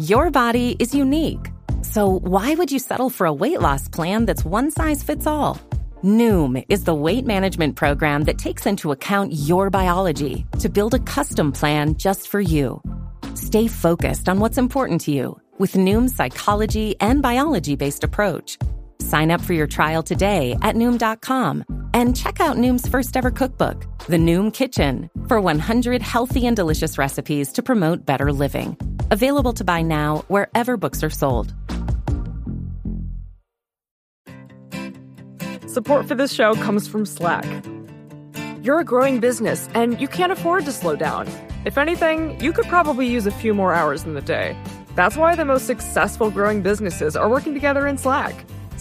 [0.00, 1.50] Your body is unique.
[1.82, 5.60] So why would you settle for a weight loss plan that's one size fits all?
[6.04, 11.00] Noom is the weight management program that takes into account your biology to build a
[11.00, 12.80] custom plan just for you.
[13.34, 18.56] Stay focused on what's important to you with Noom's psychology and biology based approach.
[19.00, 23.84] Sign up for your trial today at Noom.com and check out Noom's first ever cookbook,
[24.06, 28.76] The Noom Kitchen, for 100 healthy and delicious recipes to promote better living.
[29.10, 31.54] Available to buy now wherever books are sold.
[35.66, 37.46] Support for this show comes from Slack.
[38.62, 41.28] You're a growing business and you can't afford to slow down.
[41.64, 44.56] If anything, you could probably use a few more hours in the day.
[44.94, 48.34] That's why the most successful growing businesses are working together in Slack.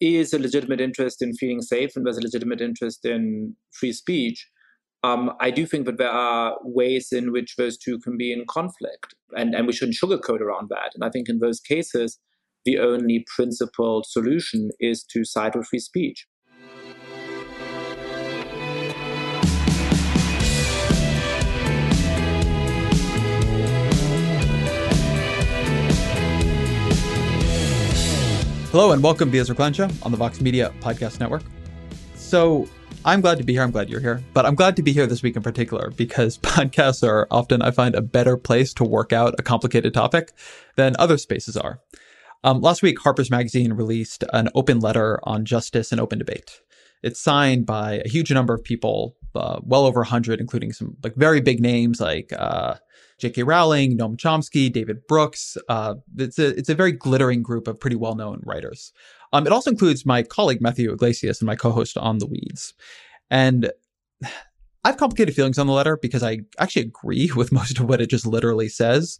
[0.00, 4.46] is a legitimate interest in feeling safe and there's a legitimate interest in free speech.
[5.02, 8.44] Um, I do think that there are ways in which those two can be in
[8.46, 10.92] conflict, and, and we shouldn't sugarcoat around that.
[10.94, 12.18] And I think in those cases,
[12.66, 16.26] the only principled solution is to side with free speech.
[28.70, 31.42] Hello and welcome to Show on the Vox Media Podcast Network.
[32.14, 32.68] So
[33.04, 33.62] I'm glad to be here.
[33.62, 36.38] I'm glad you're here, but I'm glad to be here this week in particular because
[36.42, 40.30] podcasts are often, I find, a better place to work out a complicated topic
[40.76, 41.80] than other spaces are.
[42.44, 46.60] Um, last week, Harper's Magazine released an open letter on justice and open debate.
[47.02, 51.16] It's signed by a huge number of people, uh, well over 100, including some like
[51.16, 52.76] very big names like uh,
[53.20, 53.42] J.K.
[53.42, 55.56] Rowling, Noam Chomsky, David Brooks.
[55.68, 58.92] Uh, it's a it's a very glittering group of pretty well known writers.
[59.32, 62.74] Um, it also includes my colleague Matthew Yglesias and my co-host on the Weeds,
[63.30, 63.70] and
[64.82, 68.00] I have complicated feelings on the letter because I actually agree with most of what
[68.00, 69.18] it just literally says.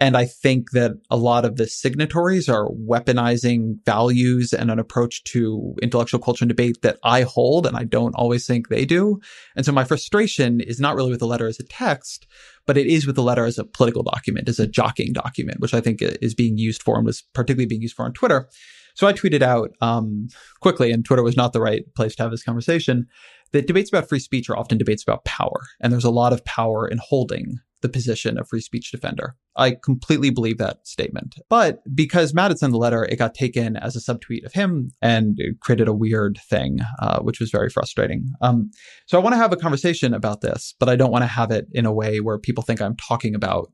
[0.00, 5.22] And I think that a lot of the signatories are weaponizing values and an approach
[5.24, 9.20] to intellectual culture and debate that I hold, and I don't always think they do.
[9.54, 12.26] And so my frustration is not really with the letter as a text,
[12.66, 15.74] but it is with the letter as a political document, as a jockeying document, which
[15.74, 18.48] I think is being used for and was particularly being used for on Twitter.
[18.94, 20.28] So I tweeted out um,
[20.60, 23.06] quickly, and Twitter was not the right place to have this conversation,
[23.52, 25.60] that debates about free speech are often debates about power.
[25.80, 29.36] And there's a lot of power in holding the position of free speech defender.
[29.56, 31.36] I completely believe that statement.
[31.50, 34.92] But because Matt had sent the letter, it got taken as a subtweet of him
[35.02, 38.30] and created a weird thing, uh, which was very frustrating.
[38.40, 38.70] Um,
[39.06, 41.50] so I want to have a conversation about this, but I don't want to have
[41.50, 43.70] it in a way where people think I'm talking about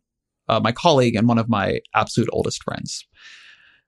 [0.49, 3.07] uh, my colleague and one of my absolute oldest friends.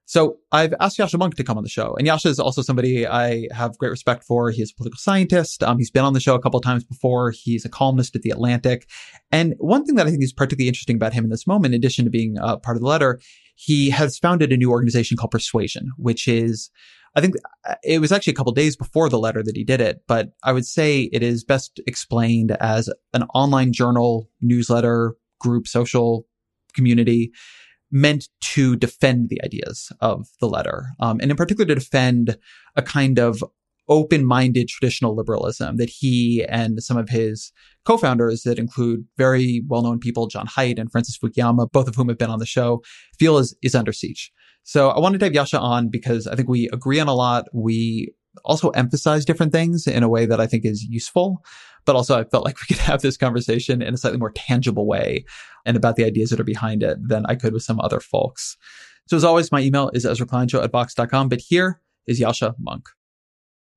[0.05, 3.07] So I've asked Yascha Mounk to come on the show, and Yascha is also somebody
[3.07, 4.51] I have great respect for.
[4.51, 5.63] He is a political scientist.
[5.63, 7.31] Um, he's been on the show a couple of times before.
[7.31, 8.89] He's a columnist at the Atlantic,
[9.31, 11.79] and one thing that I think is particularly interesting about him in this moment, in
[11.79, 13.19] addition to being uh, part of the letter,
[13.55, 16.69] he has founded a new organization called Persuasion, which is
[17.15, 17.35] I think
[17.83, 20.51] it was actually a couple days before the letter that he did it, but I
[20.51, 26.25] would say it is best explained as an online journal, newsletter, group, social
[26.73, 27.31] community
[27.93, 32.37] meant to defend the ideas of the letter, um, and in particular to defend
[32.75, 33.43] a kind of
[33.89, 37.51] open-minded traditional liberalism that he and some of his
[37.85, 42.17] co-founders that include very well-known people, Jon Haidt and Francis Fukuyama, both of whom have
[42.17, 42.81] been on the show,
[43.19, 44.31] feel is, is under siege.
[44.63, 47.45] So I wanted to have Yascha on because I think we agree on a lot.
[47.53, 48.13] We
[48.45, 51.43] also emphasize different things in a way that I think is useful.
[51.85, 54.85] But also I felt like we could have this conversation in a slightly more tangible
[54.85, 55.25] way
[55.65, 58.57] and about the ideas that are behind it than I could with some other folks.
[59.07, 62.87] So as always, my email is ezrakleinShow at vox.com, but here is Yascha Mounk.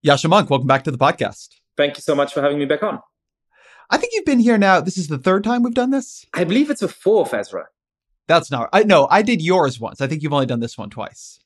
[0.06, 1.48] Yascha Mounk, welcome back to the podcast.
[1.76, 3.00] Thank you so much for having me back on.
[3.90, 4.80] I think you've been here now.
[4.80, 6.26] This is the third time we've done this.
[6.34, 7.66] I believe it's a fourth, Ezra.
[8.26, 8.68] That's not.
[8.72, 9.06] I no.
[9.10, 10.00] I did yours once.
[10.00, 11.38] I think you've only done this one twice.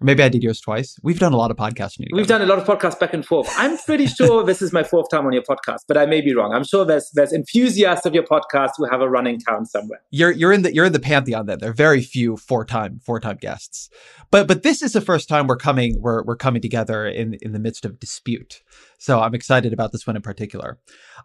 [0.00, 0.96] Maybe I did yours twice.
[1.02, 1.96] We've done a lot of podcasts.
[2.12, 3.52] We've done a lot of podcasts back and forth.
[3.56, 6.34] I'm pretty sure this is my fourth time on your podcast, but I may be
[6.34, 6.52] wrong.
[6.52, 10.00] I'm sure there's there's enthusiasts of your podcast who have a running count somewhere.
[10.10, 11.58] You're you're in the you're in the pantheon then.
[11.58, 13.90] There are very few four time four time guests.
[14.30, 17.52] But but this is the first time we're coming we're we're coming together in in
[17.52, 18.62] the midst of dispute.
[18.98, 20.78] So I'm excited about this one in particular.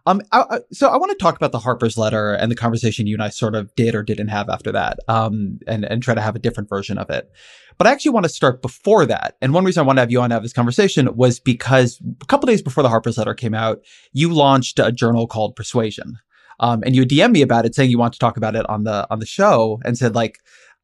[0.06, 3.06] Um, I, I, so I want to talk about the Harper's letter and the conversation
[3.06, 6.14] you and I sort of did or didn't have after that, um, and and try
[6.14, 7.30] to have a different version of it.
[7.78, 9.36] But I actually want to start before that.
[9.40, 12.00] And one reason I want to have you on to have this conversation was because
[12.22, 13.80] a couple days before the Harper's letter came out,
[14.12, 16.18] you launched a journal called Persuasion.
[16.60, 18.84] Um, and you DM me about it saying you want to talk about it on
[18.84, 20.38] the on the show and said like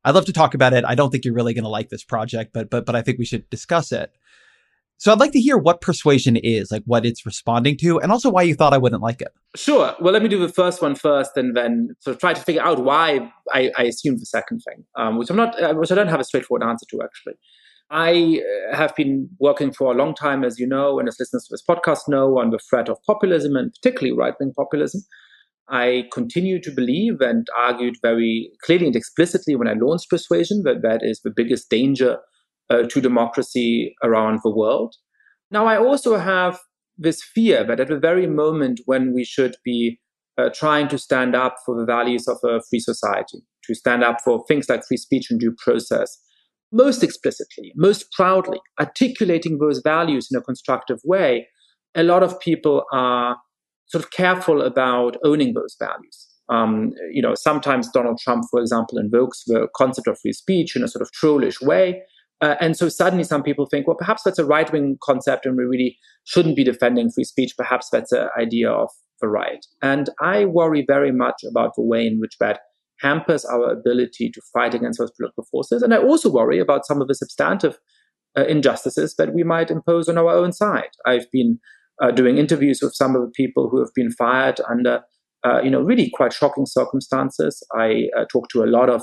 [0.04, 0.84] I'd love to talk about it.
[0.84, 3.18] I don't think you're really going to like this project, but but but I think
[3.18, 4.12] we should discuss it.
[5.00, 8.28] So I'd like to hear what persuasion is, like what it's responding to, and also
[8.28, 9.32] why you thought I wouldn't like it.
[9.56, 9.96] Sure.
[9.98, 12.60] Well, let me do the first one first, and then sort of try to figure
[12.60, 15.94] out why I, I assumed the second thing, um, which I'm not, uh, which I
[15.94, 17.32] don't have a straightforward answer to actually.
[17.90, 21.46] I uh, have been working for a long time, as you know, and as listeners
[21.46, 25.00] to this podcast know, on the threat of populism and particularly right wing populism.
[25.70, 30.82] I continue to believe and argued very clearly and explicitly when I launched Persuasion that
[30.82, 32.18] that is the biggest danger
[32.70, 34.94] uh, to democracy around the world.
[35.50, 36.58] Now, I also have
[36.96, 39.98] this fear that at the very moment when we should be
[40.38, 44.18] uh, trying to stand up for the values of a free society, to stand up
[44.24, 46.18] for things like free speech and due process,
[46.72, 51.48] most explicitly, most proudly, articulating those values in a constructive way,
[51.94, 53.36] a lot of people are
[53.86, 56.28] sort of careful about owning those values.
[56.48, 60.82] Um, you know, sometimes Donald Trump, for example, invokes the concept of free speech in
[60.82, 62.02] a sort of trollish way.
[62.40, 65.56] Uh, and so suddenly some people think, well, perhaps that's a right wing concept and
[65.56, 67.52] we really shouldn't be defending free speech.
[67.56, 68.88] Perhaps that's an idea of
[69.20, 69.64] the right.
[69.82, 72.60] And I worry very much about the way in which that
[73.00, 75.82] hampers our ability to fight against those political forces.
[75.82, 77.78] And I also worry about some of the substantive
[78.38, 80.90] uh, injustices that we might impose on our own side.
[81.06, 81.58] I've been
[82.02, 85.02] uh, doing interviews with some of the people who have been fired under,
[85.44, 87.62] uh, you know, really quite shocking circumstances.
[87.76, 89.02] I uh, talk to a lot of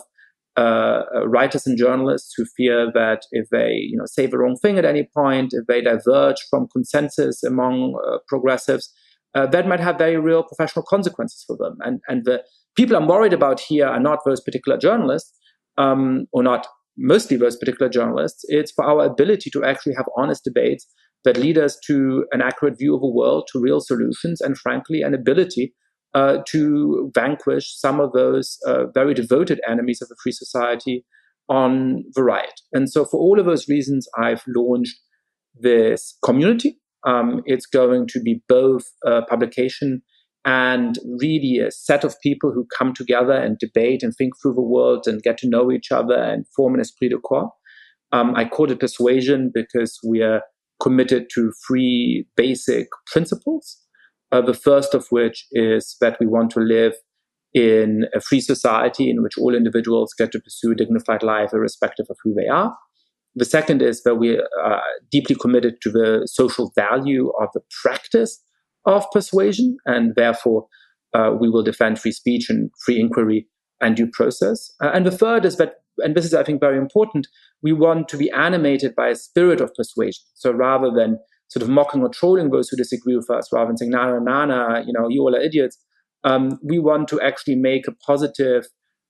[0.58, 4.56] uh, uh, writers and journalists who fear that if they, you know, say the wrong
[4.60, 8.92] thing at any point, if they diverge from consensus among uh, progressives,
[9.52, 11.78] that might have very real professional consequences for them.
[11.82, 12.42] And and the
[12.76, 15.32] people I'm worried about here are not those particular journalists,
[15.78, 16.66] um, or not
[16.98, 18.44] mostly those particular journalists.
[18.48, 20.88] It's for our ability to actually have honest debates
[21.24, 25.04] that lead us to an accurate view of the world, to real solutions, and frankly,
[25.04, 25.76] an ability
[26.18, 31.06] uh, to vanquish some of those uh, very devoted enemies of a free society
[31.48, 32.60] on the right.
[32.74, 34.98] And so, for all of those reasons, I've launched
[35.68, 36.80] this community.
[37.06, 40.02] Um, it's going to be both a publication
[40.44, 44.70] and really a set of people who come together and debate and think through the
[44.76, 47.52] world and get to know each other and form an esprit de corps.
[48.12, 50.42] Um, I call it persuasion because we are
[50.82, 53.78] committed to three basic principles.
[54.32, 56.94] Uh, the first of which is that we want to live
[57.54, 62.06] in a free society in which all individuals get to pursue a dignified life irrespective
[62.10, 62.76] of who they are.
[63.36, 64.82] The second is that we are
[65.12, 68.42] deeply committed to the social value of the practice
[68.86, 70.68] of persuasion, and therefore
[71.14, 73.48] uh, we will defend free speech and free inquiry
[73.80, 74.72] and due process.
[74.82, 77.28] Uh, and the third is that, and this is, I think, very important,
[77.62, 80.24] we want to be animated by a spirit of persuasion.
[80.34, 83.78] So rather than sort of mocking or trolling those who disagree with us, rather than
[83.78, 85.78] saying, na, na, na, na you know, you all are idiots,
[86.24, 88.66] um, we want to actually make a positive,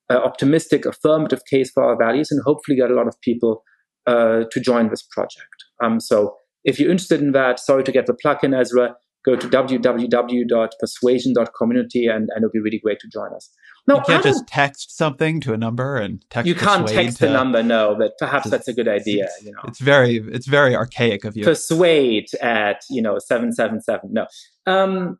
[0.10, 3.64] uh, optimistic, affirmative case for our values and hopefully get a lot of people
[4.06, 5.66] uh, to join this project.
[5.84, 8.96] Um, so if you're interested in that, sorry to get the plug in, Ezra,
[9.28, 13.52] go to www.persuasion.community and, and it'll be really great to join us.
[13.86, 16.48] No, you can't just text something to a number and text.
[16.48, 19.28] You can't text to, a number, no, but perhaps that's a good idea.
[19.44, 21.44] You know, it's very it's very archaic of you.
[21.44, 24.14] Persuade at you know seven seven seven.
[24.14, 24.26] No,
[24.66, 25.20] um,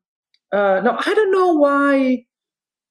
[0.52, 2.24] uh, no, I don't know why.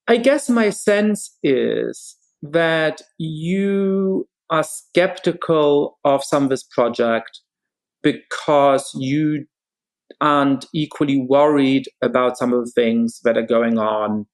[0.07, 7.41] I guess my sense is that you are skeptical of some of this project
[8.01, 9.45] because you
[10.21, 14.25] aren't equally worried about some of the things that are going on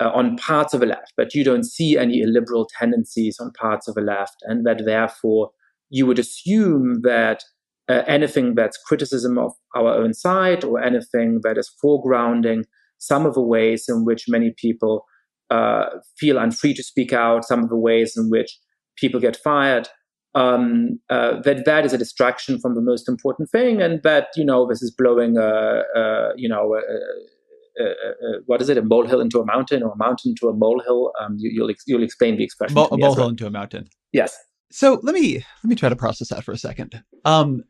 [0.00, 3.86] uh, on parts of the left, but you don't see any illiberal tendencies on parts
[3.88, 5.50] of the left, and that therefore
[5.88, 7.44] you would assume that
[7.88, 12.64] uh, anything that's criticism of our own side or anything that is foregrounding
[12.98, 15.04] some of the ways in which many people
[15.50, 15.86] uh,
[16.18, 18.58] feel unfree to speak out, some of the ways in which
[18.96, 19.88] people get fired,
[20.34, 24.44] um, uh, that that is a distraction from the most important thing, and that you
[24.44, 28.78] know this is blowing a, a you know a, uh, uh, uh, what is it?
[28.78, 31.12] A molehill into a mountain, or a mountain into a molehill?
[31.20, 32.74] Um, you, will ex- you'll explain the expression.
[32.74, 33.88] Mo- a molehill into a mountain.
[34.12, 34.36] Yes.
[34.70, 37.02] So let me let me try to process that for a second.
[37.24, 37.64] Um,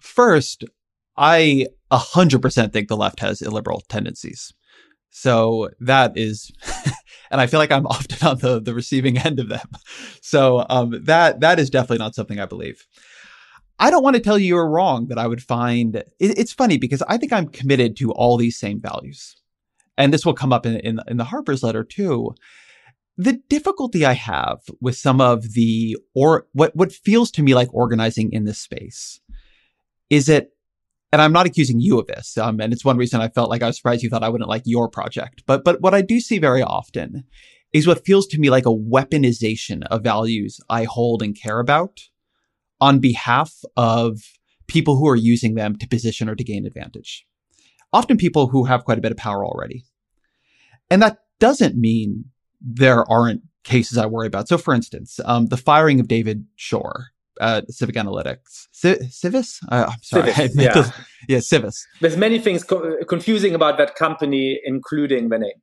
[0.00, 0.64] first,
[1.16, 4.52] I a hundred percent think the left has illiberal tendencies.
[5.18, 6.52] So that is,
[7.30, 9.68] and I feel like I'm often on the the receiving end of them.
[10.20, 12.84] So um, that that is definitely not something I believe.
[13.78, 16.78] I don't want to tell you you're wrong that I would find it, it's funny
[16.78, 19.36] because I think I'm committed to all these same values.
[19.96, 22.34] And this will come up in, in, in the Harper's letter too.
[23.16, 27.72] The difficulty I have with some of the or what what feels to me like
[27.72, 29.20] organizing in this space
[30.10, 30.48] is that
[31.12, 32.36] and I'm not accusing you of this.
[32.36, 34.50] Um, and it's one reason I felt like I was surprised you thought I wouldn't
[34.50, 35.42] like your project.
[35.46, 37.24] But but what I do see very often
[37.72, 42.00] is what feels to me like a weaponization of values I hold and care about
[42.80, 44.20] on behalf of
[44.66, 47.26] people who are using them to position or to gain advantage.
[47.92, 49.84] Often people who have quite a bit of power already.
[50.90, 52.26] And that doesn't mean
[52.60, 54.48] there aren't cases I worry about.
[54.48, 57.08] So, for instance, um, the firing of David Shor
[57.40, 58.68] at Civic Analytics.
[58.72, 59.60] C- Civis?
[59.70, 60.32] Uh, I'm sorry.
[60.32, 60.90] Civis, yeah.
[61.28, 61.86] yeah, Civis.
[62.00, 65.60] There's many things co- confusing about that company, including the name.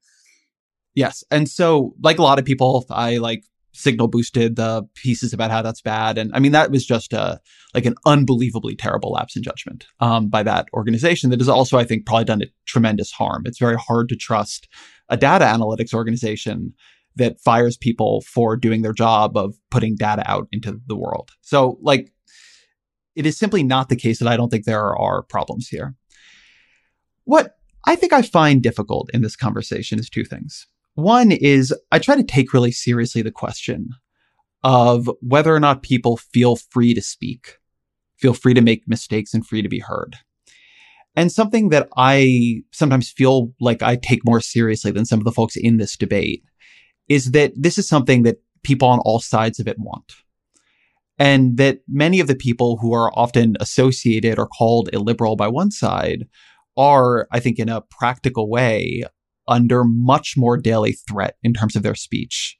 [0.96, 1.24] Yes.
[1.32, 5.62] And so, like a lot of people, I like signal boosted the pieces about how
[5.62, 6.18] that's bad.
[6.18, 7.40] And I mean, that was just a,
[7.74, 11.84] like an unbelievably terrible lapse in judgment, um, by that organization that has also, I
[11.84, 13.44] think, probably done it tremendous harm.
[13.46, 14.68] It's very hard to trust
[15.10, 16.74] a data analytics organization
[17.16, 21.30] that fires people for doing their job of putting data out into the world.
[21.42, 22.12] So like,
[23.16, 25.96] it is simply not the case that I don't think there are problems here.
[27.26, 27.56] What
[27.86, 30.66] I think I find difficult in this conversation is two things.
[30.96, 33.90] One is I try to take really seriously the question
[34.64, 37.58] of whether or not people feel free to speak,
[38.18, 40.18] feel free to make mistakes and free to be heard.
[41.16, 45.32] And something that I sometimes feel like I take more seriously than some of the
[45.32, 46.44] folks in this debate
[47.10, 50.14] is that this is something that people on all sides of it want.
[51.20, 55.70] And that many of the people who are often associated or called illiberal by one
[55.70, 56.26] side
[56.76, 59.04] are, I think, in a practical way,
[59.48, 62.58] under much more daily threat in terms of their speech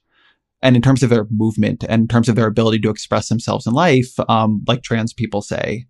[0.62, 3.66] and in terms of their movement and in terms of their ability to express themselves
[3.66, 5.86] in life, um, like trans people say,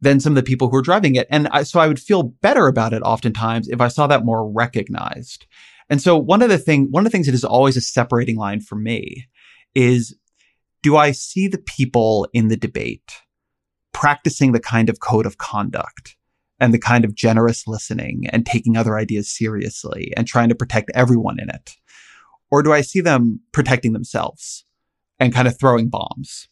[0.00, 1.26] than some of the people who are driving it.
[1.30, 4.50] And I, so I would feel better about it oftentimes if I saw that more
[4.50, 5.46] recognized.
[5.88, 8.36] And so one of the thing, one of the things that is always a separating
[8.36, 9.26] line for me
[9.74, 10.16] is,
[10.82, 13.12] do I see the people in the debate
[13.92, 16.16] practicing the kind of code of conduct
[16.60, 20.90] and the kind of generous listening and taking other ideas seriously and trying to protect
[20.94, 21.76] everyone in it?
[22.50, 24.64] Or do I see them protecting themselves
[25.18, 26.48] and kind of throwing bombs?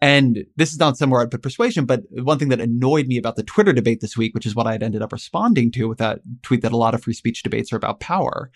[0.00, 3.36] And this is not somewhere I'd put persuasion, but one thing that annoyed me about
[3.36, 5.98] the Twitter debate this week, which is what I had ended up responding to with
[5.98, 8.50] that tweet that a lot of free speech debates are about power,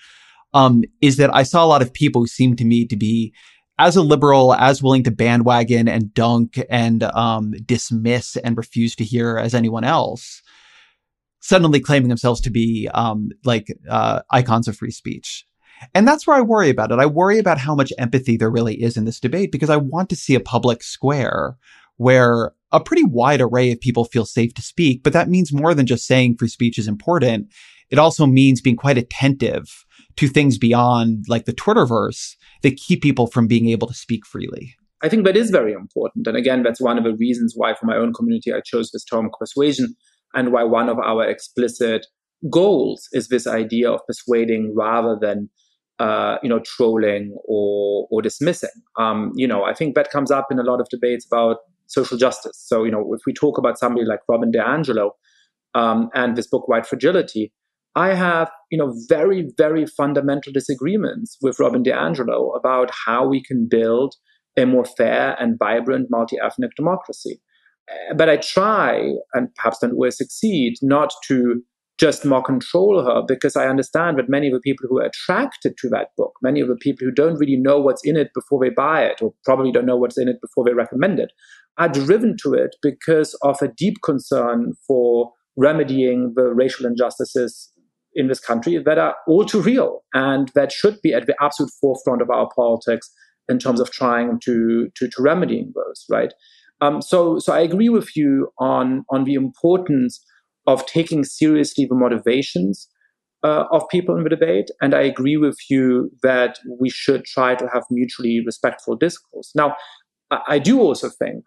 [0.52, 3.32] um, is that I saw a lot of people who seemed to me to be
[3.78, 9.04] as a liberal, as willing to bandwagon and dunk and um, dismiss and refuse to
[9.04, 10.42] hear as anyone else,
[11.40, 15.46] suddenly claiming themselves to be um, like uh, icons of free speech.
[15.94, 16.98] And that's where I worry about it.
[16.98, 20.08] I worry about how much empathy there really is in this debate because I want
[20.10, 21.56] to see a public square
[21.96, 25.02] where a pretty wide array of people feel safe to speak.
[25.02, 27.52] But that means more than just saying free speech is important.
[27.90, 29.84] It also means being quite attentive
[30.16, 34.74] to things beyond like the Twitterverse that keep people from being able to speak freely.
[35.02, 36.26] I think that is very important.
[36.26, 39.04] And again, that's one of the reasons why for my own community I chose this
[39.04, 39.94] term persuasion
[40.34, 42.06] and why one of our explicit
[42.50, 45.50] goals is this idea of persuading rather than
[46.00, 48.70] uh, you know trolling or or dismissing.
[48.98, 52.16] Um, you know, I think that comes up in a lot of debates about social
[52.16, 52.64] justice.
[52.66, 55.10] So you know, if we talk about somebody like Robin DiAngelo
[55.74, 57.52] um, and this book White Fragility,
[57.94, 63.68] I have you know very very fundamental disagreements with Robin DiAngelo about how we can
[63.70, 64.14] build
[64.56, 67.40] a more fair and vibrant multi-ethnic democracy.
[68.16, 71.62] But I try, and perhaps don't always succeed, not to
[72.00, 75.76] just more control her because I understand that many of the people who are attracted
[75.78, 78.58] to that book, many of the people who don't really know what's in it before
[78.58, 81.30] they buy it, or probably don't know what's in it before they recommend it,
[81.76, 87.70] are driven to it because of a deep concern for remedying the racial injustices
[88.14, 91.70] in this country that are all too real and that should be at the absolute
[91.80, 93.10] forefront of our politics
[93.48, 96.32] in terms of trying to to, to remedying those, right?
[96.80, 100.24] Um, so so I agree with you on on the importance
[100.70, 102.88] of taking seriously the motivations
[103.48, 104.68] uh, of people in the debate.
[104.80, 109.50] And I agree with you that we should try to have mutually respectful discourse.
[109.54, 109.68] Now,
[110.30, 111.40] I, I do also think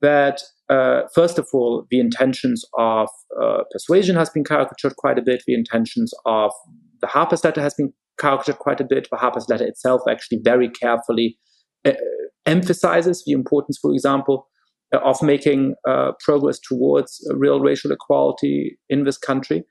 [0.00, 0.36] that,
[0.68, 3.08] uh, first of all, the intentions of
[3.40, 5.42] uh, persuasion has been caricatured quite a bit.
[5.46, 6.50] The intentions of
[7.02, 9.08] the Harper's letter has been caricatured quite a bit.
[9.10, 11.38] The Harper's letter itself actually very carefully
[11.84, 11.92] uh,
[12.46, 14.48] emphasizes the importance, for example,
[14.98, 19.64] of making uh, progress towards real racial equality in this country.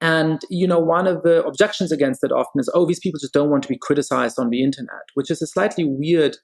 [0.00, 3.32] And, you know, one of the objections against it often is, oh, these people just
[3.32, 6.36] don't want to be criticized on the internet, which is a slightly weird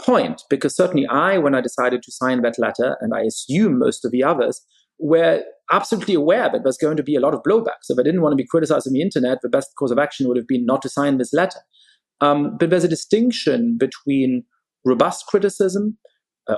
[0.00, 4.04] point because certainly I, when I decided to sign that letter, and I assume most
[4.04, 4.60] of the others,
[4.98, 7.78] were absolutely aware that there's going to be a lot of blowback.
[7.82, 9.98] So if I didn't want to be criticized on the internet, the best course of
[9.98, 11.60] action would have been not to sign this letter.
[12.20, 14.44] Um, but there's a distinction between
[14.84, 16.07] robust criticism, uh,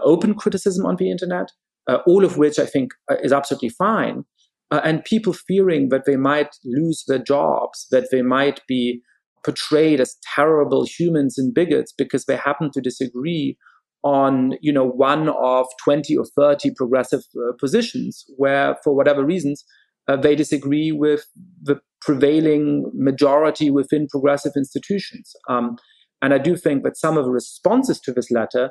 [0.04, 1.50] open criticism on the internet,
[1.88, 4.25] uh, all of which I think uh, is absolutely fine,
[4.70, 9.02] uh, and people fearing that they might lose their jobs, that they might be
[9.44, 13.56] portrayed as terrible humans and bigots because they happen to disagree
[14.02, 19.64] on you know one of 20 or 30 progressive uh, positions where for whatever reasons
[20.09, 21.26] uh, they disagree with
[21.62, 25.32] the prevailing majority within progressive institutions.
[25.49, 25.76] Um,
[26.23, 28.70] and i do think that some of the responses to this letter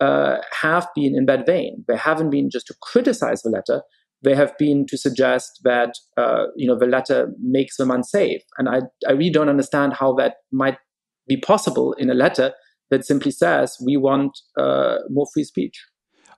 [0.00, 1.84] uh, have been in that vein.
[1.88, 3.82] They haven't been just to criticize the letter
[4.22, 8.42] they have been to suggest that uh, you know the letter makes them unsafe.
[8.58, 10.76] And I, I really don't understand how that might
[11.26, 12.52] be possible in a letter
[12.90, 15.82] that simply says we want uh, more free speech.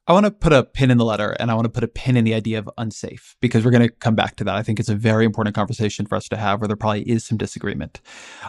[0.09, 1.89] I want to put a pin in the letter and I want to put a
[1.89, 4.57] pin in the idea of unsafe because we're going to come back to that.
[4.57, 7.25] I think it's a very important conversation for us to have where there probably is
[7.25, 8.01] some disagreement.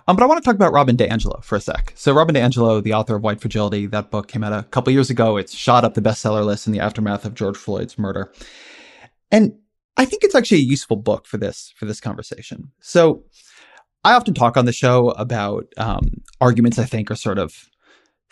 [0.07, 1.93] Um, but I want to talk about Robin DiAngelo for a sec.
[1.95, 5.11] So, Robin DiAngelo, the author of White Fragility, that book came out a couple years
[5.11, 5.37] ago.
[5.37, 8.33] It's shot up the bestseller list in the aftermath of George Floyd's murder.
[9.31, 9.53] And
[9.95, 12.71] I think it's actually a useful book for this for this conversation.
[12.81, 13.25] So,
[14.03, 17.69] I often talk on the show about um, arguments I think are sort of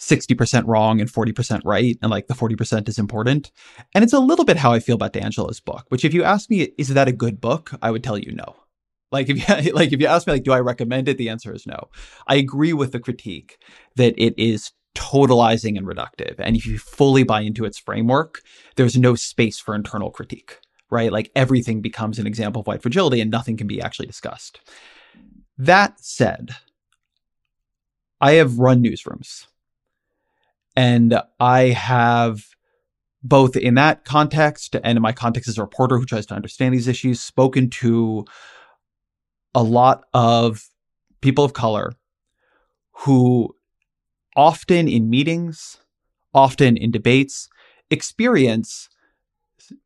[0.02, 3.52] 60% wrong and 40% right and like the 40% is important.
[3.94, 6.50] And it's a little bit how i feel about DiAngelo's book which if you ask
[6.50, 7.72] me is that a good book?
[7.82, 8.56] I would tell you no.
[9.12, 11.18] Like if you like if you ask me like do i recommend it?
[11.18, 11.90] the answer is no.
[12.28, 13.60] I agree with the critique
[13.96, 18.42] that it is totalizing and reductive and if you fully buy into its framework
[18.76, 21.12] there's no space for internal critique right?
[21.14, 24.60] Like everything becomes an example of white fragility and nothing can be actually discussed.
[25.58, 26.56] That said
[28.20, 29.48] i have run newsrooms
[30.76, 32.44] and I have
[33.24, 36.74] both in that context and in my context as a reporter who tries to understand
[36.74, 38.26] these issues, spoken to
[39.54, 40.68] a lot of
[41.22, 41.94] people of color
[42.92, 43.56] who
[44.36, 45.78] often in meetings,
[46.34, 47.50] often in debates,
[47.90, 48.90] experience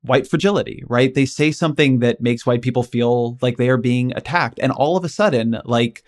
[0.01, 1.13] white fragility, right?
[1.13, 4.59] They say something that makes white people feel like they are being attacked.
[4.61, 6.03] And all of a sudden, like,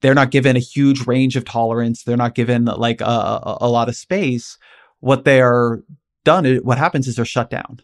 [0.00, 2.02] they're not given a huge range of tolerance.
[2.02, 4.58] They're not given like a, a, a lot of space.
[5.00, 5.82] What they are
[6.24, 7.80] done, what happens is they're shut down.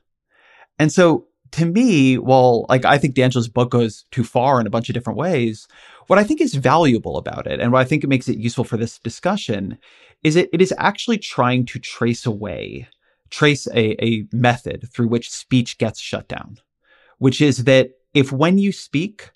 [0.78, 4.70] And so to me, while like I think DiAngelo's book goes too far in a
[4.70, 5.68] bunch of different ways,
[6.08, 8.64] what I think is valuable about it and what I think it makes it useful
[8.64, 9.78] for this discussion
[10.22, 12.88] is it, it is actually trying to trace away,
[13.30, 16.58] trace a, a method through which speech gets shut down,
[17.18, 19.30] which is that if when you speak,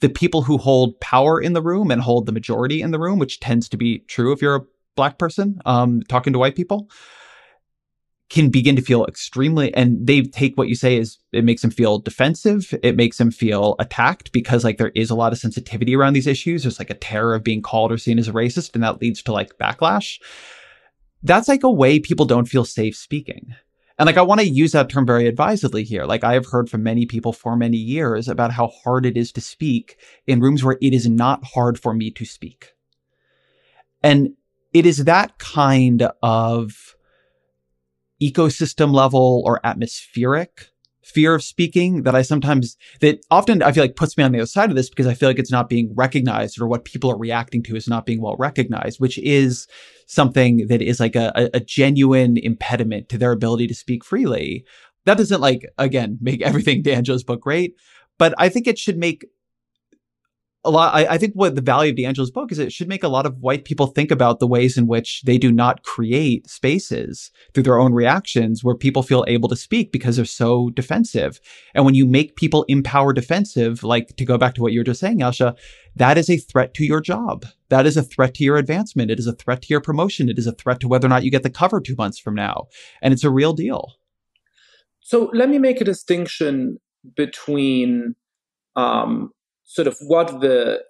[0.00, 3.18] the people who hold power in the room and hold the majority in the room,
[3.18, 4.64] which tends to be true if you're a
[4.96, 6.88] black person um, talking to white people,
[8.30, 11.70] can begin to feel extremely and they take what you say is it makes them
[11.70, 15.94] feel defensive it makes them feel attacked because like there is a lot of sensitivity
[15.94, 16.62] around these issues.
[16.62, 19.22] There's like a terror of being called or seen as a racist and that leads
[19.24, 20.18] to like backlash.
[21.22, 23.54] That's like a way people don't feel safe speaking
[23.98, 26.04] and like, I want to use that term very advisedly here.
[26.04, 29.30] Like, I have heard from many people for many years about how hard it is
[29.32, 32.72] to speak in rooms where it is not hard for me to speak.
[34.02, 34.34] And
[34.72, 36.96] it is that kind of
[38.20, 40.70] ecosystem level or atmospheric
[41.04, 44.38] fear of speaking that I sometimes, that often I feel like puts me on the
[44.38, 47.10] other side of this because I feel like it's not being recognized or what people
[47.10, 49.66] are reacting to is not being well recognized, which is
[50.06, 54.64] something that is like a, a genuine impediment to their ability to speak freely.
[55.04, 57.74] That doesn't like, again, make everything DiAngelo's book great,
[58.18, 59.26] but I think it should make
[60.64, 63.02] a lot I, I, think what the value of DiAngelo's book is it should make
[63.02, 66.48] a lot of white people think about the ways in which they do not create
[66.48, 71.40] spaces through their own reactions where people feel able to speak because they're so defensive.
[71.74, 74.84] And when you make people empower defensive, like to go back to what you were
[74.84, 75.56] just saying, Yascha,
[75.96, 77.46] that is a threat to your job.
[77.68, 79.10] That is a threat to your advancement.
[79.10, 80.28] It is a threat to your promotion.
[80.28, 82.34] It is a threat to whether or not you get the cover two months from
[82.34, 82.66] now.
[83.02, 83.92] And it's a real deal.
[85.00, 86.78] So let me make a distinction
[87.14, 88.14] between
[88.76, 89.30] um,
[89.64, 90.82] sort of what the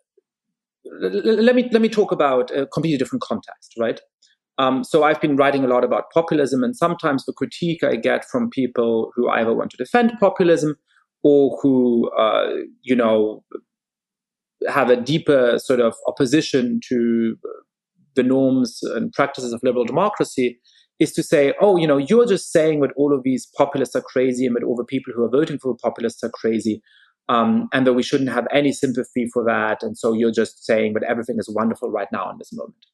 [1.00, 4.00] let me let me talk about a completely different context, right?
[4.58, 8.24] Um, so I've been writing a lot about populism, and sometimes the critique I get
[8.30, 10.76] from people who either want to defend populism
[11.22, 12.50] or who, uh,
[12.82, 13.42] you know,
[14.68, 17.36] have a deeper sort of opposition to
[18.14, 20.60] the norms and practices of liberal democracy
[21.00, 24.02] is to say, oh, you know, you're just saying that all of these populists are
[24.02, 26.80] crazy and that all the people who are voting for populists are crazy
[27.28, 29.82] um, and that we shouldn't have any sympathy for that.
[29.82, 32.86] And so you're just saying that everything is wonderful right now in this moment.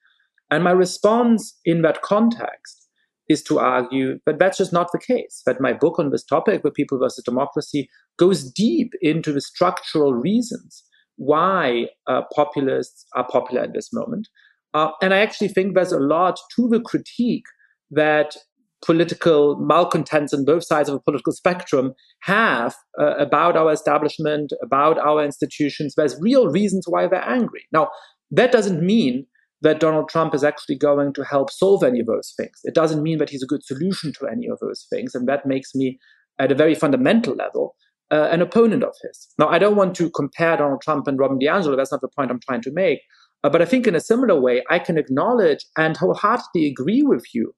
[0.50, 2.88] And my response in that context
[3.28, 6.62] is to argue that that's just not the case, that my book on this topic,
[6.62, 7.88] The People versus Democracy,
[8.18, 10.82] goes deep into the structural reasons
[11.16, 14.28] why uh, populists are popular at this moment.
[14.74, 17.44] Uh, and I actually think there's a lot to the critique
[17.90, 18.36] that
[18.84, 24.98] political malcontents on both sides of the political spectrum have uh, about our establishment, about
[24.98, 25.94] our institutions.
[25.96, 27.64] There's real reasons why they're angry.
[27.72, 27.90] Now,
[28.30, 29.26] that doesn't mean
[29.62, 32.60] that Donald Trump is actually going to help solve any of those things.
[32.64, 35.14] It doesn't mean that he's a good solution to any of those things.
[35.14, 35.98] And that makes me,
[36.38, 37.74] at a very fundamental level,
[38.10, 39.28] uh, an opponent of his.
[39.38, 41.76] Now, I don't want to compare Donald Trump and Robin DiAngelo.
[41.76, 43.00] That's not the point I'm trying to make.
[43.44, 47.24] Uh, but I think in a similar way, I can acknowledge and wholeheartedly agree with
[47.34, 47.54] you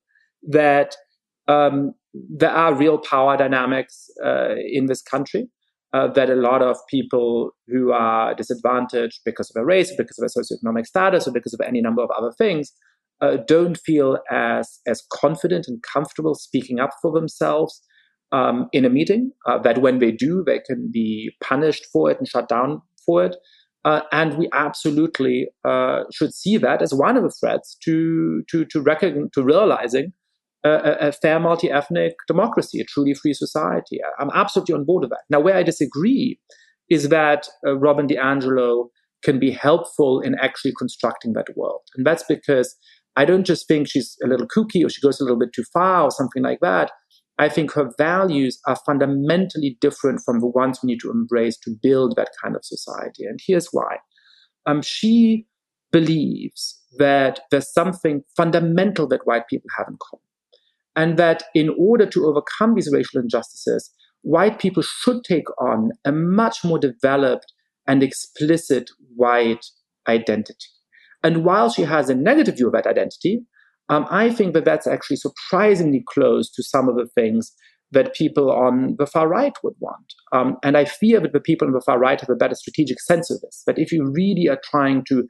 [0.49, 0.97] that
[1.49, 5.49] um, there are real power dynamics uh, in this country.
[5.95, 10.23] Uh, that a lot of people who are disadvantaged because of their race, because of
[10.23, 12.73] their socioeconomic status, or because of any number of other things,
[13.21, 17.83] uh, don't feel as as confident and comfortable speaking up for themselves
[18.33, 19.33] um, in a meeting.
[19.47, 23.25] Uh, that when they do, they can be punished for it and shut down for
[23.25, 23.37] it.
[23.85, 28.65] Uh, and we absolutely uh, should see that as one of the threats to to
[28.65, 30.13] to, to realizing
[30.65, 33.99] a, a fair multi-ethnic democracy, a truly free society.
[34.19, 35.23] I'm absolutely on board with that.
[35.31, 36.39] Now, where I disagree
[36.91, 38.87] is that uh, Robin DiAngelo
[39.25, 41.81] can be helpful in actually constructing that world.
[41.97, 42.75] And that's because
[43.17, 45.65] I don't just think she's a little kooky or she goes a little bit too
[45.73, 46.91] far or something like that.
[47.39, 51.75] I think her values are fundamentally different from the ones we need to embrace to
[51.83, 53.25] build that kind of society.
[53.25, 53.97] And here's why.
[54.67, 55.47] Um, she
[55.91, 60.23] believes that there's something fundamental that white people have in common
[60.97, 63.91] and that in order to overcome these racial injustices,
[64.23, 67.53] white people should take on a much more developed
[67.87, 69.65] and explicit white
[70.09, 70.55] identity.
[71.23, 73.41] And while she has a negative view of that identity,
[73.89, 77.53] um, I think that that's actually surprisingly close to some of the things
[77.91, 80.15] that people on the far right would want.
[80.33, 83.01] Um, and I fear that the people on the far right have a better strategic
[83.01, 83.63] sense of this.
[83.67, 85.25] That if you really are trying to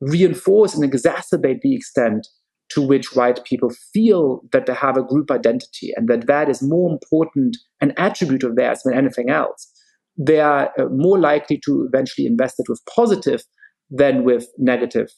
[0.00, 2.28] reinforce and exacerbate the extent
[2.74, 6.62] to which white people feel that they have a group identity and that that is
[6.62, 9.70] more important an attribute of theirs than anything else,
[10.18, 13.42] they are uh, more likely to eventually invest it with positive
[13.90, 15.08] than with negative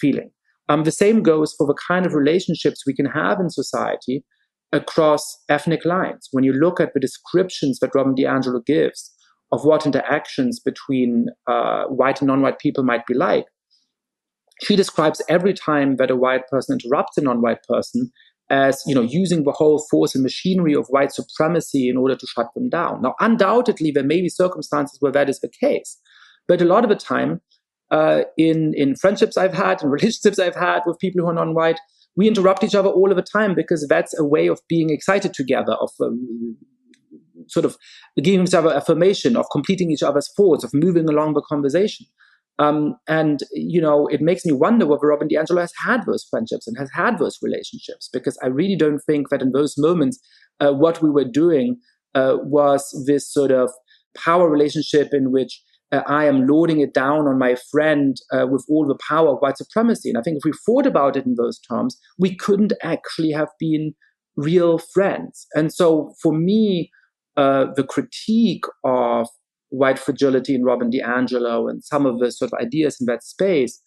[0.00, 0.30] feeling.
[0.68, 4.24] Um, the same goes for the kind of relationships we can have in society
[4.72, 6.28] across ethnic lines.
[6.32, 9.12] When you look at the descriptions that Robin DiAngelo gives
[9.52, 13.44] of what interactions between uh, white and non-white people might be like,
[14.62, 18.10] she describes every time that a white person interrupts a non-white person
[18.48, 22.26] as you know using the whole force and machinery of white supremacy in order to
[22.26, 23.02] shut them down.
[23.02, 25.98] Now, undoubtedly, there may be circumstances where that is the case,
[26.46, 27.40] but a lot of the time,
[27.90, 31.80] uh, in in friendships I've had and relationships I've had with people who are non-white,
[32.16, 35.34] we interrupt each other all of the time because that's a way of being excited
[35.34, 36.56] together, of um,
[37.48, 37.76] sort of
[38.22, 42.06] giving each other affirmation, of completing each other's thoughts, of moving along the conversation.
[42.58, 46.66] Um, and you know, it makes me wonder whether Robin DiAngelo has had those friendships
[46.66, 50.18] and has had those relationships, because I really don't think that in those moments,
[50.60, 51.76] uh, what we were doing
[52.14, 53.70] uh, was this sort of
[54.16, 55.60] power relationship in which
[55.92, 59.38] uh, I am loading it down on my friend uh, with all the power of
[59.40, 60.08] white supremacy.
[60.08, 63.50] And I think if we thought about it in those terms, we couldn't actually have
[63.60, 63.94] been
[64.36, 65.46] real friends.
[65.54, 66.90] And so for me,
[67.36, 69.28] uh, the critique of
[69.70, 73.80] white fragility in Robin DiAngelo and some of the sort of ideas in that space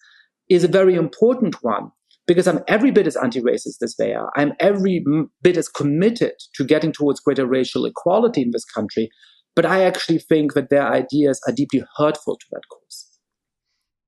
[0.48, 1.90] is a very important one
[2.26, 4.30] because I'm every bit as anti-racist as they are.
[4.36, 5.04] I'm every
[5.42, 9.10] bit as committed to getting towards greater racial equality in this country.
[9.56, 13.06] But I actually think that their ideas are deeply hurtful to that cause.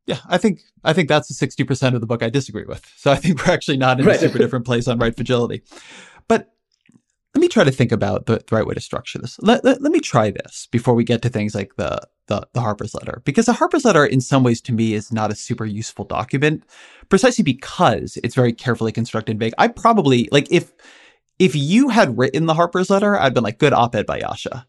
[0.07, 2.89] Yeah, I think I think that's the sixty percent of the book I disagree with.
[2.97, 4.17] So I think we're actually not in right.
[4.17, 5.63] a super different place on right fragility.
[6.29, 6.53] But
[7.43, 9.39] me try to think about the, the right way to structure this.
[9.41, 12.61] Let, let, let, me try this before we get to things like the, the, the
[12.61, 15.67] Harper's letter, because the Harper's letter, in some ways, to me, is not a super
[15.67, 16.65] useful document,
[17.09, 19.55] precisely because it's very carefully constructed vague.
[19.59, 20.73] I probably like if
[21.39, 24.65] if you had written the Harper's letter, I'd been like, good op-ed by Yascha,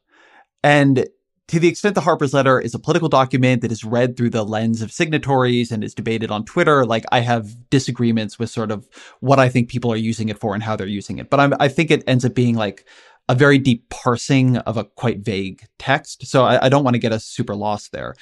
[0.63, 1.07] And
[1.49, 4.45] to the extent the Harper's letter is a political document that is read through the
[4.45, 8.87] lens of signatories and is debated on Twitter, like I have disagreements with sort of
[9.19, 11.29] what I think people are using it for and how they're using it.
[11.29, 12.87] But I'm, i think it ends up being like
[13.29, 16.25] a very deep parsing of a quite vague text.
[16.27, 18.15] So I, I don't want to get us super lost there.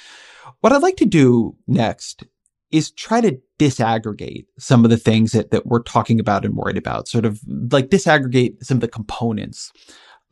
[0.60, 2.24] What I'd like to do next
[2.70, 6.78] is try to disaggregate some of the things that, that we're talking about and worried
[6.78, 9.72] about, sort of like disaggregate some of the components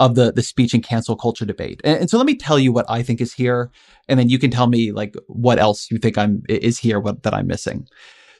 [0.00, 1.80] of the the speech and cancel culture debate.
[1.84, 3.70] And, and, so let me tell you what I think is here,
[4.08, 7.22] and then you can tell me like what else you think I'm is here what
[7.22, 7.86] that I'm missing.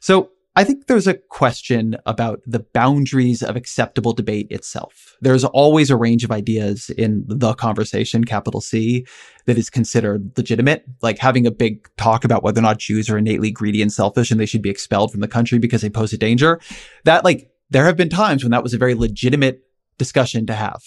[0.01, 5.17] So I think there's a question about the boundaries of acceptable debate itself.
[5.21, 9.07] There's always a range of ideas in the conversation, capital C,
[9.47, 13.19] that is considered legitimate, like having a big talk about whether or not Jews are
[13.19, 16.13] innately greedy and selfish and they should be expelled from the country because they pose
[16.13, 16.61] a danger.
[17.05, 19.63] That, like, there have been times when that was a very legitimate
[19.99, 20.83] discussion to have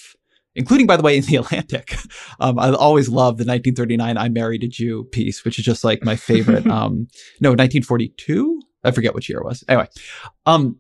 [0.55, 1.95] including, by the way, in the Atlantic.
[2.39, 6.03] Um, I always love the 1939 I Married a Jew piece, which is just like
[6.03, 6.67] my favorite.
[6.67, 7.07] um,
[7.39, 8.61] no, 1942?
[8.83, 9.63] I forget which year it was.
[9.67, 9.87] Anyway,
[10.45, 10.77] um,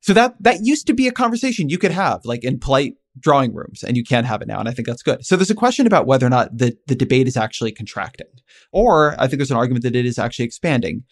[0.00, 3.52] so that that used to be a conversation you could have like in polite drawing
[3.54, 4.60] rooms, and you can't have it now.
[4.60, 5.24] And I think that's good.
[5.24, 8.28] So there's a question about whether or not the the debate is actually contracting,
[8.72, 11.04] or I think there's an argument that it is actually expanding.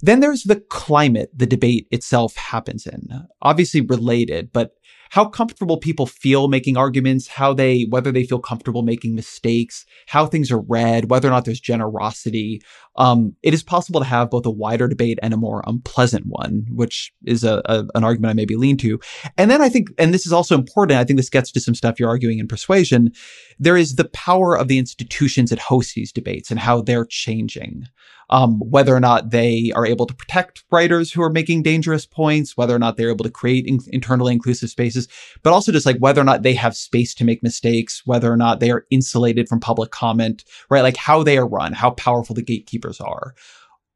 [0.00, 3.08] Then there's the climate the debate itself happens in.
[3.42, 4.72] Obviously related, but
[5.10, 10.24] how comfortable people feel making arguments, how they, whether they feel comfortable making mistakes, how
[10.24, 12.62] things are read, whether or not there's generosity.
[12.96, 16.64] Um, it is possible to have both a wider debate and a more unpleasant one,
[16.70, 19.00] which is a, a, an argument I maybe lean to.
[19.36, 21.74] And then I think, and this is also important, I think this gets to some
[21.74, 23.12] stuff you're arguing in persuasion.
[23.58, 27.86] There is the power of the institutions that host these debates and how they're changing
[28.30, 32.56] um, whether or not they are able to protect writers who are making dangerous points,
[32.56, 35.08] whether or not they're able to create in- internally inclusive spaces,
[35.42, 38.36] but also just like whether or not they have space to make mistakes, whether or
[38.36, 40.82] not they are insulated from public comment, right?
[40.82, 43.34] Like how they are run, how powerful the gatekeepers are.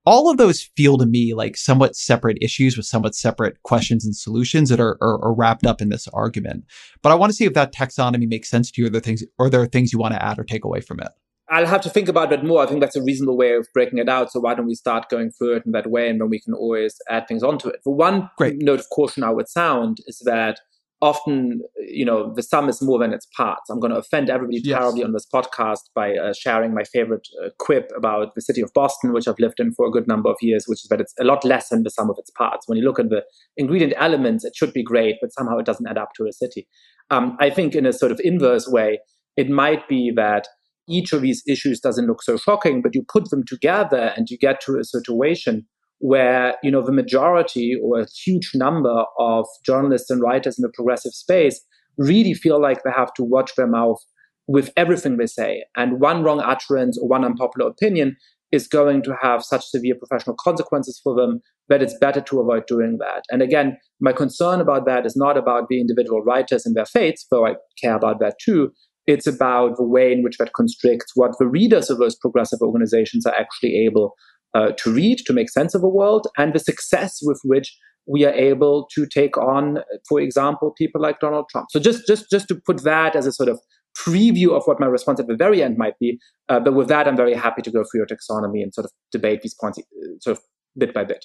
[0.07, 4.15] All of those feel to me like somewhat separate issues with somewhat separate questions and
[4.15, 6.65] solutions that are, are, are wrapped up in this argument.
[7.01, 9.25] But I want to see if that taxonomy makes sense to you, or there things,
[9.39, 11.09] or there are things you want to add or take away from it.
[11.51, 12.63] I'll have to think about it more.
[12.63, 14.33] I think that's a reasonable way of breaking it out.
[14.33, 16.55] So why don't we start going through it in that way, and then we can
[16.55, 17.81] always add things onto it.
[17.85, 18.57] For one Great.
[18.61, 20.61] note of caution, I would sound is that
[21.03, 23.69] often, you know, the sum is more than its parts.
[23.69, 24.79] I'm going to offend everybody yes.
[24.79, 28.73] terribly on this podcast by uh, sharing my favorite uh, quip about the city of
[28.75, 31.13] Boston, which I've lived in for a good number of years, which is that it's
[31.21, 32.67] a lot less than the sum of its parts.
[32.67, 33.23] When you look at the
[33.59, 36.67] ingredient elements, it should be great, but somehow it doesn't add up to a city.
[37.11, 39.01] Um, I think in a sort of inverse way,
[39.37, 40.49] it might be that
[40.89, 44.39] each of these issues doesn't look so shocking, but you put them together and you
[44.39, 45.67] get to a situation
[45.99, 50.73] where you know the majority or a huge number of journalists and writers in the
[50.75, 51.61] progressive space
[51.97, 53.99] really feel like they have to watch their mouth
[54.47, 55.65] with everything they say.
[55.77, 58.17] And one wrong utterance or one unpopular opinion
[58.53, 62.67] is going to have such severe professional consequences for them that it's better to avoid
[62.67, 63.23] doing that.
[63.31, 67.27] And again my concern about that is not about the individual writers and their fates
[67.31, 68.71] though i care about that too
[69.07, 73.27] it's about the way in which that constricts what the readers of those progressive organizations
[73.27, 74.15] are actually able
[74.55, 78.25] uh, to read, to make sense of the world, and the success with which we
[78.25, 81.69] are able to take on, for example, people like Donald Trump.
[81.71, 83.59] So just just just to put that as a sort of
[83.99, 86.19] preview of what my response at the very end might be.
[86.49, 88.93] Uh, but with that, I'm very happy to go through your taxonomy and sort of
[89.13, 90.43] debate these points uh, sort of
[90.77, 91.25] bit by bit.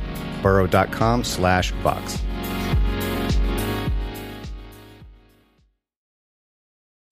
[0.41, 2.21] burrow.com slash vox.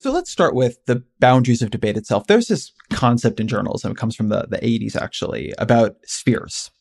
[0.01, 2.27] So let's start with the boundaries of debate itself.
[2.27, 6.71] There's this concept in journalism, it comes from the, the 80s actually, about spheres.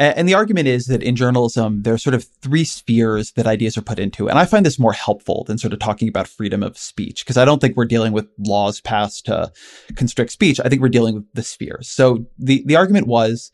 [0.00, 3.76] And the argument is that in journalism, there are sort of three spheres that ideas
[3.76, 4.28] are put into.
[4.28, 7.36] And I find this more helpful than sort of talking about freedom of speech, because
[7.36, 9.50] I don't think we're dealing with laws passed to
[9.96, 10.60] constrict speech.
[10.64, 11.88] I think we're dealing with the spheres.
[11.88, 13.50] So the, the argument was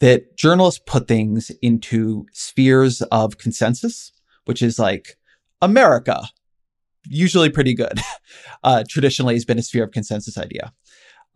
[0.00, 4.12] that journalists put things into spheres of consensus,
[4.44, 5.16] which is like
[5.62, 6.22] America,
[7.04, 8.00] usually pretty good.
[8.64, 10.72] Uh, traditionally has been a sphere of consensus idea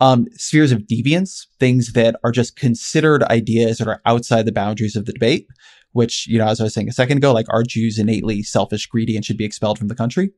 [0.01, 4.97] um, spheres of deviance, things that are just considered ideas that are outside the boundaries
[4.97, 5.47] of the debate,
[5.93, 8.87] which, you know, as I was saying a second ago, like are Jews innately selfish,
[8.87, 10.31] greedy, and should be expelled from the country?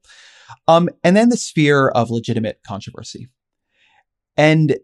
[0.67, 3.29] Um, and then the sphere of legitimate controversy.
[4.37, 4.77] And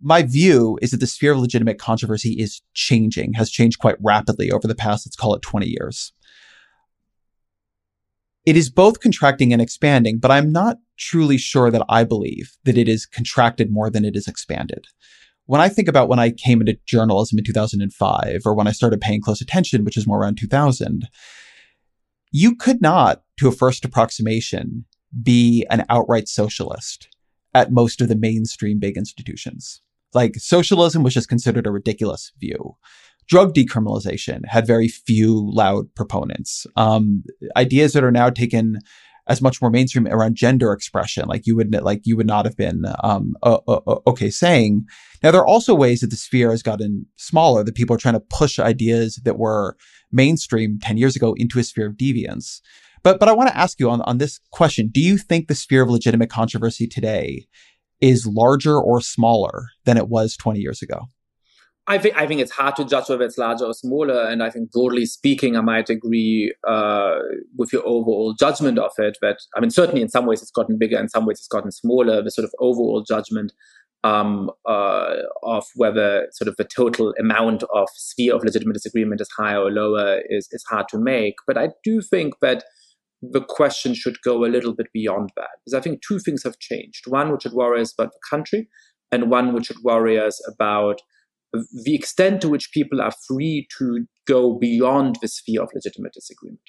[0.00, 4.50] my view is that the sphere of legitimate controversy is changing, has changed quite rapidly
[4.50, 6.12] over the past, let's call it 20 years.
[8.46, 12.78] It is both contracting and expanding, but I'm not truly sure that I believe that
[12.78, 14.86] it is contracted more than it is expanded.
[15.46, 19.00] When I think about when I came into journalism in 2005 or when I started
[19.00, 21.08] paying close attention, which is more around 2000,
[22.30, 24.84] you could not, to a first approximation,
[25.22, 27.08] be an outright socialist
[27.54, 29.82] at most of the mainstream big institutions.
[30.14, 32.76] Like socialism was just considered a ridiculous view
[33.28, 36.66] drug decriminalization had very few loud proponents.
[36.76, 37.24] Um,
[37.56, 38.78] ideas that are now taken
[39.28, 42.56] as much more mainstream around gender expression, like you would like you would not have
[42.56, 44.86] been um, uh, uh, okay saying.
[45.22, 47.62] Now there are also ways that the sphere has gotten smaller.
[47.62, 49.76] That people are trying to push ideas that were
[50.10, 52.60] mainstream ten years ago into a sphere of deviance.
[53.02, 55.54] But but I want to ask you on on this question: Do you think the
[55.54, 57.46] sphere of legitimate controversy today
[58.00, 61.06] is larger or smaller than it was twenty years ago?
[61.88, 64.50] I think I think it's hard to judge whether it's larger or smaller, and I
[64.50, 67.16] think broadly speaking, I might agree uh,
[67.56, 69.16] with your overall judgment of it.
[69.22, 71.72] That I mean, certainly in some ways it's gotten bigger, in some ways it's gotten
[71.72, 72.22] smaller.
[72.22, 73.52] The sort of overall judgment
[74.04, 79.30] um, uh, of whether sort of the total amount of sphere of legitimate disagreement is
[79.36, 81.36] higher or lower is is hard to make.
[81.46, 82.64] But I do think that
[83.22, 86.58] the question should go a little bit beyond that, because I think two things have
[86.58, 87.06] changed.
[87.06, 88.68] One, which should worry us about the country,
[89.10, 91.00] and one which should worry us about
[91.52, 96.60] the extent to which people are free to go beyond the sphere of legitimate disagreement.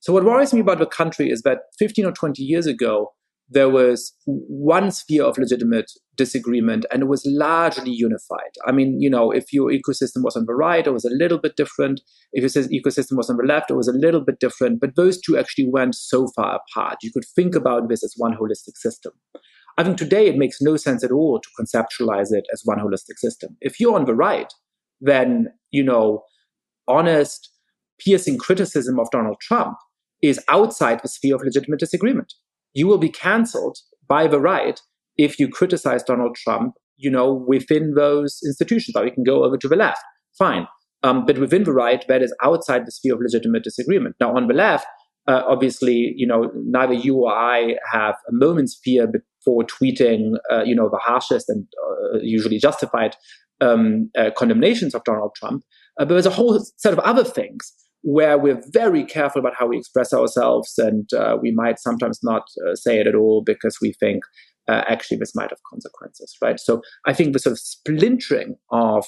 [0.00, 3.12] So, what worries me about the country is that 15 or 20 years ago,
[3.52, 8.52] there was one sphere of legitimate disagreement and it was largely unified.
[8.66, 11.38] I mean, you know, if your ecosystem was on the right, it was a little
[11.38, 12.00] bit different.
[12.32, 14.80] If your ecosystem was on the left, it was a little bit different.
[14.80, 16.98] But those two actually went so far apart.
[17.02, 19.12] You could think about this as one holistic system.
[19.78, 23.16] I think today it makes no sense at all to conceptualize it as one holistic
[23.16, 23.56] system.
[23.60, 24.52] If you're on the right,
[25.00, 26.24] then, you know,
[26.86, 27.50] honest,
[27.98, 29.76] piercing criticism of Donald Trump
[30.22, 32.32] is outside the sphere of legitimate disagreement.
[32.74, 34.80] You will be canceled by the right
[35.16, 38.96] if you criticize Donald Trump, you know, within those institutions.
[38.96, 40.02] Or you can go over to the left.
[40.38, 40.66] Fine.
[41.02, 44.16] Um, but within the right, that is outside the sphere of legitimate disagreement.
[44.20, 44.86] Now, on the left,
[45.28, 50.62] uh, obviously, you know, neither you or I have a moment's fear before tweeting, uh,
[50.64, 53.16] you know, the harshest and uh, usually justified
[53.60, 55.64] um, uh, condemnations of Donald Trump.
[55.98, 59.66] Uh, but there's a whole set of other things where we're very careful about how
[59.66, 62.42] we express ourselves, and uh, we might sometimes not
[62.74, 64.22] say it at all because we think
[64.68, 66.58] actually this might have consequences, right?
[66.58, 69.04] So I think the sort of splintering of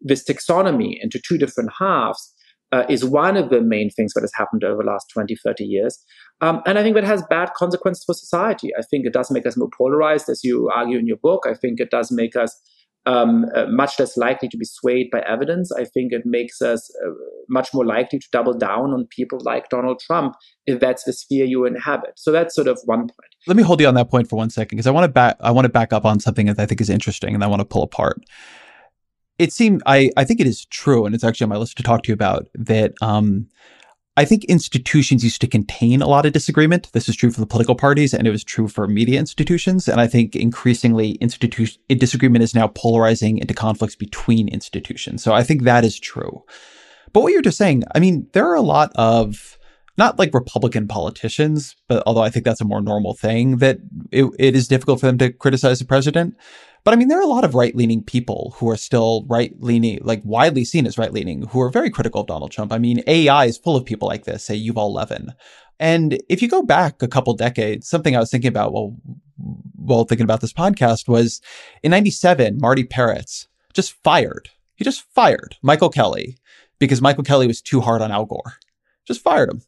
[0.00, 2.34] this taxonomy into two different halves
[2.72, 5.64] uh, is one of the main things that has happened over the last 20, 30
[5.64, 5.98] years.
[6.40, 8.70] Um, and I think that has bad consequences for society.
[8.78, 11.44] I think it does make us more polarized, as you argue in your book.
[11.48, 12.58] I think it does make us
[13.06, 15.72] um, uh, much less likely to be swayed by evidence.
[15.72, 17.10] I think it makes us uh,
[17.48, 20.34] much more likely to double down on people like Donald Trump
[20.66, 22.12] if that's the sphere you inhabit.
[22.16, 23.34] So that's sort of one point.
[23.46, 25.36] Let me hold you on that point for one second because I want to back
[25.40, 27.60] I want to back up on something that I think is interesting and I want
[27.60, 28.22] to pull apart
[29.40, 31.82] it seemed I, I think it is true, and it's actually on my list to
[31.82, 32.92] talk to you about that.
[33.00, 33.48] Um,
[34.20, 36.92] I think institutions used to contain a lot of disagreement.
[36.92, 39.88] This is true for the political parties, and it was true for media institutions.
[39.88, 45.22] And I think increasingly, institution disagreement is now polarizing into conflicts between institutions.
[45.22, 46.44] So I think that is true.
[47.14, 49.56] But what you're just saying, I mean, there are a lot of
[49.96, 53.78] not like Republican politicians, but although I think that's a more normal thing, that
[54.12, 56.36] it, it is difficult for them to criticize the president.
[56.84, 59.52] But I mean, there are a lot of right leaning people who are still right
[59.58, 62.72] leaning, like widely seen as right leaning, who are very critical of Donald Trump.
[62.72, 65.32] I mean, AEI is full of people like this, say Yuval Levin.
[65.78, 68.96] And if you go back a couple decades, something I was thinking about while,
[69.76, 71.40] while thinking about this podcast was
[71.82, 74.50] in 97, Marty Peretz just fired.
[74.74, 76.38] He just fired Michael Kelly
[76.78, 78.54] because Michael Kelly was too hard on Al Gore.
[79.06, 79.62] Just fired him.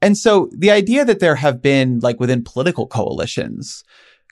[0.00, 3.84] And so the idea that there have been, like within political coalitions,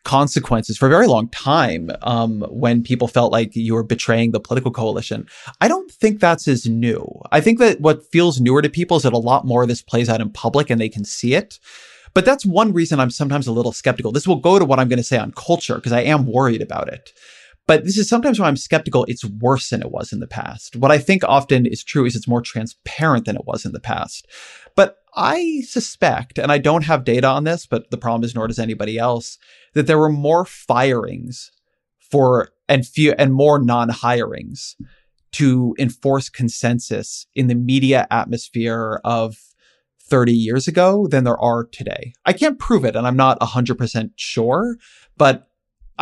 [0.04, 4.40] consequences for a very long time um, when people felt like you were betraying the
[4.40, 5.26] political coalition.
[5.60, 7.06] I don't think that's as new.
[7.30, 9.82] I think that what feels newer to people is that a lot more of this
[9.82, 11.58] plays out in public and they can see it.
[12.14, 14.12] But that's one reason I'm sometimes a little skeptical.
[14.12, 16.62] This will go to what I'm going to say on culture because I am worried
[16.62, 17.12] about it.
[17.66, 19.04] But this is sometimes why I'm skeptical.
[19.04, 20.76] It's worse than it was in the past.
[20.76, 23.80] What I think often is true is it's more transparent than it was in the
[23.80, 24.26] past.
[24.74, 28.48] But I suspect, and I don't have data on this, but the problem is nor
[28.48, 29.38] does anybody else,
[29.74, 31.50] that there were more firings
[31.98, 34.74] for and few and more non-hirings
[35.32, 39.36] to enforce consensus in the media atmosphere of
[40.08, 42.12] 30 years ago than there are today.
[42.26, 44.76] I can't prove it and I'm not 100% sure,
[45.16, 45.48] but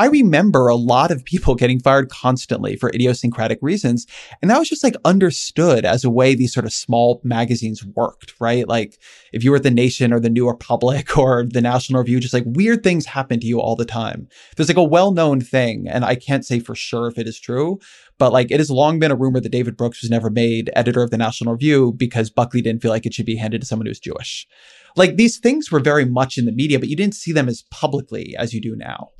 [0.01, 4.07] I remember a lot of people getting fired constantly for idiosyncratic reasons.
[4.41, 8.33] And that was just like understood as a way these sort of small magazines worked,
[8.41, 8.67] right?
[8.67, 8.99] Like
[9.35, 12.33] if you were at The Nation or The New Republic or The National Review, just
[12.33, 14.27] like weird things happen to you all the time.
[14.57, 17.39] There's like a well known thing, and I can't say for sure if it is
[17.39, 17.79] true,
[18.17, 21.03] but like it has long been a rumor that David Brooks was never made editor
[21.03, 23.85] of The National Review because Buckley didn't feel like it should be handed to someone
[23.85, 24.49] who's Jewish.
[24.97, 27.65] Like these things were very much in the media, but you didn't see them as
[27.71, 29.11] publicly as you do now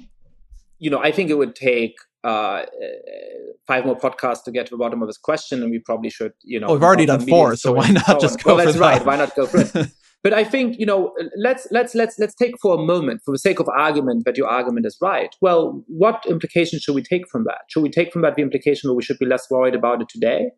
[0.81, 2.65] you know, I think it would take uh,
[3.67, 6.33] five more podcasts to get to the bottom of this question, and we probably should,
[6.43, 6.67] you know.
[6.67, 8.81] Well, we've already done four, so why not just go well, that's that?
[8.81, 9.05] right.
[9.05, 9.93] Why not go for it?
[10.23, 13.39] but I think you know, let's let's let's let's take for a moment, for the
[13.39, 15.35] sake of argument, that your argument is right.
[15.41, 17.61] Well, what implications should we take from that?
[17.69, 20.09] Should we take from that the implication that we should be less worried about it
[20.09, 20.51] today,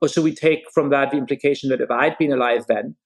[0.00, 2.96] or should we take from that the implication that if I'd been alive then,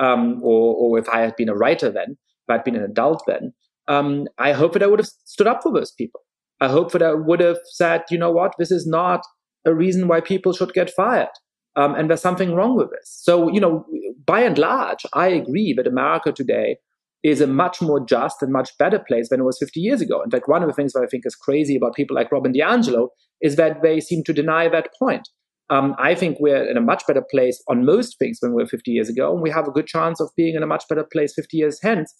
[0.00, 3.22] um, or or if I had been a writer then, if I'd been an adult
[3.26, 3.52] then,
[3.88, 6.20] um, I hope that I would have stood up for those people.
[6.60, 9.20] I hope that I would have said, you know what, this is not
[9.66, 11.28] a reason why people should get fired.
[11.76, 13.20] Um, and there's something wrong with this.
[13.22, 13.84] So, you know,
[14.24, 16.76] by and large, I agree that America today
[17.24, 20.22] is a much more just and much better place than it was 50 years ago.
[20.22, 22.52] In fact, one of the things that I think is crazy about people like Robin
[22.52, 23.08] DiAngelo
[23.40, 25.28] is that they seem to deny that point.
[25.70, 28.68] Um, I think we're in a much better place on most things than we were
[28.68, 31.06] 50 years ago, and we have a good chance of being in a much better
[31.10, 32.14] place 50 years hence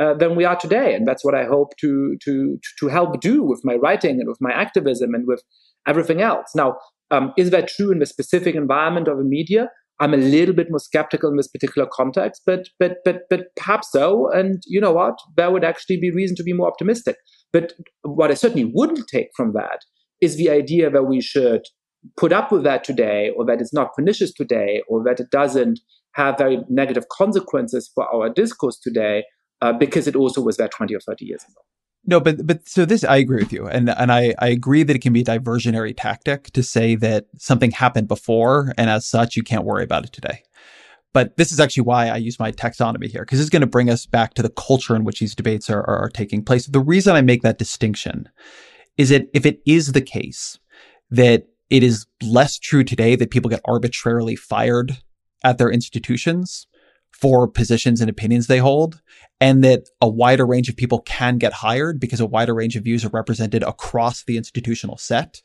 [0.00, 0.94] uh, than we are today.
[0.94, 4.38] And that's what I hope to, to, to help do with my writing and with
[4.40, 5.42] my activism and with
[5.86, 6.46] everything else.
[6.54, 6.76] Now,
[7.10, 9.68] um, is that true in the specific environment of the media?
[10.00, 13.90] I'm a little bit more skeptical in this particular context, but but but but perhaps
[13.92, 14.30] so.
[14.32, 15.18] And you know what?
[15.36, 17.16] There would actually be reason to be more optimistic.
[17.52, 19.80] But what I certainly wouldn't take from that
[20.22, 21.62] is the idea that we should
[22.16, 25.80] put up with that today, or that it's not pernicious today, or that it doesn't
[26.14, 29.24] have very negative consequences for our discourse today,
[29.60, 31.60] uh, because it also was there 20 or 30 years ago.
[32.06, 34.96] No, but but so this I agree with you, and and I I agree that
[34.96, 39.36] it can be a diversionary tactic to say that something happened before, and as such
[39.36, 40.42] you can't worry about it today.
[41.12, 43.90] But this is actually why I use my taxonomy here, because it's going to bring
[43.90, 46.66] us back to the culture in which these debates are, are, are taking place.
[46.66, 48.28] The reason I make that distinction
[48.96, 50.58] is that if it is the case
[51.10, 54.98] that it is less true today that people get arbitrarily fired
[55.42, 56.66] at their institutions,
[57.12, 59.00] for positions and opinions they hold,
[59.40, 62.84] and that a wider range of people can get hired because a wider range of
[62.84, 65.42] views are represented across the institutional set.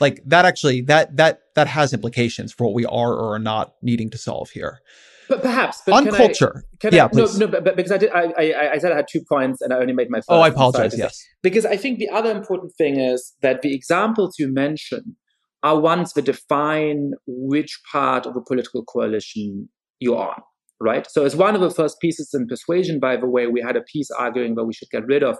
[0.00, 3.74] Like that actually that that that has implications for what we are or are not
[3.82, 4.80] needing to solve here.
[5.28, 7.38] But perhaps but on culture, I, yeah, I, please.
[7.38, 9.60] no, no, but, but because I did, I, I, I said I had two points,
[9.60, 10.20] and I only made my.
[10.20, 10.96] First oh, I apologize.
[10.96, 15.16] Yes, because I think the other important thing is that the examples you mention
[15.62, 19.68] are ones that define which part of a political coalition
[20.00, 20.40] you're on
[20.80, 21.06] right?
[21.10, 23.82] So as one of the first pieces in Persuasion, by the way, we had a
[23.82, 25.38] piece arguing that we should get rid of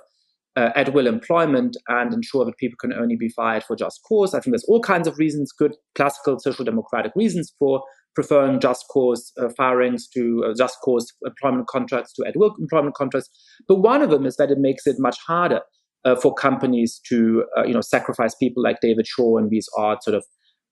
[0.57, 4.35] uh, at will employment and ensure that people can only be fired for just cause.
[4.35, 7.83] I think there's all kinds of reasons, good classical social democratic reasons for
[8.15, 12.97] preferring just cause uh, firings to uh, just cause employment contracts to at will employment
[12.97, 13.31] contracts.
[13.69, 15.61] But one of them is that it makes it much harder
[16.05, 20.03] uh, for companies to, uh, you know, sacrifice people like David Shor and these odd
[20.03, 20.25] sort of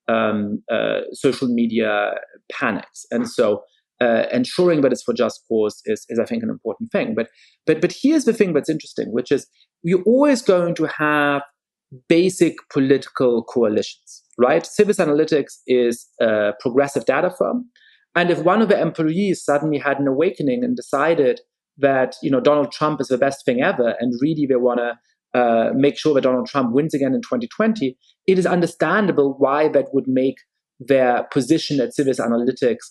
[0.09, 2.14] um, uh, social media
[2.51, 3.05] panics.
[3.12, 3.62] And so
[4.01, 7.15] uh, ensuring that it's for just cause is, is, I think, an important thing.
[7.15, 7.29] But,
[7.67, 9.47] but, but here's the thing that's interesting, which is
[9.83, 11.43] you're always going to have
[12.09, 14.67] basic political coalitions, right?
[14.67, 17.67] Civis Analytics is a progressive data firm.
[18.15, 21.41] And if one of the employees suddenly had an awakening and decided
[21.79, 25.39] that, you know, Donald Trump is the best thing ever, and really they want to
[25.39, 29.87] uh, make sure that Donald Trump wins again in 2020, it is understandable why that
[29.93, 30.37] would make
[30.81, 32.87] their position at Civis Analytics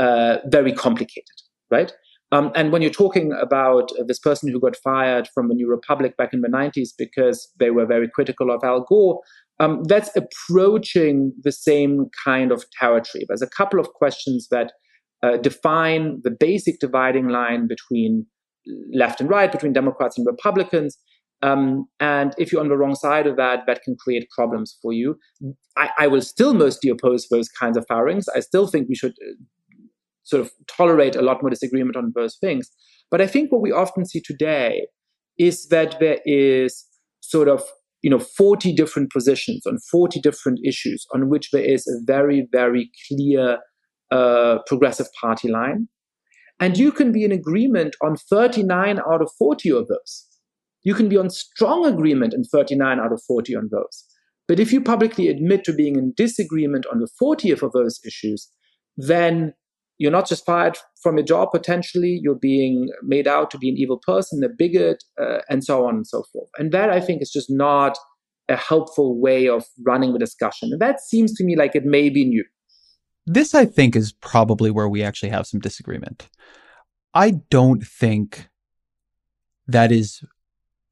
[0.00, 1.36] uh, very complicated,
[1.70, 1.92] right?
[2.32, 5.68] Um, and when you're talking about uh, this person who got fired from the New
[5.68, 9.20] Republic back in the 90s because they were very critical of Al Gore,
[9.58, 13.24] um, that's approaching the same kind of territory.
[13.28, 14.72] There's a couple of questions that
[15.22, 18.26] uh, define the basic dividing line between
[18.94, 20.96] left and right, between Democrats and Republicans.
[21.42, 24.92] Um, and if you're on the wrong side of that, that can create problems for
[24.92, 25.18] you.
[25.76, 28.28] I, I will still mostly oppose those kinds of firings.
[28.34, 29.34] I still think we should uh,
[30.24, 32.70] sort of tolerate a lot more disagreement on those things.
[33.10, 34.86] But I think what we often see today
[35.38, 36.84] is that there is
[37.20, 37.62] sort of
[38.02, 42.48] you know 40 different positions on 40 different issues on which there is a very
[42.52, 43.58] very clear
[44.10, 45.88] uh, progressive party line.
[46.58, 50.26] And you can be in agreement on 39 out of 40 of those.
[50.82, 54.04] You can be on strong agreement in 39 out of 40 on those.
[54.46, 58.50] But if you publicly admit to being in disagreement on the 40th of those issues
[58.96, 59.54] then
[60.00, 63.76] you're not just fired from your job potentially you're being made out to be an
[63.76, 66.48] evil person a bigot uh, and so on and so forth.
[66.58, 67.96] And that i think is just not
[68.48, 70.70] a helpful way of running the discussion.
[70.72, 72.44] And that seems to me like it may be new.
[73.26, 76.28] This i think is probably where we actually have some disagreement.
[77.14, 78.48] I don't think
[79.66, 80.24] that is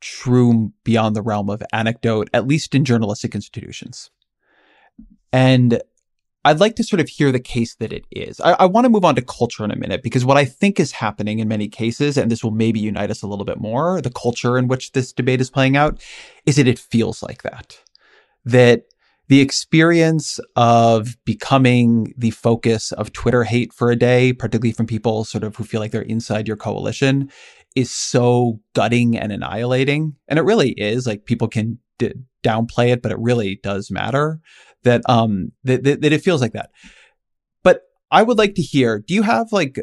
[0.01, 4.11] true beyond the realm of anecdote at least in journalistic institutions.
[5.33, 5.83] And
[6.49, 8.41] I'd like to sort of hear the case that it is.
[8.41, 10.81] I, I want to move on to culture in a minute because what I think
[10.81, 14.01] is happening in many cases, and this will maybe unite us a little bit more,
[14.01, 16.03] the culture in which this debate is playing out,
[16.47, 17.79] is that it feels like that.
[18.47, 18.85] That
[19.29, 25.27] the experience of becoming the focus of Twitter hate for a day, particularly from people
[25.27, 27.31] sort of who feel like they're inside your coalition,
[27.77, 30.17] is so gutting and annihilating.
[30.29, 31.07] And it really is.
[31.07, 34.41] Like people can d- downplay it, but it really does matter
[34.85, 36.71] that um that, that, that it feels like that.
[37.63, 39.79] But I would like to hear, do you have like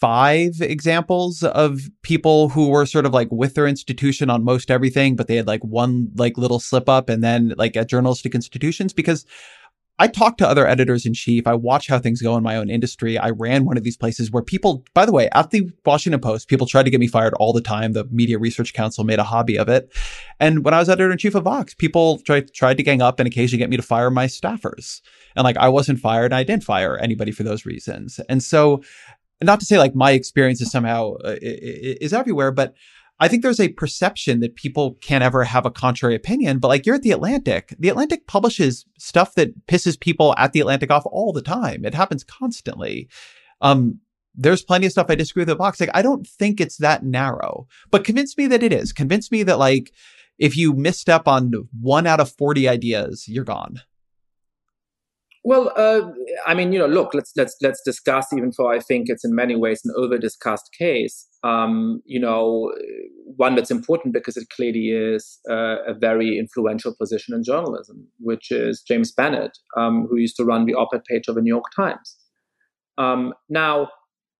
[0.00, 5.14] five examples of people who were sort of like with their institution on most everything,
[5.14, 8.92] but they had like one like little slip up and then like at journalistic institutions?
[8.92, 9.24] Because
[10.02, 11.46] I talk to other editors in chief.
[11.46, 13.16] I watch how things go in my own industry.
[13.16, 16.48] I ran one of these places where people, by the way, at the Washington Post,
[16.48, 17.92] people tried to get me fired all the time.
[17.92, 19.92] The Media Research Council made a hobby of it.
[20.40, 23.20] And when I was editor in chief of Vox, people tried, tried to gang up
[23.20, 25.02] and occasionally get me to fire my staffers.
[25.36, 28.18] And like I wasn't fired and I didn't fire anybody for those reasons.
[28.28, 28.82] And so,
[29.40, 32.74] not to say like my experience is somehow uh, is everywhere, but
[33.22, 36.84] I think there's a perception that people can't ever have a contrary opinion, but like
[36.84, 37.72] you're at the Atlantic.
[37.78, 41.84] The Atlantic publishes stuff that pisses people at the Atlantic off all the time.
[41.84, 43.08] It happens constantly.
[43.60, 44.00] Um,
[44.34, 45.78] there's plenty of stuff I disagree with the Vox.
[45.78, 48.92] Like, I don't think it's that narrow, but convince me that it is.
[48.92, 49.92] Convince me that like
[50.36, 53.82] if you misstep on one out of 40 ideas, you're gone.
[55.44, 56.02] Well, uh,
[56.46, 58.32] I mean, you know, look, let's let's let's discuss.
[58.32, 62.72] Even though I think it's in many ways an over-discussed case, um, you know,
[63.36, 68.52] one that's important because it clearly is uh, a very influential position in journalism, which
[68.52, 71.66] is James Bennet, um, who used to run the op-ed page of the New York
[71.74, 72.16] Times.
[72.96, 73.88] Um, now,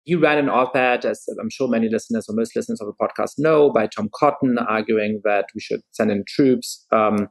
[0.05, 3.33] he ran an op-ed, as I'm sure many listeners or most listeners of the podcast
[3.39, 6.87] know, by Tom Cotton, arguing that we should send in troops.
[6.93, 7.29] Um,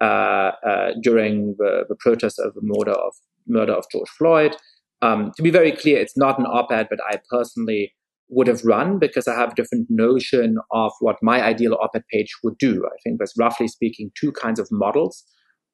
[0.00, 3.14] during the, the protest of the murder of
[3.46, 4.56] murder of George Floyd.
[5.02, 7.92] Um, to be very clear, it's not an op-ed, but I personally
[8.28, 12.32] would have run because I have a different notion of what my ideal op-ed page
[12.42, 12.84] would do.
[12.86, 15.24] I think there's roughly speaking two kinds of models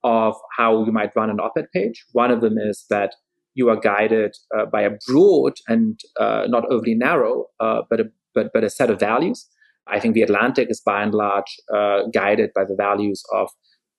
[0.03, 2.05] of how you might run an op-ed page.
[2.13, 3.15] One of them is that
[3.55, 8.05] you are guided uh, by a broad and uh, not overly narrow, uh, but a
[8.35, 9.49] but but a set of values.
[9.89, 13.51] I think the Atlantic is by and large uh, guided by the values of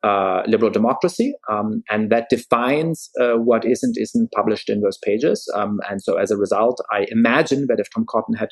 [0.03, 5.47] uh, liberal democracy, um, and that defines uh, what isn't isn't published in those pages.
[5.55, 8.49] Um, and so, as a result, I imagine that if Tom Cotton had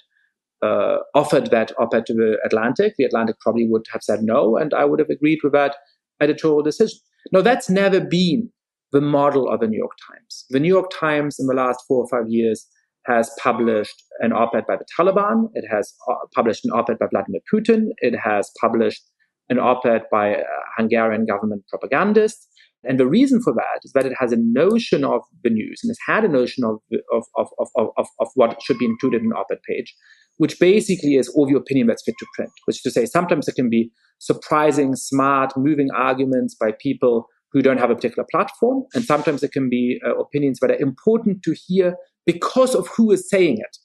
[0.62, 4.74] uh, offered that op-ed to the Atlantic, the Atlantic probably would have said no, and
[4.74, 5.76] I would have agreed with that
[6.22, 7.00] editorial decision.
[7.32, 8.50] No, that's never been
[8.91, 10.45] the model of the New York Times.
[10.50, 12.68] The New York Times, in the last four or five years,
[13.06, 15.50] has published an op-ed by the Taliban.
[15.54, 17.88] It has uh, published an op-ed by Vladimir Putin.
[17.97, 19.04] It has published
[19.50, 20.43] an op-ed by a
[20.78, 22.47] Hungarian government propagandist.
[22.84, 25.89] And the reason for that is that it has a notion of the news and
[25.89, 26.78] has had a notion of,
[27.12, 29.93] of, of, of, of, of what should be included in an op-ed page,
[30.38, 33.47] which basically is all the opinion that's fit to print, which is to say sometimes
[33.47, 38.84] it can be surprising, smart, moving arguments by people who don't have a particular platform.
[38.93, 41.95] And sometimes it can be uh, opinions that are important to hear
[42.26, 43.78] because of who is saying it.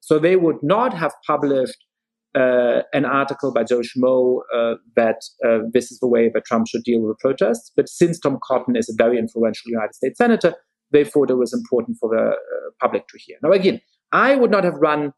[0.00, 1.84] So they would not have published
[2.34, 6.66] uh, an article by Joe Schmo uh, that uh, this is the way that Trump
[6.68, 7.72] should deal with protests.
[7.74, 10.54] But since Tom Cotton is a very influential United States senator,
[10.92, 13.36] they thought it was important for the uh, public to hear.
[13.42, 13.80] Now, again,
[14.12, 15.12] I would not have run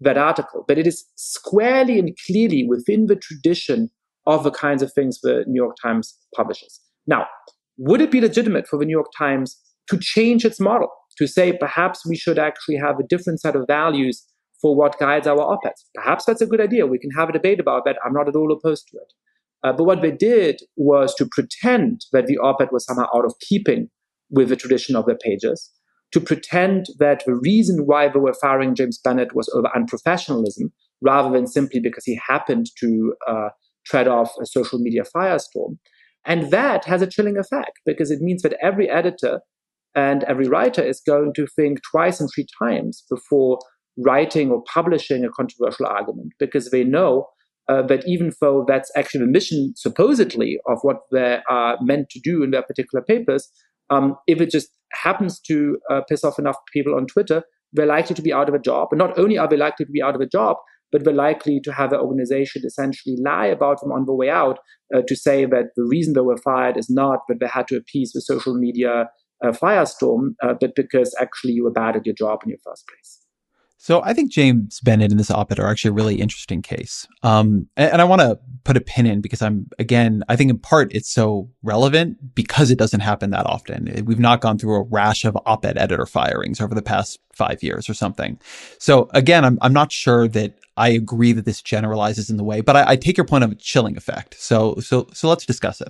[0.00, 3.90] that article, but it is squarely and clearly within the tradition
[4.26, 6.80] of the kinds of things the New York Times publishes.
[7.06, 7.26] Now,
[7.78, 9.58] would it be legitimate for the New York Times
[9.88, 10.88] to change its model,
[11.18, 14.24] to say perhaps we should actually have a different set of values
[14.60, 15.84] for what guides our op eds?
[15.94, 16.86] Perhaps that's a good idea.
[16.86, 17.96] We can have a debate about that.
[18.04, 19.12] I'm not at all opposed to it.
[19.62, 23.24] Uh, but what they did was to pretend that the op ed was somehow out
[23.24, 23.88] of keeping
[24.30, 25.70] with the tradition of their pages,
[26.12, 30.70] to pretend that the reason why they were firing James Bennet was over unprofessionalism,
[31.02, 33.48] rather than simply because he happened to uh,
[33.86, 35.78] tread off a social media firestorm.
[36.26, 39.40] And that has a chilling effect because it means that every editor
[39.94, 43.58] and every writer is going to think twice and three times before
[44.04, 47.26] writing or publishing a controversial argument because they know
[47.68, 52.20] uh, that even though that's actually the mission supposedly of what they are meant to
[52.20, 53.50] do in their particular papers,
[53.90, 57.42] um, if it just happens to uh, piss off enough people on Twitter,
[57.72, 58.88] they're likely to be out of a job.
[58.90, 60.56] And not only are they likely to be out of a job,
[60.90, 64.58] but they're likely to have the organization essentially lie about them on the way out
[64.94, 67.76] uh, to say that the reason they were fired is not that they had to
[67.76, 69.08] appease the social media
[69.44, 72.84] uh, firestorm, uh, but because actually you were bad at your job in your first
[72.88, 73.20] place.
[73.82, 77.08] So I think James Bennet and this op-ed are actually a really interesting case.
[77.22, 80.50] Um, and, and, I want to put a pin in because I'm, again, I think
[80.50, 84.04] in part it's so relevant because it doesn't happen that often.
[84.04, 87.88] We've not gone through a rash of op-ed editor firings over the past five years
[87.88, 88.38] or something.
[88.78, 92.60] So again, I'm, I'm not sure that I agree that this generalizes in the way,
[92.60, 94.38] but I, I take your point of a chilling effect.
[94.38, 95.88] So, so, so let's discuss it.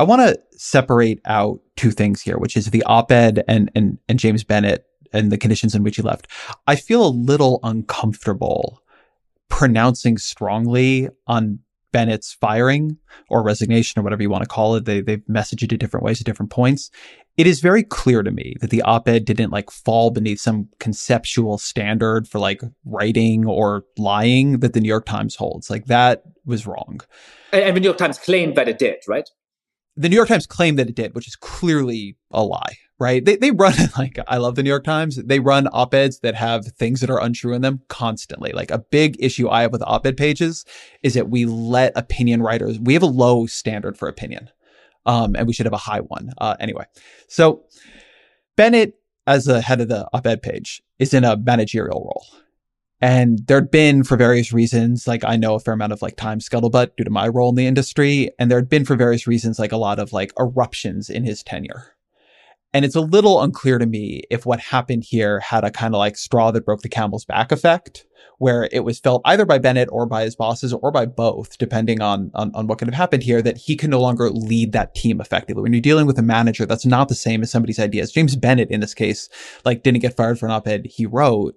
[0.00, 4.18] I want to separate out two things here, which is the op-ed and, and, and
[4.18, 6.28] James Bennet and the conditions in which he left.
[6.66, 8.82] I feel a little uncomfortable
[9.48, 11.60] pronouncing strongly on
[11.92, 12.98] Bennet's firing
[13.30, 14.84] or resignation or whatever you want to call it.
[14.84, 16.90] They, they've messaged it in different ways at different points.
[17.36, 21.58] It is very clear to me that the op-ed didn't like fall beneath some conceptual
[21.58, 25.70] standard for like writing or lying that the New York Times holds.
[25.70, 27.00] Like that was wrong.
[27.52, 29.28] And, and the New York Times claimed that it did, right?
[29.96, 33.24] The New York Times claimed that it did, which is clearly a lie right?
[33.24, 35.16] They, they run like, I love the New York Times.
[35.16, 38.52] They run op-eds that have things that are untrue in them constantly.
[38.52, 40.64] Like a big issue I have with op-ed pages
[41.02, 44.50] is that we let opinion writers, we have a low standard for opinion.
[45.04, 46.32] Um, and we should have a high one.
[46.38, 46.84] Uh, anyway,
[47.28, 47.62] so
[48.56, 48.94] Bennet,
[49.24, 52.26] as the head of the op-ed page, is in a managerial role.
[53.00, 56.40] And there'd been for various reasons, like I know a fair amount of like time
[56.40, 58.30] scuttlebutt due to my role in the industry.
[58.38, 61.95] And there'd been for various reasons, like a lot of like eruptions in his tenure
[62.72, 65.98] and it's a little unclear to me if what happened here had a kind of
[65.98, 68.06] like straw that broke the camel's back effect,
[68.38, 72.02] where it was felt either by Bennet or by his bosses or by both, depending
[72.02, 74.94] on, on, on what could have happened here, that he can no longer lead that
[74.94, 75.62] team effectively.
[75.62, 78.12] When you're dealing with a manager, that's not the same as somebody's ideas.
[78.12, 79.30] James Bennet, in this case,
[79.64, 81.54] like didn't get fired for an op-ed he wrote.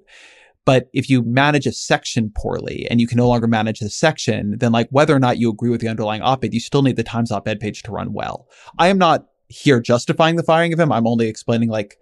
[0.66, 4.56] But if you manage a section poorly and you can no longer manage the section,
[4.60, 7.04] then like whether or not you agree with the underlying op-ed, you still need the
[7.04, 8.48] Times op-ed page to run well.
[8.78, 10.92] I am not here justifying the firing of him.
[10.92, 11.98] I'm only explaining like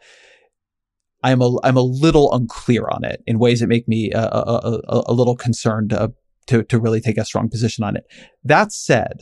[1.23, 4.81] I'm a I'm a little unclear on it in ways that make me a, a,
[4.87, 6.09] a, a little concerned uh,
[6.47, 8.05] to to really take a strong position on it.
[8.43, 9.21] That said,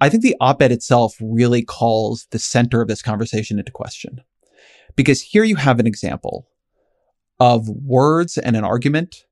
[0.00, 4.22] I think the op-ed itself really calls the center of this conversation into question,
[4.94, 6.48] because here you have an example
[7.38, 9.24] of words and an argument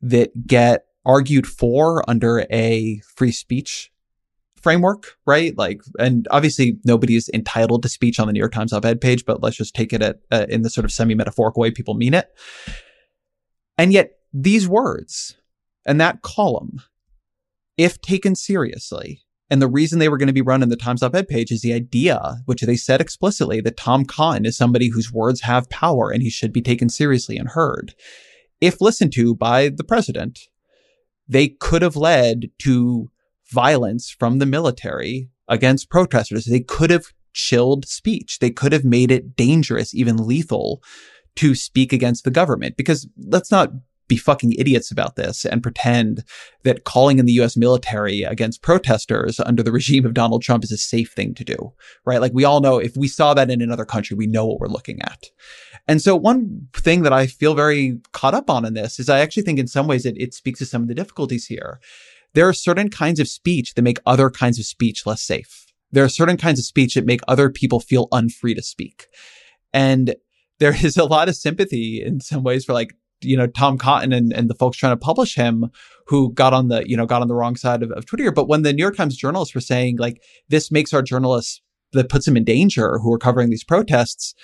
[0.00, 3.91] that get argued for under a free speech
[4.62, 5.56] framework, right?
[5.58, 9.24] Like, and obviously nobody is entitled to speech on the New York Times op-ed page,
[9.24, 12.14] but let's just take it at, uh, in the sort of semi-metaphorical way people mean
[12.14, 12.28] it.
[13.76, 15.36] And yet these words
[15.84, 16.80] and that column,
[17.76, 21.02] if taken seriously, and the reason they were going to be run in the Times
[21.02, 25.12] op-ed page is the idea, which they said explicitly, that Tom Cotton is somebody whose
[25.12, 27.94] words have power and he should be taken seriously and heard.
[28.62, 30.38] If listened to by the president,
[31.28, 33.10] they could have led to
[33.52, 36.44] violence from the military against protesters.
[36.44, 38.38] They could have chilled speech.
[38.38, 40.82] They could have made it dangerous, even lethal
[41.36, 43.70] to speak against the government because let's not
[44.08, 46.22] be fucking idiots about this and pretend
[46.64, 50.72] that calling in the US military against protesters under the regime of Donald Trump is
[50.72, 51.72] a safe thing to do,
[52.04, 52.20] right?
[52.20, 54.66] Like we all know if we saw that in another country, we know what we're
[54.66, 55.30] looking at.
[55.88, 59.20] And so one thing that I feel very caught up on in this is I
[59.20, 61.80] actually think in some ways it, it speaks to some of the difficulties here
[62.34, 65.66] there are certain kinds of speech that make other kinds of speech less safe.
[65.90, 69.08] There are certain kinds of speech that make other people feel unfree to speak.
[69.72, 70.14] And
[70.58, 74.12] there is a lot of sympathy in some ways for like, you know, Tom Cotton
[74.12, 75.70] and, and the folks trying to publish him
[76.06, 78.32] who got on the, you know, got on the wrong side of, of Twitter.
[78.32, 81.60] But when the New York Times journalists were saying like, this makes our journalists
[81.92, 84.34] that puts them in danger who are covering these protests,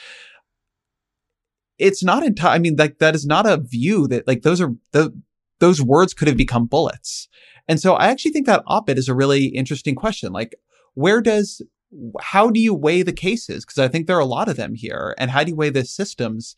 [1.78, 4.72] it's not entirely, I mean, like that is not a view that like those are
[4.92, 5.12] the,
[5.60, 7.28] those words could have become bullets.
[7.68, 10.32] And so I actually think that op-ed is a really interesting question.
[10.32, 10.56] Like,
[10.94, 11.62] where does
[12.20, 13.64] how do you weigh the cases?
[13.64, 15.14] Because I think there are a lot of them here.
[15.18, 16.54] And how do you weigh the systems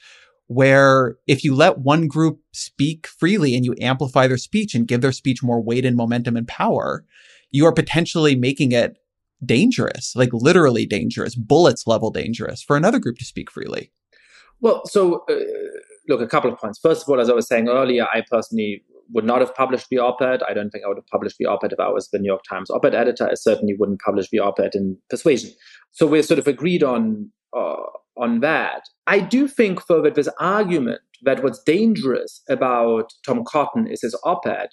[0.47, 5.01] where if you let one group speak freely and you amplify their speech and give
[5.01, 7.05] their speech more weight and momentum and power,
[7.53, 8.97] you are potentially making it
[9.45, 13.93] dangerous, like literally dangerous, bullets level dangerous for another group to speak freely.
[14.61, 15.37] Well, so uh,
[16.09, 16.79] look, a couple of points.
[16.81, 18.83] First of all, as I was saying earlier, I personally
[19.13, 20.43] would not have published the op-ed.
[20.49, 22.43] I don't think I would have published the op-ed if I was the New York
[22.49, 23.29] Times op-ed editor.
[23.29, 25.51] I certainly wouldn't publish the op-ed in Persuasion.
[25.91, 27.77] So we're sort of agreed on uh,
[28.17, 28.83] on that.
[29.07, 34.19] I do think, though, that this argument that what's dangerous about Tom Cotton is his
[34.25, 34.69] op-ed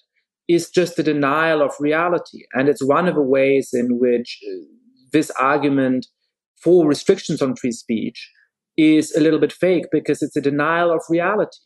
[0.48, 4.66] is just a denial of reality, and it's one of the ways in which uh,
[5.12, 6.08] this argument
[6.64, 8.32] for restrictions on free speech
[8.78, 11.58] is a little bit fake because it's a denial of reality.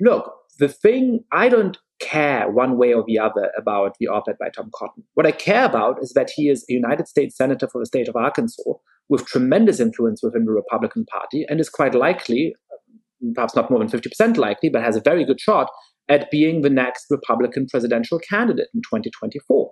[0.00, 4.36] Look, the thing I don't care one way or the other about the op ed
[4.38, 5.04] by Tom Cotton.
[5.14, 8.08] What I care about is that he is a United States Senator for the state
[8.08, 8.62] of Arkansas
[9.08, 12.54] with tremendous influence within the Republican Party and is quite likely,
[13.34, 15.68] perhaps not more than 50% likely, but has a very good shot
[16.08, 19.70] at being the next Republican presidential candidate in 2024.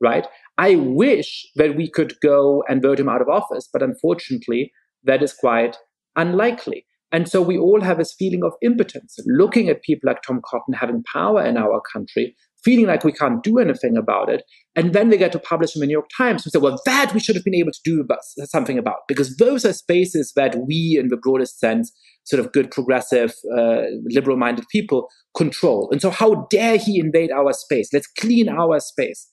[0.00, 0.26] Right?
[0.58, 4.70] I wish that we could go and vote him out of office, but unfortunately,
[5.04, 5.76] that is quite
[6.14, 6.86] unlikely.
[7.10, 10.74] And so we all have this feeling of impotence, looking at people like Tom Cotton
[10.74, 14.42] having power in our country, feeling like we can't do anything about it.
[14.76, 17.14] And then they get to publish in the New York Times and say, well, that
[17.14, 18.06] we should have been able to do
[18.44, 21.92] something about, because those are spaces that we, in the broadest sense,
[22.24, 25.88] sort of good, progressive, uh, liberal minded people control.
[25.90, 27.88] And so, how dare he invade our space?
[27.92, 29.28] Let's clean our space.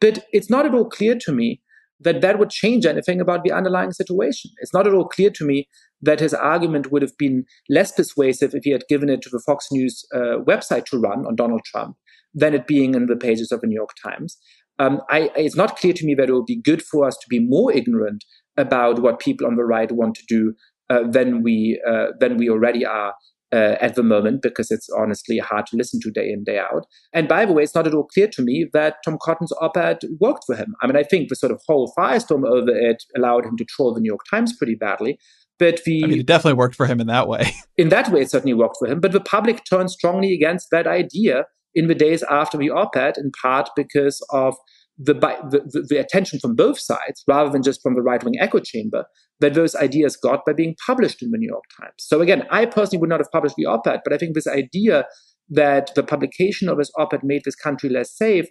[0.00, 1.62] But it's not at all clear to me
[2.00, 4.50] that that would change anything about the underlying situation.
[4.58, 5.68] It's not at all clear to me
[6.02, 9.42] that his argument would have been less persuasive if he had given it to the
[9.46, 11.96] Fox News uh, website to run on Donald Trump
[12.34, 14.36] than it being in the pages of the New York Times.
[14.78, 17.26] Um, I, it's not clear to me that it would be good for us to
[17.28, 18.24] be more ignorant
[18.56, 20.54] about what people on the right want to do
[20.90, 23.14] uh, than we uh, than we already are
[23.54, 26.86] uh, at the moment, because it's honestly hard to listen to day in day out.
[27.12, 29.98] And by the way, it's not at all clear to me that Tom Cotton's op-ed
[30.20, 30.74] worked for him.
[30.82, 33.94] I mean, I think the sort of whole firestorm over it allowed him to troll
[33.94, 35.18] the New York Times pretty badly.
[35.58, 37.52] But the I mean, it definitely worked for him in that way.
[37.78, 38.98] in that way, it certainly worked for him.
[38.98, 41.44] But the public turned strongly against that idea
[41.76, 44.56] in the days after the op-ed, in part because of
[44.98, 49.04] the, the, the attention from both sides, rather than just from the right-wing echo chamber,
[49.40, 51.94] that those ideas got by being published in the New York Times.
[51.98, 55.06] So again, I personally would not have published the op-ed, but I think this idea
[55.50, 58.46] that the publication of this op-ed made this country less safe,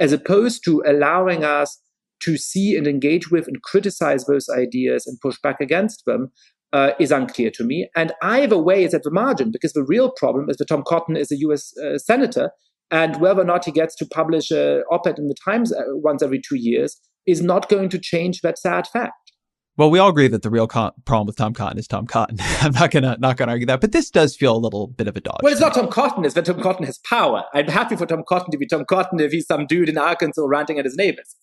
[0.00, 1.80] as opposed to allowing us
[2.22, 6.30] to see and engage with and criticize those ideas and push back against them
[6.72, 7.88] uh, is unclear to me.
[7.94, 11.16] And either way is at the margin because the real problem is that Tom Cotton
[11.16, 12.50] is a US uh, senator
[12.94, 16.22] and whether or not he gets to publish an op-ed in the Times uh, once
[16.22, 19.32] every two years is not going to change that sad fact.
[19.76, 22.38] Well, we all agree that the real con- problem with Tom Cotton is Tom Cotton.
[22.60, 25.16] I'm not gonna not gonna argue that, but this does feel a little bit of
[25.16, 25.40] a dodge.
[25.42, 27.42] Well, it's not Tom Cotton; it's that Tom Cotton has power.
[27.52, 30.44] I'm happy for Tom Cotton to be Tom Cotton if he's some dude in Arkansas
[30.46, 31.34] ranting at his neighbors.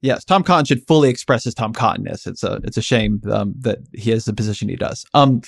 [0.00, 2.26] Yes, Tom Cotton should fully express his Tom Cottonness.
[2.26, 5.04] It's a it's a shame um, that he has the position he does.
[5.12, 5.42] Um,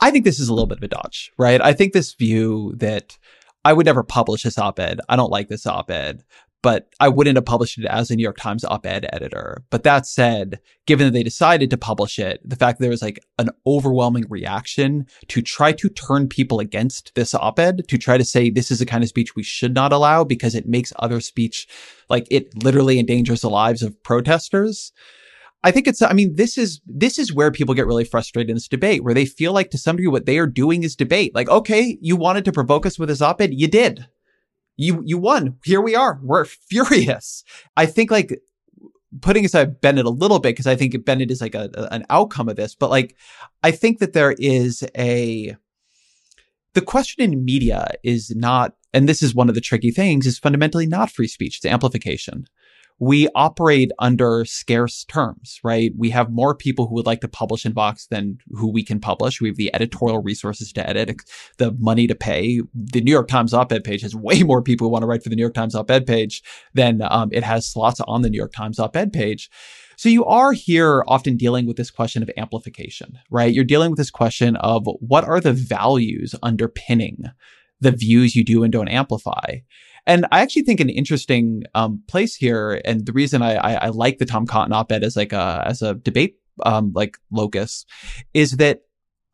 [0.00, 1.60] I think this is a little bit of a dodge, right?
[1.60, 3.16] I think this view that
[3.64, 5.00] I would never publish this op-ed.
[5.08, 6.24] I don't like this op-ed
[6.62, 9.62] but I wouldn't have published it as a New York Times op-ed editor.
[9.70, 13.02] But that said, given that they decided to publish it, the fact that there was
[13.02, 18.24] like an overwhelming reaction to try to turn people against this op-ed, to try to
[18.24, 21.20] say this is the kind of speech we should not allow because it makes other
[21.20, 21.66] speech
[22.08, 24.92] like it literally endangers the lives of protesters.
[25.62, 28.56] I think it's, I mean, this is, this is where people get really frustrated in
[28.56, 31.34] this debate, where they feel like to some degree what they are doing is debate.
[31.34, 34.06] Like, okay, you wanted to provoke us with this op-ed, you did
[34.80, 35.58] you you won.
[35.62, 36.18] Here we are.
[36.22, 37.44] We're furious.
[37.76, 38.40] I think like
[39.20, 42.06] putting aside Bennet a little bit because I think Bennet is like a, a, an
[42.08, 43.16] outcome of this, but like
[43.62, 45.56] I think that there is a
[46.72, 50.38] the question in media is not, and this is one of the tricky things, is
[50.38, 51.56] fundamentally not free speech.
[51.56, 52.46] It's amplification
[53.00, 55.90] we operate under scarce terms, right?
[55.96, 59.00] We have more people who would like to publish in Vox than who we can
[59.00, 59.40] publish.
[59.40, 61.22] We have the editorial resources to edit,
[61.56, 62.60] the money to pay.
[62.74, 65.30] The New York Times op-ed page has way more people who want to write for
[65.30, 66.42] the New York Times op-ed page
[66.74, 69.48] than um, it has slots on the New York Times op-ed page.
[69.96, 73.52] So you are here often dealing with this question of amplification, right?
[73.52, 77.24] You're dealing with this question of what are the values underpinning
[77.80, 79.60] the views you do and don't amplify.
[80.06, 83.88] And I actually think an interesting um, place here, and the reason I, I, I,
[83.88, 87.84] like the Tom Cotton op-ed as like a as a debate um, like locus,
[88.34, 88.80] is that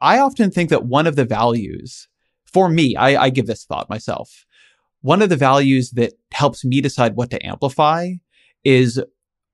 [0.01, 2.09] I often think that one of the values
[2.45, 4.45] for me, I, I give this thought myself.
[5.03, 8.13] One of the values that helps me decide what to amplify
[8.65, 9.01] is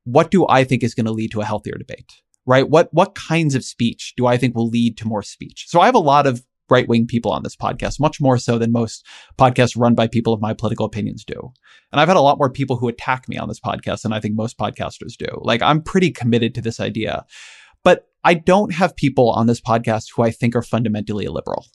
[0.04, 2.12] what do I think is going to lead to a healthier debate
[2.46, 2.68] right?
[2.68, 5.66] What what kinds of speech do I think will lead to more speech?
[5.68, 8.58] So I have a lot of right wing people on this podcast, much more so
[8.58, 9.06] than most
[9.38, 11.52] podcasts run by people of my political opinions do.
[11.90, 14.20] And I've had a lot more people who attack me on this podcast than I
[14.20, 15.26] think most podcasters do.
[15.42, 17.24] Like I'm pretty committed to this idea.
[17.84, 21.66] But I don't have people on this podcast who I think are fundamentally illiberal.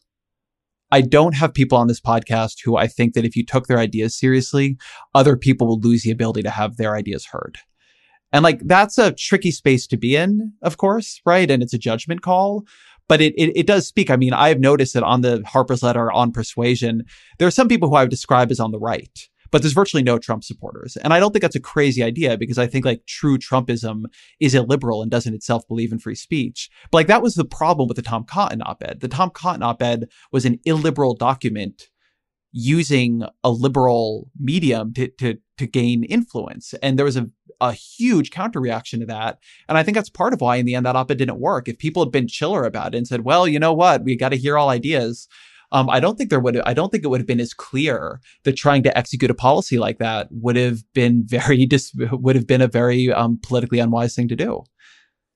[0.90, 3.80] I don't have people on this podcast who I think that if you took their
[3.80, 4.78] ideas seriously,
[5.14, 7.58] other people will lose the ability to have their ideas heard.
[8.32, 11.50] And like that's a tricky space to be in, of course, right?
[11.50, 12.66] And it's a judgment call
[13.08, 14.10] but it, it, it does speak.
[14.10, 17.04] I mean, I've noticed that on the Harper's letter on persuasion,
[17.38, 19.18] there are some people who I would describe as on the right,
[19.52, 20.98] but there's virtually no Trump supporters.
[20.98, 24.06] And I don't think that's a crazy idea because I think like true Trumpism
[24.40, 26.70] is illiberal and doesn't itself believe in free speech.
[26.92, 29.00] But like that was the problem with the Tom Cotton op-ed.
[29.00, 31.90] The Tom Cotton op-ed was an illiberal document
[32.60, 36.74] using a liberal medium to, to, to gain influence.
[36.82, 37.30] And there was a,
[37.62, 39.38] a huge counter reaction to that.
[39.70, 41.68] And I think that's part of why in the end that op-ed didn't work.
[41.68, 44.30] If people had been chiller about it and said, well, you know what, we got
[44.30, 45.28] to hear all ideas.
[45.72, 46.60] Um, I don't think there would.
[46.62, 49.78] I don't think it would have been as clear that trying to execute a policy
[49.78, 54.16] like that would have been very dis- would have been a very um, politically unwise
[54.16, 54.64] thing to do.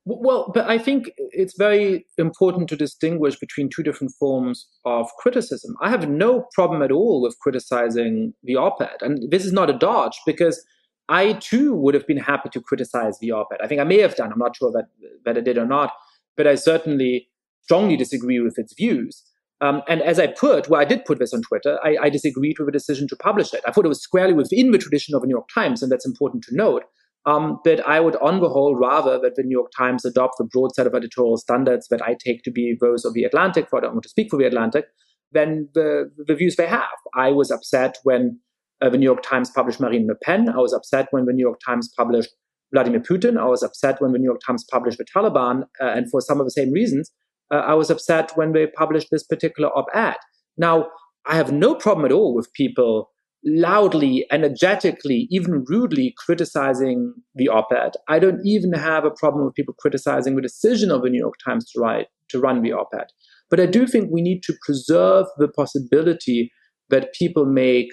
[0.05, 5.75] Well, but I think it's very important to distinguish between two different forms of criticism.
[5.79, 8.97] I have no problem at all with criticizing the op ed.
[9.01, 10.63] And this is not a dodge because
[11.07, 13.59] I too would have been happy to criticize the op ed.
[13.63, 14.85] I think I may have done, I'm not sure that,
[15.25, 15.91] that I did or not,
[16.35, 17.27] but I certainly
[17.61, 19.23] strongly disagree with its views.
[19.61, 22.57] Um, and as I put, well, I did put this on Twitter, I, I disagreed
[22.57, 23.61] with the decision to publish it.
[23.67, 26.07] I thought it was squarely within the tradition of the New York Times, and that's
[26.07, 26.85] important to note.
[27.25, 30.43] Um, but I would, on the whole, rather that the New York Times adopt the
[30.43, 33.77] broad set of editorial standards that I take to be those of the Atlantic, for
[33.77, 34.85] I don't want to speak for the Atlantic,
[35.31, 36.89] than the, the views they have.
[37.15, 38.39] I was upset when
[38.81, 40.49] uh, the New York Times published Marine Le Pen.
[40.49, 42.31] I was upset when the New York Times published
[42.73, 43.39] Vladimir Putin.
[43.39, 45.63] I was upset when the New York Times published the Taliban.
[45.79, 47.11] Uh, and for some of the same reasons,
[47.53, 50.15] uh, I was upset when they published this particular op ed.
[50.57, 50.87] Now,
[51.27, 53.11] I have no problem at all with people
[53.43, 57.93] loudly, energetically, even rudely criticizing the op-ed.
[58.07, 61.35] I don't even have a problem with people criticizing the decision of the New York
[61.43, 63.07] Times to write to run the op-ed.
[63.49, 66.51] But I do think we need to preserve the possibility
[66.89, 67.89] that people make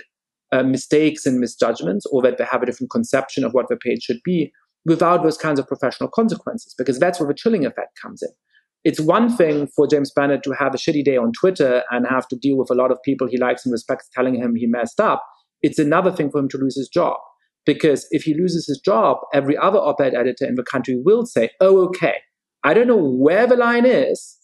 [0.53, 4.03] uh, mistakes and misjudgments, or that they have a different conception of what the page
[4.03, 4.53] should be,
[4.85, 8.31] without those kinds of professional consequences, because that's where the chilling effect comes in.
[8.85, 12.29] It's one thing for James Bennet to have a shitty day on Twitter and have
[12.29, 15.01] to deal with a lot of people he likes and respects telling him he messed
[15.01, 15.23] up
[15.63, 17.17] it's another thing for him to lose his job.
[17.67, 21.27] Because if he loses his job, every other op ed editor in the country will
[21.27, 22.15] say, oh, okay,
[22.65, 24.39] I don't know where the line is,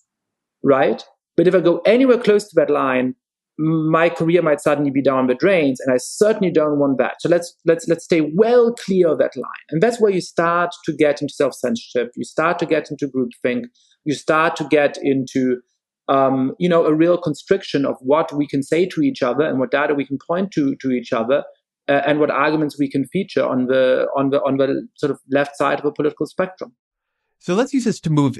[0.62, 1.02] right?
[1.36, 3.14] But if I go anywhere close to that line,
[3.58, 7.16] my career might suddenly be down the drains, and I certainly don't want that.
[7.20, 10.70] So let's let's let's stay well clear of that line, and that's where you start
[10.84, 12.10] to get into self censorship.
[12.16, 13.64] You start to get into groupthink.
[14.04, 15.60] You start to get into
[16.08, 19.58] um, you know, a real constriction of what we can say to each other and
[19.58, 21.44] what data we can point to to each other,
[21.88, 25.18] uh, and what arguments we can feature on the on the on the sort of
[25.30, 26.74] left side of a political spectrum.
[27.38, 28.38] So let's use this to move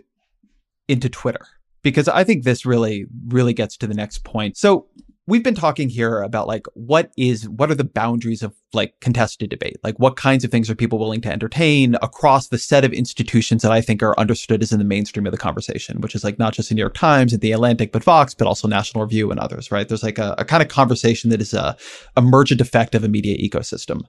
[0.89, 1.47] into Twitter
[1.83, 4.57] because I think this really really gets to the next point.
[4.57, 4.87] So
[5.27, 9.51] we've been talking here about like what is what are the boundaries of like contested
[9.51, 9.77] debate?
[9.83, 13.63] Like what kinds of things are people willing to entertain across the set of institutions
[13.63, 16.39] that i think are understood as in the mainstream of the conversation which is like
[16.39, 19.31] not just the new york times and the atlantic but vox but also national review
[19.31, 19.89] and others right?
[19.89, 21.77] There's like a, a kind of conversation that is a
[22.17, 24.03] emergent effect of a media ecosystem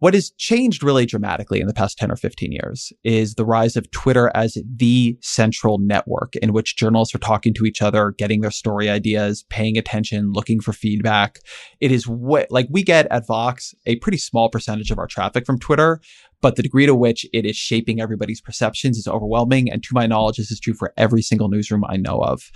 [0.00, 3.76] what has changed really dramatically in the past 10 or 15 years is the rise
[3.76, 8.40] of Twitter as the central network in which journalists are talking to each other, getting
[8.40, 11.40] their story ideas, paying attention, looking for feedback.
[11.80, 15.44] It is what, like we get at Vox a pretty small percentage of our traffic
[15.44, 16.00] from Twitter,
[16.40, 19.70] but the degree to which it is shaping everybody's perceptions is overwhelming.
[19.70, 22.50] And to my knowledge, this is true for every single newsroom I know of.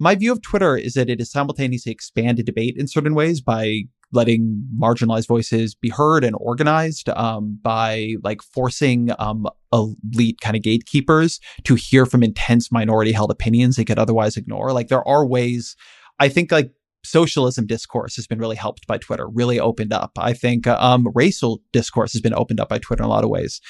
[0.00, 3.82] My view of Twitter is that it has simultaneously expanded debate in certain ways by
[4.12, 10.62] letting marginalized voices be heard and organized um, by like forcing um, elite kind of
[10.62, 14.72] gatekeepers to hear from intense minority held opinions they could otherwise ignore.
[14.72, 15.76] Like there are ways,
[16.18, 16.72] I think like
[17.04, 20.12] socialism discourse has been really helped by Twitter, really opened up.
[20.18, 23.30] I think um, racial discourse has been opened up by Twitter in a lot of
[23.30, 23.60] ways.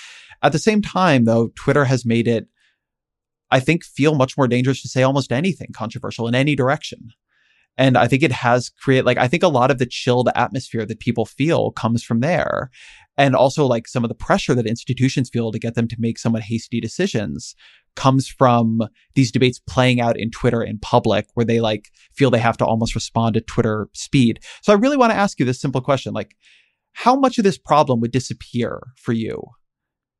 [0.42, 2.46] At the same time, though, Twitter has made it,
[3.50, 7.10] I think, feel much more dangerous to say almost anything controversial in any direction.
[7.78, 10.84] And I think it has created, like, I think a lot of the chilled atmosphere
[10.84, 12.70] that people feel comes from there.
[13.16, 16.18] And also, like, some of the pressure that institutions feel to get them to make
[16.18, 17.54] somewhat hasty decisions
[17.98, 18.80] comes from
[19.14, 22.64] these debates playing out in Twitter in public where they like feel they have to
[22.64, 24.38] almost respond to Twitter speed.
[24.62, 26.36] So I really want to ask you this simple question like,
[26.92, 29.42] how much of this problem would disappear for you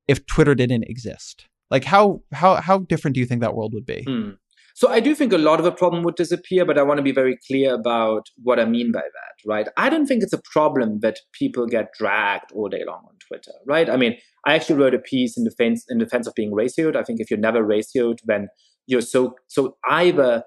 [0.08, 1.46] if Twitter didn't exist?
[1.70, 4.02] Like how how how different do you think that world would be?
[4.02, 4.30] Hmm.
[4.78, 7.02] So I do think a lot of the problem would disappear, but I want to
[7.02, 9.66] be very clear about what I mean by that, right?
[9.76, 13.50] I don't think it's a problem that people get dragged all day long on Twitter,
[13.66, 13.90] right?
[13.90, 14.16] I mean,
[14.46, 16.94] I actually wrote a piece in defense in defense of being ratioed.
[16.94, 18.46] I think if you're never ratioed, then
[18.86, 20.44] you're so so either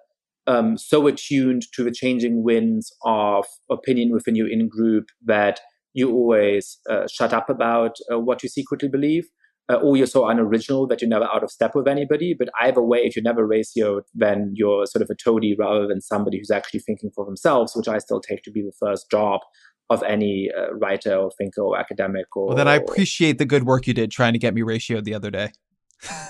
[0.47, 5.59] um, so attuned to the changing winds of opinion within your in group that
[5.93, 9.27] you always uh, shut up about uh, what you secretly believe,
[9.72, 12.36] uh, or you're so unoriginal that you're never out of step with anybody.
[12.38, 16.01] But either way, if you're never ratioed, then you're sort of a toady rather than
[16.01, 19.41] somebody who's actually thinking for themselves, which I still take to be the first job
[19.89, 22.36] of any uh, writer or thinker or academic.
[22.36, 25.03] Or, well, then I appreciate the good work you did trying to get me ratioed
[25.03, 25.51] the other day.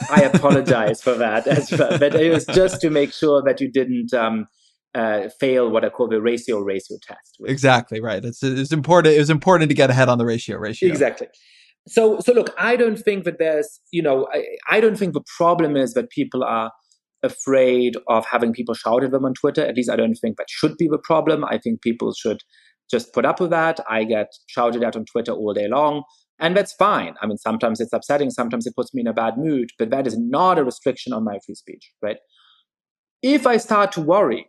[0.09, 3.71] I apologize for that as well, but it was just to make sure that you
[3.71, 4.47] didn't um,
[4.93, 7.37] uh, fail what I call the ratio ratio test.
[7.45, 8.23] Exactly right.
[8.25, 9.15] It's it's important.
[9.15, 10.89] It was important to get ahead on the ratio ratio.
[10.89, 11.27] Exactly
[11.87, 15.23] so so look i don't think that there's you know I, I don't think the
[15.37, 16.71] problem is that people are
[17.23, 19.65] afraid of having people shout at them on twitter.
[19.65, 21.45] At least i don't think that should be the problem.
[21.45, 22.41] I think people should
[22.89, 23.79] just put up with that.
[23.89, 26.03] I get shouted at on twitter all day long
[26.39, 27.15] and that's fine.
[27.21, 30.07] I mean sometimes it's upsetting sometimes it puts me in a bad mood but that
[30.07, 32.17] is not a restriction on my free speech right?
[33.21, 34.47] If i start to worry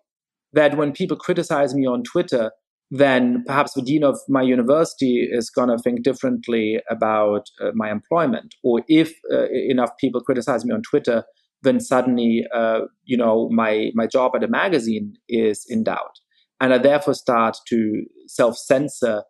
[0.55, 2.53] that when people criticize me on twitter
[2.95, 7.90] then perhaps the dean of my university is going to think differently about uh, my
[7.90, 8.55] employment.
[8.62, 11.24] Or if uh, enough people criticize me on Twitter,
[11.62, 16.18] then suddenly, uh, you know, my, my job at a magazine is in doubt.
[16.61, 19.22] And I therefore start to self censor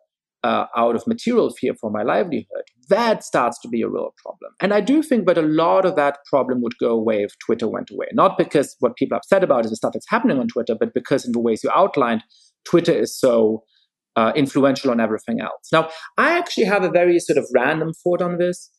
[0.43, 2.65] uh, out of material fear for my livelihood.
[2.89, 4.51] That starts to be a real problem.
[4.59, 7.69] And I do think that a lot of that problem would go away if Twitter
[7.69, 8.07] went away.
[8.11, 10.93] Not because what people are upset about is the stuff that's happening on Twitter, but
[10.93, 12.23] because in the ways you outlined,
[12.65, 13.63] Twitter is so
[14.15, 15.69] uh, influential on everything else.
[15.71, 18.69] Now, I actually have a very sort of random thought on this,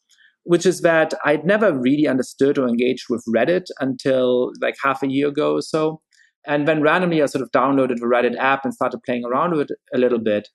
[0.44, 5.10] which is that I'd never really understood or engaged with Reddit until like half a
[5.10, 6.00] year ago or so.
[6.46, 9.70] And then randomly, I sort of downloaded the Reddit app and started playing around with
[9.70, 10.48] it a little bit.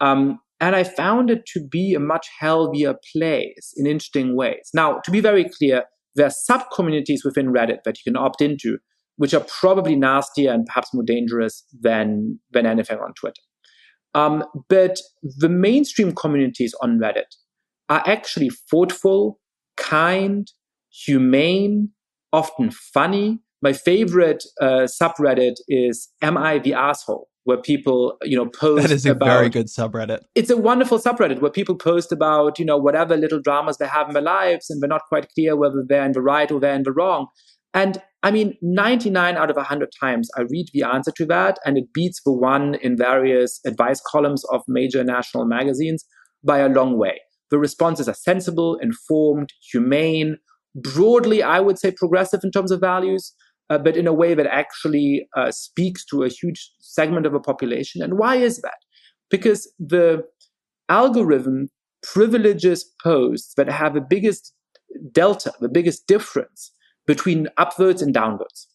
[0.00, 4.70] Um, and I found it to be a much healthier place in interesting ways.
[4.72, 8.40] Now, to be very clear, there are sub communities within Reddit that you can opt
[8.40, 8.78] into
[9.16, 13.40] which are probably nastier and perhaps more dangerous than, than anything on Twitter.
[14.14, 17.34] Um, but the mainstream communities on Reddit
[17.88, 19.40] are actually thoughtful,
[19.76, 20.50] kind,
[20.90, 21.90] humane,
[22.32, 23.40] often funny.
[23.60, 28.90] My favorite uh, subreddit is "Am I the asshole?" where people you know post that
[28.90, 32.64] is a about, very good subreddit it's a wonderful subreddit where people post about you
[32.64, 35.84] know whatever little dramas they have in their lives and they're not quite clear whether
[35.86, 37.26] they're in the right or they're in the wrong
[37.74, 41.76] and I mean, 99 out of 100 times I read the answer to that, and
[41.76, 46.06] it beats the one in various advice columns of major national magazines
[46.42, 47.20] by a long way.
[47.50, 50.38] The responses are sensible, informed, humane,
[50.74, 53.34] broadly, I would say progressive in terms of values,
[53.68, 57.40] uh, but in a way that actually uh, speaks to a huge segment of a
[57.40, 58.02] population.
[58.02, 58.78] And why is that?
[59.30, 60.24] Because the
[60.88, 61.68] algorithm
[62.02, 64.52] privileges posts that have the biggest
[65.12, 66.70] delta, the biggest difference
[67.06, 68.68] between upwards and downwards.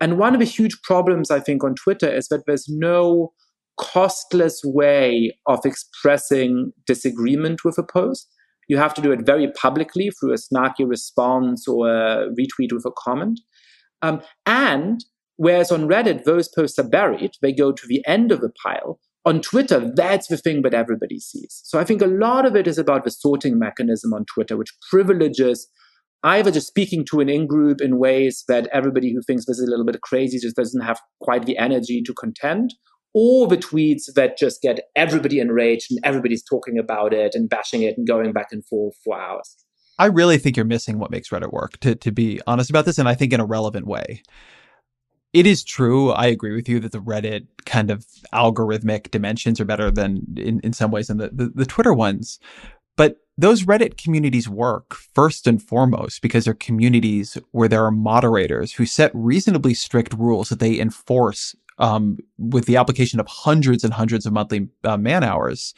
[0.00, 3.32] And one of the huge problems, I think, on Twitter is that there's no
[3.78, 8.28] costless way of expressing disagreement with a post.
[8.68, 12.84] You have to do it very publicly through a snarky response or a retweet with
[12.86, 13.40] a comment.
[14.02, 15.04] Um, and
[15.36, 18.98] whereas on Reddit, those posts are buried, they go to the end of the pile.
[19.26, 21.62] On Twitter, that's the thing that everybody sees.
[21.64, 24.74] So I think a lot of it is about the sorting mechanism on Twitter, which
[24.90, 25.66] privileges
[26.24, 29.68] either just speaking to an in group in ways that everybody who thinks this is
[29.68, 32.74] a little bit crazy just doesn't have quite the energy to contend,
[33.12, 37.82] or the tweets that just get everybody enraged and everybody's talking about it and bashing
[37.82, 39.56] it and going back and forth for hours.
[39.98, 42.98] I really think you're missing what makes Reddit work, to, to be honest about this,
[42.98, 44.22] and I think in a relevant way.
[45.32, 46.10] It is true.
[46.10, 50.60] I agree with you that the Reddit kind of algorithmic dimensions are better than in,
[50.60, 52.38] in some ways than the, the, the Twitter ones.
[52.96, 58.72] But those Reddit communities work first and foremost because they're communities where there are moderators
[58.72, 63.92] who set reasonably strict rules that they enforce um, with the application of hundreds and
[63.92, 65.74] hundreds of monthly uh, man hours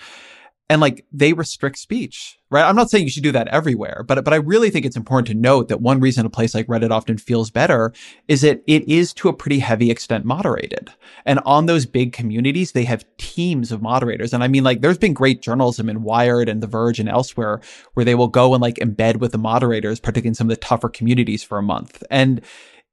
[0.69, 2.65] and like they restrict speech, right?
[2.65, 5.29] I'm not saying you should do that everywhere, but but I really think it's important
[5.29, 7.93] to note that one reason a place like Reddit often feels better
[8.27, 10.91] is that it is to a pretty heavy extent moderated.
[11.25, 14.35] And on those big communities, they have teams of moderators.
[14.35, 17.61] And I mean, like, there's been great journalism in Wired and The Verge and elsewhere
[17.95, 20.61] where they will go and like embed with the moderators, particularly in some of the
[20.61, 22.03] tougher communities for a month.
[22.11, 22.41] And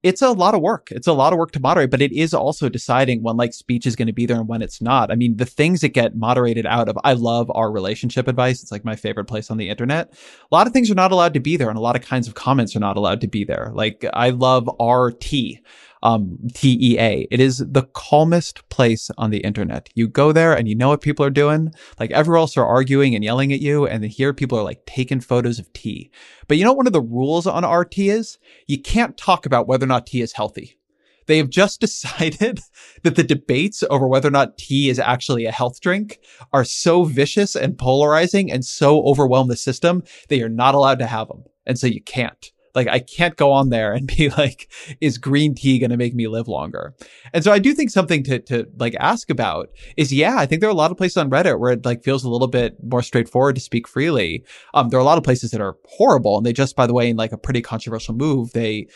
[0.04, 0.90] it's a lot of work.
[0.92, 3.88] It's a lot of work to moderate, but it is also deciding when like speech
[3.88, 5.10] is going to be there and when it's not.
[5.12, 8.62] I mean, the things that get moderated out of, I love our relationship advice.
[8.62, 10.14] It's like my favorite place on the internet.
[10.52, 12.28] A lot of things are not allowed to be there and a lot of kinds
[12.28, 13.72] of comments are not allowed to be there.
[13.74, 15.34] Like I love RT
[16.04, 17.28] um, TEA.
[17.32, 19.90] It is the calmest place on the internet.
[19.96, 21.74] You go there and you know what people are doing.
[22.00, 23.88] Like everywhere else are arguing and yelling at you.
[23.88, 26.12] And here people are like taking photos of tea.
[26.48, 28.38] But you know, one of the rules on RT is
[28.68, 30.78] you can't talk about whether or not tea is healthy.
[31.26, 32.60] They have just decided
[33.04, 36.20] that the debates over whether or not tea is actually a health drink
[36.52, 41.08] are so vicious and polarizing and so overwhelm the system that you're not allowed to
[41.08, 41.46] have them.
[41.66, 42.52] And so you can't.
[42.76, 44.72] Like I can't go on there and be like,
[45.02, 46.94] is green tea going to make me live longer?
[47.34, 50.62] And so I do think something to, to like ask about is, yeah, I think
[50.62, 52.76] there are a lot of places on Reddit where it like feels a little bit
[52.84, 54.44] more straightforward to speak freely.
[54.74, 56.38] Um, there are a lot of places that are horrible.
[56.38, 58.88] And they just, by the way, in like a pretty controversial move, they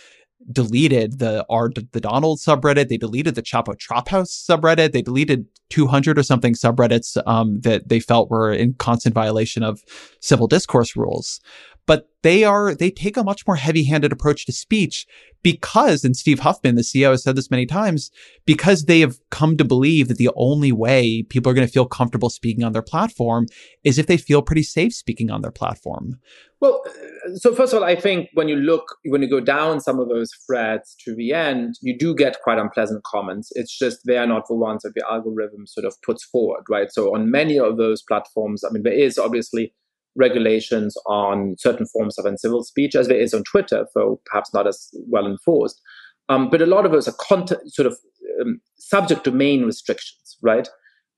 [0.51, 2.87] deleted the R the Donald subreddit.
[2.87, 4.91] They deleted the Chapo Trap House subreddit.
[4.91, 9.81] They deleted 200 or something subreddits um, that they felt were in constant violation of
[10.21, 11.41] civil discourse rules
[11.87, 15.07] but they are they take a much more heavy-handed approach to speech
[15.41, 18.11] because and Steve Huffman the CEO has said this many times
[18.45, 21.87] because they have come to believe that the only way people are going to feel
[21.87, 23.47] comfortable speaking on their platform
[23.83, 26.19] is if they feel pretty safe speaking on their platform.
[26.59, 26.83] Well,
[27.35, 30.09] so first of all, I think when you look, when you go down some of
[30.09, 33.49] those threads to the end, you do get quite unpleasant comments.
[33.53, 36.91] It's just they are not the ones that the algorithm sort of puts forward, right?
[36.91, 39.71] So on many of those platforms, I mean, there is obviously
[40.17, 44.67] regulations on certain forms of uncivil speech, as there is on Twitter, though perhaps not
[44.67, 45.79] as well enforced.
[46.29, 47.97] Um, but a lot of those are content, sort of
[48.41, 50.67] um, subject domain restrictions, right?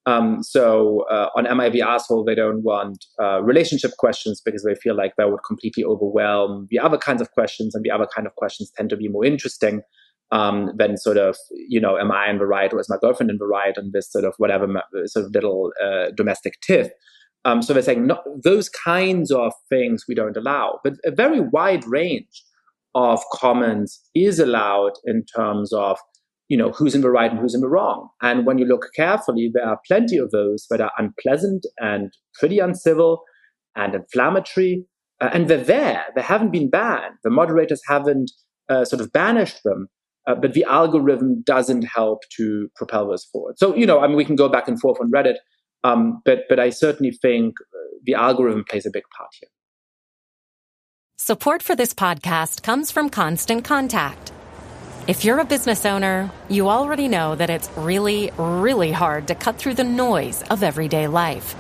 [0.06, 4.96] Um, so uh, on the Asshole, they don't want uh, relationship questions because they feel
[4.96, 8.36] like that would completely overwhelm the other kinds of questions, and the other kind of
[8.36, 9.82] questions tend to be more interesting
[10.32, 13.32] um, than sort of, you know, am I in the right or is my girlfriend
[13.32, 14.68] in the right on this sort of whatever
[15.06, 16.90] sort of little uh, domestic tiff.
[17.46, 18.10] Um, so they're saying
[18.44, 22.44] those kinds of things we don't allow, but a very wide range
[22.96, 25.98] of comments is allowed in terms of
[26.50, 28.10] you know who's in the right and who's in the wrong.
[28.22, 32.60] And when you look carefully, there are plenty of those that are unpleasant and pretty
[32.60, 33.22] uncivil
[33.76, 34.86] and inflammatory,
[35.22, 36.06] uh, and they're there.
[36.16, 37.16] They haven't been banned.
[37.24, 38.32] The moderators haven't
[38.68, 39.88] uh, sort of banished them.
[40.28, 43.58] Uh, but the algorithm doesn't help to propel those forward.
[43.58, 45.38] So, you know, I mean, we can go back and forth on Reddit
[45.84, 49.50] um, but but I certainly think uh, the algorithm plays a big part here.
[51.18, 54.32] Support for this podcast comes from Constant Contact.
[55.08, 59.58] If you're a business owner, you already know that it's really, really hard to cut
[59.58, 61.56] through the noise of everyday life.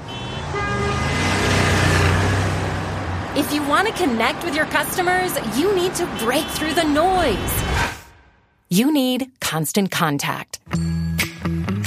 [3.36, 7.63] If you want to connect with your customers, you need to break through the noise.
[8.70, 10.59] You need Constant Contact.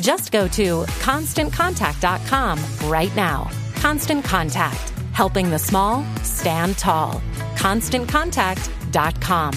[0.00, 3.50] Just go to constantcontact.com right now.
[3.76, 7.22] Constant Contact, helping the small stand tall.
[7.56, 9.54] ConstantContact.com.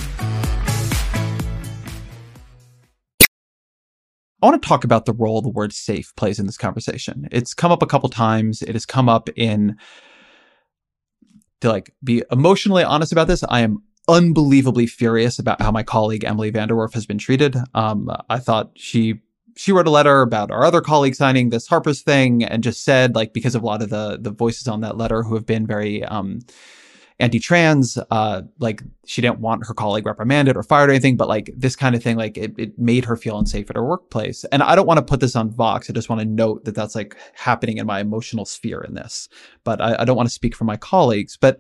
[4.41, 7.27] I want to talk about the role the word safe plays in this conversation.
[7.31, 8.61] It's come up a couple times.
[8.61, 9.75] It has come up in
[11.59, 13.43] to like be emotionally honest about this.
[13.49, 17.57] I am unbelievably furious about how my colleague Emily VanDerWerff has been treated.
[17.73, 19.21] Um, I thought she
[19.55, 23.15] she wrote a letter about our other colleague signing this Harper's thing and just said
[23.15, 25.65] like because of a lot of the the voices on that letter who have been
[25.65, 26.39] very um
[27.21, 31.51] anti-trans uh like she didn't want her colleague reprimanded or fired or anything but like
[31.55, 34.45] this kind of thing like it, it made her feel unsafe at her workplace.
[34.45, 35.89] And i don't want to put this on vox.
[35.89, 39.27] I just want to note that that's like happening in my emotional sphere in this
[39.63, 41.37] but i, I don't want to speak for my colleagues.
[41.37, 41.59] But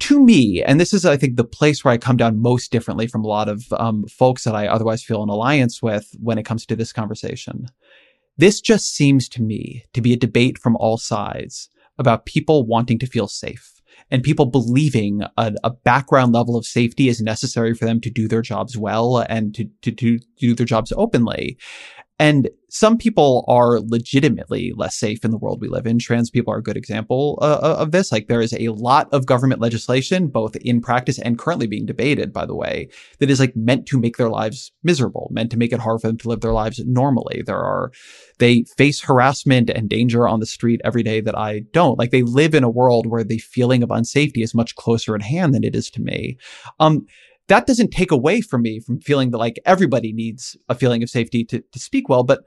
[0.00, 3.06] to me, and this is, I think, the place where I come down most differently
[3.06, 6.44] from a lot of um, folks that I otherwise feel an alliance with when it
[6.44, 7.68] comes to this conversation.
[8.36, 11.68] This just seems to me to be a debate from all sides
[11.98, 13.74] about people wanting to feel safe
[14.10, 18.28] and people believing a, a, background level of safety is necessary for them to do
[18.28, 21.56] their jobs well and to, to, to do their jobs openly.
[22.18, 25.96] And some people are legitimately less safe in the world we live in.
[25.96, 28.10] Trans people are a good example uh, uh, of this.
[28.10, 32.32] Like there is a lot of government legislation, both in practice and currently being debated,
[32.32, 32.88] by the way,
[33.20, 36.08] that is like meant to make their lives miserable, meant to make it hard for
[36.08, 37.44] them to live their lives normally.
[37.46, 37.92] There are,
[38.40, 41.96] they face harassment and danger on the street every day that I don't.
[41.96, 45.22] Like they live in a world where the feeling of unsafety is much closer at
[45.22, 46.38] hand than it is to me.
[46.80, 47.06] Um,
[47.48, 51.10] that doesn't take away from me from feeling that like everybody needs a feeling of
[51.10, 52.22] safety to, to speak well.
[52.22, 52.44] But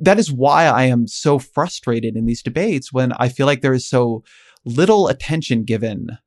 [0.00, 3.74] that is why I am so frustrated in these debates when I feel like there
[3.74, 4.22] is so
[4.64, 6.18] little attention given.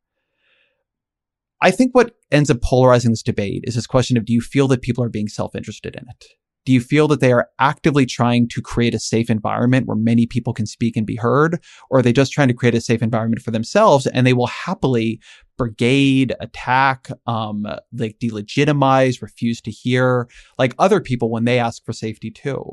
[1.62, 4.68] I think what ends up polarizing this debate is this question of do you feel
[4.70, 6.26] that people are being self interested in it?
[6.66, 10.28] Do you feel that they are actively trying to create a safe environment where many
[10.28, 11.60] people can speak and be heard?
[11.90, 14.48] Or are they just trying to create a safe environment for themselves and they will
[14.48, 15.20] happily
[15.62, 20.28] brigade, attack, um, like delegitimize, refuse to hear
[20.58, 22.66] like other people when they ask for safety too.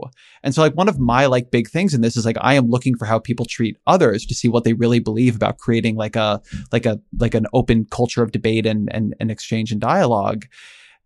[0.42, 2.70] And so like one of my like big things in this is like I am
[2.70, 6.16] looking for how people treat others to see what they really believe about creating like
[6.16, 6.40] a
[6.72, 10.46] like a like an open culture of debate and and, and exchange and dialogue.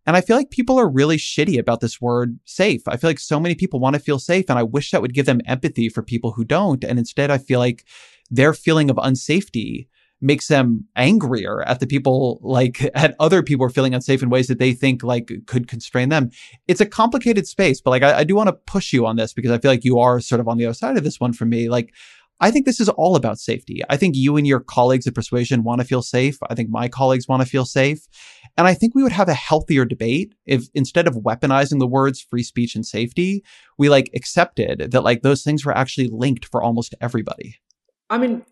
[0.07, 2.83] And I feel like people are really shitty about this word safe.
[2.87, 5.15] I feel like so many people want to feel safe and I wish that would
[5.15, 6.85] give them empathy for people who don't.
[6.85, 7.85] And instead I feel like
[8.31, 9.89] their feeling of unsafety
[10.23, 14.47] makes them angrier at the people like at other people are feeling unsafe in ways
[14.47, 16.31] that they think like could constrain them.
[16.69, 19.33] It's a complicated space, but like I, I do want to push you on this
[19.33, 21.33] because I feel like you are sort of on the other side of this one
[21.33, 21.69] for me.
[21.69, 21.93] Like
[22.43, 23.83] I think this is all about safety.
[23.89, 26.39] I think you and your colleagues at Persuasion want to feel safe.
[26.51, 28.09] I think my colleagues want to feel safe.
[28.57, 32.21] And I think we would have a healthier debate if instead of weaponizing the words
[32.21, 33.45] free speech and safety,
[33.79, 37.61] we like accepted that like those things were actually linked for almost everybody.
[38.11, 38.45] I mean,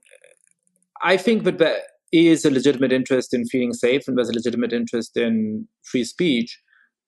[1.03, 1.81] I think that there
[2.13, 6.59] is a legitimate interest in feeling safe and there's a legitimate interest in free speech.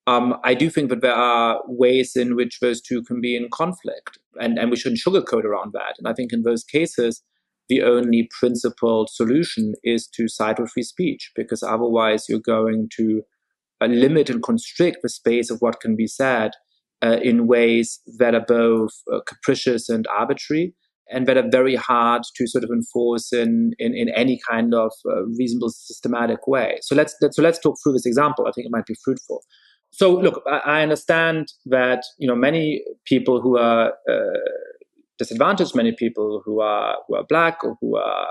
[0.07, 3.49] Um, I do think that there are ways in which those two can be in
[3.53, 5.95] conflict, and, and we shouldn't sugarcoat around that.
[5.99, 7.23] And I think in those cases,
[7.69, 13.23] the only principled solution is to side with free speech, because otherwise you're going to
[13.81, 16.53] uh, limit and constrict the space of what can be said
[17.05, 20.75] uh, in ways that are both uh, capricious and arbitrary,
[21.13, 24.93] and that are very hard to sort of enforce in in, in any kind of
[25.09, 26.79] uh, reasonable systematic way.
[26.83, 28.47] So let's, let's so let's talk through this example.
[28.47, 29.43] I think it might be fruitful
[29.93, 34.41] so look, I, I, understand that you know many people who are uh,
[35.19, 38.27] disadvantaged, many people who are who are black or who are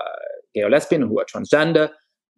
[0.55, 1.89] gay or lesbian, who are transgender,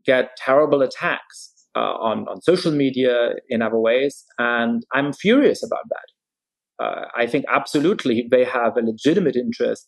[0.06, 5.86] get terrible attacks uh, on on social media in other ways, and I'm furious about
[5.90, 6.86] that.
[6.86, 9.88] Uh, I think absolutely they have a legitimate interest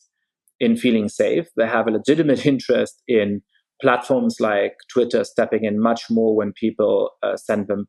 [0.60, 1.48] in feeling safe.
[1.57, 3.41] They have a legitimate interest in
[3.82, 7.88] platforms like Twitter stepping in much more when people uh, send them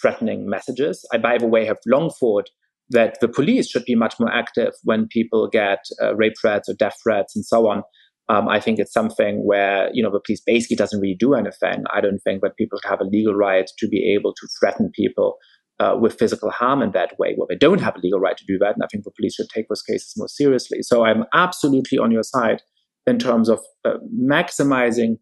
[0.00, 1.06] threatening messages.
[1.12, 2.48] I, by the way, have long thought
[2.90, 6.74] that the police should be much more active when people get uh, rape threats or
[6.74, 7.82] death threats and so on.
[8.28, 11.84] Um, I think it's something where you know the police basically doesn't really do anything.
[11.92, 14.90] I don't think that people should have a legal right to be able to threaten
[14.94, 15.36] people
[15.80, 17.34] uh, with physical harm in that way.
[17.36, 19.34] where they don't have a legal right to do that, and I think the police
[19.34, 20.78] should take those cases more seriously.
[20.82, 22.62] So I'm absolutely on your side
[23.06, 25.16] in terms of uh, maximizing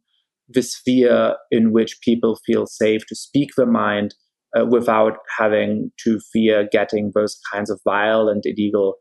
[0.49, 4.15] the sphere in which people feel safe to speak their mind
[4.59, 8.97] uh, without having to fear getting those kinds of vile and illegal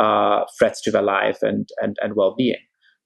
[0.00, 2.56] uh, threats to their life and, and, and well being.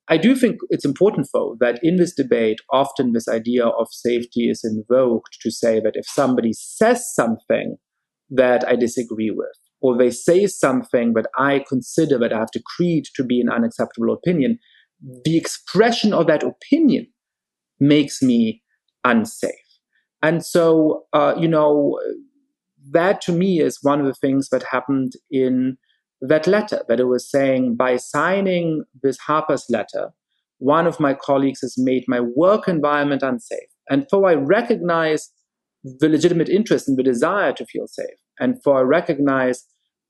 [0.09, 4.49] I do think it's important, though, that in this debate, often this idea of safety
[4.49, 7.77] is invoked to say that if somebody says something
[8.29, 13.05] that I disagree with, or they say something that I consider that I have decreed
[13.15, 14.59] to be an unacceptable opinion,
[15.23, 17.07] the expression of that opinion
[17.79, 18.61] makes me
[19.03, 19.51] unsafe.
[20.21, 21.99] And so, uh, you know,
[22.91, 25.77] that to me is one of the things that happened in
[26.27, 30.11] that letter, that it was saying by signing this Harper's letter,
[30.59, 33.59] one of my colleagues has made my work environment unsafe.
[33.89, 35.29] And for I recognize
[35.83, 39.65] the legitimate interest and the desire to feel safe, and for I recognize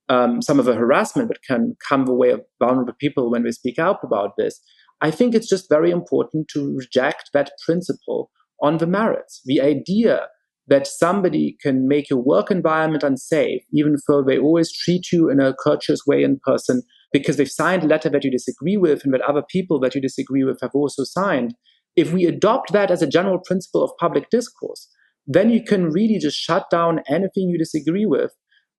[0.10, 3.52] um, some of the harassment that can come the way of vulnerable people when they
[3.52, 4.62] speak out about this,
[5.02, 8.30] I think it's just very important to reject that principle
[8.62, 9.42] on the merits.
[9.46, 10.28] The idea
[10.68, 15.40] that somebody can make your work environment unsafe, even though they always treat you in
[15.40, 16.82] a courteous way in person,
[17.12, 20.02] because they've signed a letter that you disagree with and that other people that you
[20.02, 21.54] disagree with have also signed.
[21.96, 24.90] If we adopt that as a general principle of public discourse,
[25.28, 28.32] then you can really just shut down anything you disagree with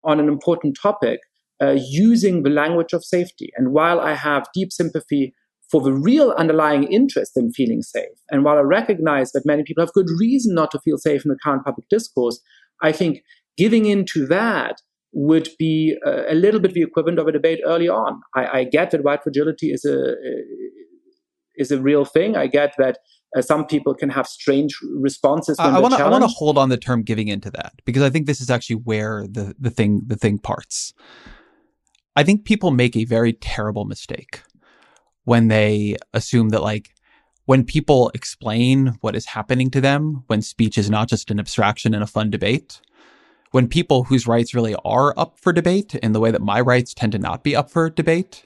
[0.03, 1.21] on an important topic
[1.63, 3.51] uh, using the language of safety.
[3.57, 5.35] And while I have deep sympathy
[5.75, 8.17] for the real underlying interest in feeling safe.
[8.31, 11.31] And while I recognize that many people have good reason not to feel safe in
[11.31, 12.41] the current public discourse,
[12.81, 13.25] I think
[13.59, 14.77] giving in to that
[15.13, 18.21] would be a, a, little bit the equivalent of a debate early on.
[18.37, 20.15] I, I, get that white fragility is a
[21.57, 22.37] is a real thing.
[22.37, 22.99] I get that
[23.37, 25.59] uh, some people can have strange responses.
[25.59, 28.11] I want to I want to hold on the term giving into that because I
[28.11, 30.95] think this is actually where the the thing the thing parts.
[32.15, 34.43] I think people make a very terrible mistake
[35.25, 36.95] when they assume that like
[37.47, 41.95] when people explain what is happening to them, when speech is not just an abstraction
[41.95, 42.81] and a fun debate,
[43.51, 46.95] when people whose rights really are up for debate in the way that my rights
[46.95, 48.45] tend to not be up for debate,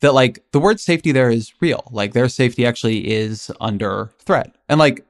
[0.00, 1.84] that like the word safety there is real.
[1.90, 4.56] Like their safety actually is under threat.
[4.68, 5.04] And like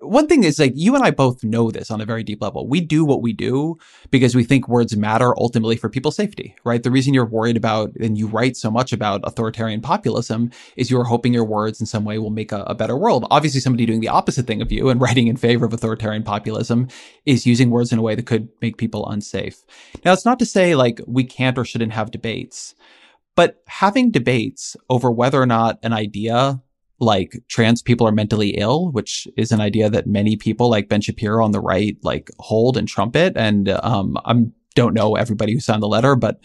[0.00, 2.68] one thing is like you and I both know this on a very deep level.
[2.68, 3.78] We do what we do
[4.10, 6.82] because we think words matter ultimately for people's safety, right?
[6.82, 11.04] The reason you're worried about and you write so much about authoritarian populism is you're
[11.04, 13.26] hoping your words in some way will make a, a, better world.
[13.30, 16.88] Obviously, somebody doing the opposite thing of you and writing in favor of authoritarian populism
[17.26, 19.64] is using words in a way that could make people unsafe.
[20.04, 22.74] Now, it's not to say like we can't or shouldn't have debates,
[23.34, 26.60] but having debates over whether or not an idea
[27.00, 31.00] like trans people are mentally ill, which is an idea that many people like Ben
[31.00, 33.34] Shapiro on the right like hold and trumpet.
[33.36, 34.34] And um, I
[34.74, 36.40] don't know everybody who signed the letter, but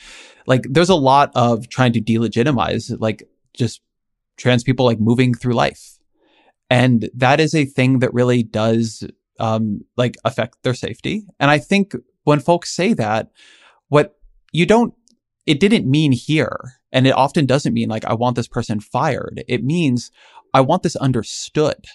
[0.45, 3.23] like there's a lot of trying to delegitimize like
[3.53, 3.81] just
[4.37, 5.97] trans people like moving through life.
[6.69, 9.03] And that is a thing that really does
[9.39, 11.25] um, like affect their safety.
[11.39, 11.93] And I think
[12.23, 13.29] when folks say that,
[13.89, 14.15] what
[14.51, 14.93] you don't,
[15.45, 16.79] it didn't mean here.
[16.91, 19.43] And it often doesn't mean like, I want this person fired.
[19.47, 20.11] It means
[20.53, 21.85] I want this understood.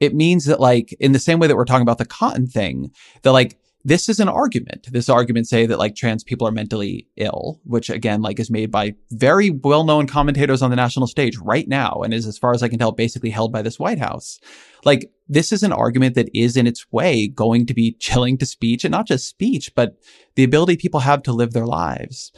[0.00, 2.92] It means that like in the same way that we're talking about the cotton thing,
[3.22, 4.88] that like this is an argument.
[4.90, 8.70] This argument say that like trans people are mentally ill, which again like is made
[8.70, 12.62] by very well-known commentators on the national stage right now and is as far as
[12.62, 14.40] I can tell basically held by this White House.
[14.84, 18.46] Like this is an argument that is in its way going to be chilling to
[18.46, 19.94] speech and not just speech, but
[20.34, 22.32] the ability people have to live their lives.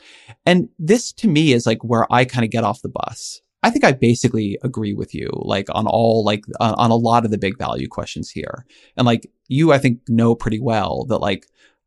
[0.45, 3.41] And this to me is like where I kind of get off the bus.
[3.63, 7.25] I think I basically agree with you, like on all, like on, on a lot
[7.25, 8.65] of the big value questions here.
[8.97, 11.47] And like you, I think know pretty well that like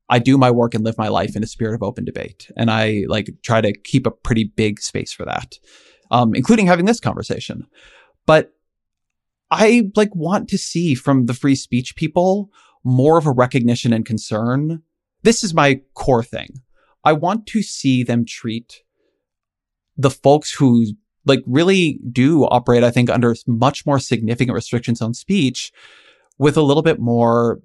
[0.09, 2.51] I do my work and live my life in a spirit of open debate.
[2.55, 5.57] And I like try to keep a pretty big space for that,
[6.11, 7.65] um, including having this conversation.
[8.27, 8.53] But
[9.49, 12.49] I like want to see from the free speech people
[12.83, 14.83] more of a recognition and concern.
[15.23, 16.61] This is my core thing.
[17.03, 18.83] I want to see them treat
[19.97, 20.85] the folks who
[21.25, 25.71] like really do operate, I think, under much more significant restrictions on speech
[26.37, 27.61] with a little bit more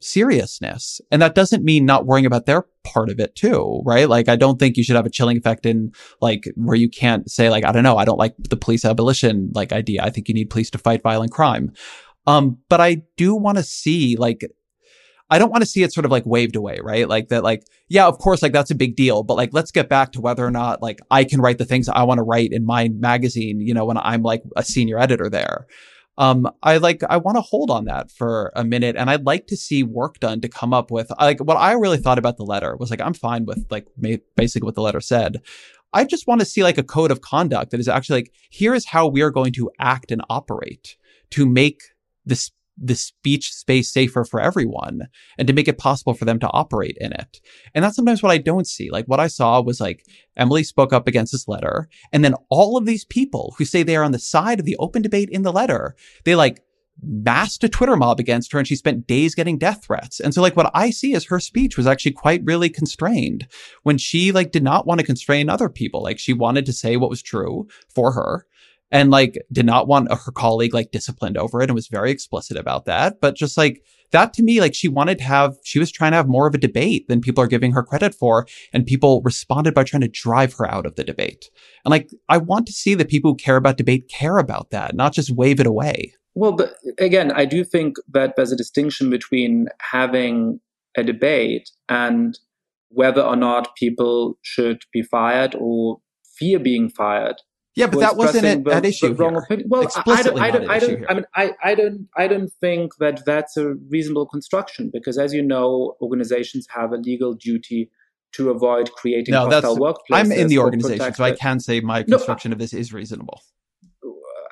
[0.00, 1.00] seriousness.
[1.10, 4.08] And that doesn't mean not worrying about their part of it too, right?
[4.08, 7.28] Like, I don't think you should have a chilling effect in like where you can't
[7.30, 10.02] say like, I don't know, I don't like the police abolition like idea.
[10.02, 11.72] I think you need police to fight violent crime.
[12.26, 14.48] Um, but I do want to see like
[15.30, 17.08] I don't want to see it sort of like waved away, right?
[17.08, 19.88] Like that, like, yeah, of course, like that's a big deal, but like, let's get
[19.88, 22.52] back to whether or not like I can write the things I want to write
[22.52, 25.66] in my magazine, you know, when I'm like a senior editor there.
[26.16, 29.46] Um, I like, I want to hold on that for a minute and I'd like
[29.48, 32.44] to see work done to come up with like what I really thought about the
[32.44, 33.86] letter was like, I'm fine with like
[34.34, 35.36] basically what the letter said.
[35.92, 38.74] I just want to see like a code of conduct that is actually like, here
[38.74, 40.96] is how we are going to act and operate
[41.30, 41.82] to make
[42.26, 42.50] this
[42.80, 46.96] the speech space safer for everyone and to make it possible for them to operate
[47.00, 47.40] in it.
[47.74, 48.90] And that's sometimes what I don't see.
[48.90, 50.04] Like what I saw was like
[50.36, 53.96] Emily spoke up against this letter and then all of these people who say they
[53.96, 56.62] are on the side of the open debate in the letter, they like
[57.00, 60.20] massed a Twitter mob against her and she spent days getting death threats.
[60.20, 63.46] And so like what I see is her speech was actually quite really constrained
[63.82, 66.02] when she like did not want to constrain other people.
[66.02, 68.46] Like she wanted to say what was true for her
[68.90, 72.56] and like did not want her colleague like disciplined over it and was very explicit
[72.56, 73.20] about that.
[73.20, 76.16] But just like that to me, like she wanted to have, she was trying to
[76.16, 78.46] have more of a debate than people are giving her credit for.
[78.72, 81.50] And people responded by trying to drive her out of the debate.
[81.84, 84.94] And like, I want to see the people who care about debate care about that,
[84.94, 86.14] not just wave it away.
[86.34, 90.60] Well, but again, I do think that there's a distinction between having
[90.96, 92.38] a debate and
[92.90, 95.98] whether or not people should be fired or
[96.38, 97.36] fear being fired.
[97.78, 99.12] Yeah, but that wasn't it, the, issue.
[99.12, 99.68] wrong opinion.
[99.68, 102.92] Well, I don't, I don't, I don't, I mean, I, I don't, I don't think
[102.98, 107.90] that that's a reasonable construction because, as you know, organizations have a legal duty
[108.32, 110.20] to avoid creating no, hostile that's, workplaces.
[110.20, 113.40] I'm in the organization, so I can say my construction no, of this is reasonable.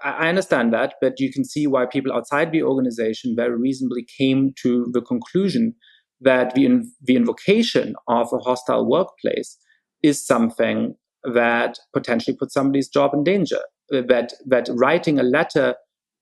[0.04, 4.52] I understand that, but you can see why people outside the organization very reasonably came
[4.62, 5.74] to the conclusion
[6.20, 9.58] that the, in, the invocation of a hostile workplace
[10.02, 10.94] is something
[11.34, 13.60] that potentially puts somebody's job in danger.
[13.92, 15.74] Uh, that that writing a letter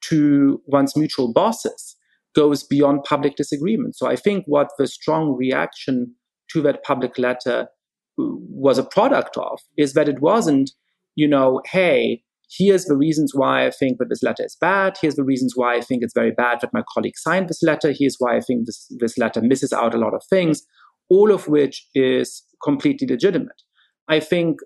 [0.09, 1.97] to one's mutual bosses
[2.35, 3.97] goes beyond public disagreement.
[3.97, 6.15] So I think what the strong reaction
[6.53, 7.69] to that public letter
[8.17, 10.71] was a product of is that it wasn't,
[11.15, 14.97] you know, hey, here's the reasons why I think that this letter is bad.
[15.01, 17.93] Here's the reasons why I think it's very bad that my colleague signed this letter.
[17.97, 20.63] Here's why I think this, this letter misses out a lot of things,
[21.09, 23.63] all of which is completely legitimate.
[24.09, 24.59] I think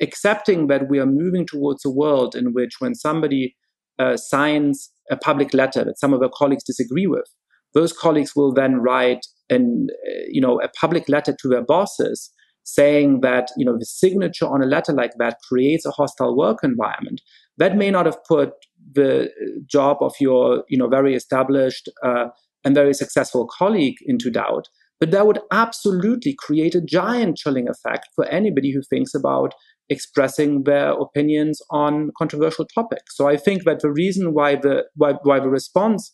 [0.00, 3.56] accepting that we are moving towards a world in which when somebody
[3.98, 7.26] uh, signs a public letter that some of their colleagues disagree with,
[7.74, 12.30] those colleagues will then write an, uh, you know, a public letter to their bosses
[12.62, 16.58] saying that you know the signature on a letter like that creates a hostile work
[16.62, 17.20] environment.
[17.56, 18.52] That may not have put
[18.92, 19.30] the
[19.66, 22.26] job of your you know very established uh,
[22.64, 24.68] and very successful colleague into doubt
[25.00, 29.54] but that would absolutely create a giant chilling effect for anybody who thinks about
[29.90, 35.12] expressing their opinions on controversial topics so i think that the reason why the why,
[35.22, 36.12] why the response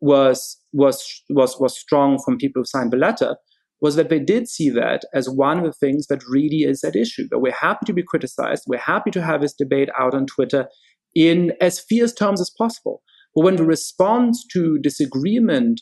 [0.00, 3.36] was was was was strong from people who signed the letter
[3.80, 6.96] was that they did see that as one of the things that really is at
[6.96, 7.26] issue.
[7.30, 10.66] That we're happy to be criticized, we're happy to have this debate out on Twitter
[11.14, 13.02] in as fierce terms as possible.
[13.34, 15.80] But when the response to disagreement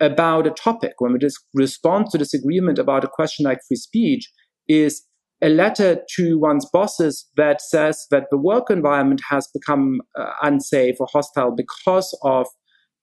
[0.00, 4.30] about a topic, when we dis- respond to disagreement about a question like free speech,
[4.68, 5.02] is
[5.42, 10.96] a letter to one's bosses that says that the work environment has become uh, unsafe
[11.00, 12.46] or hostile because of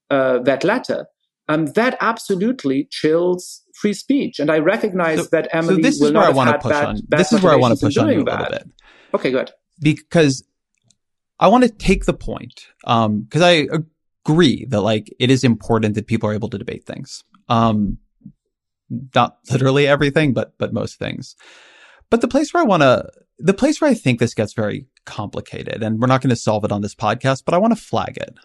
[0.09, 1.07] uh, that letter,
[1.47, 4.39] um, that absolutely chills free speech.
[4.39, 6.99] And I recognize so, that Emily so this is where I want to push on.
[7.09, 8.51] This is where I want to push on you a little that.
[8.51, 8.69] bit.
[9.13, 9.51] Okay, good.
[9.79, 10.43] Because
[11.39, 13.67] I want to take the point, um, because I
[14.25, 17.23] agree that like it is important that people are able to debate things.
[17.49, 17.97] Um,
[19.15, 21.35] not literally everything, but but most things.
[22.09, 24.87] But the place where I want to, the place where I think this gets very
[25.05, 27.81] complicated, and we're not going to solve it on this podcast, but I want to
[27.81, 28.37] flag it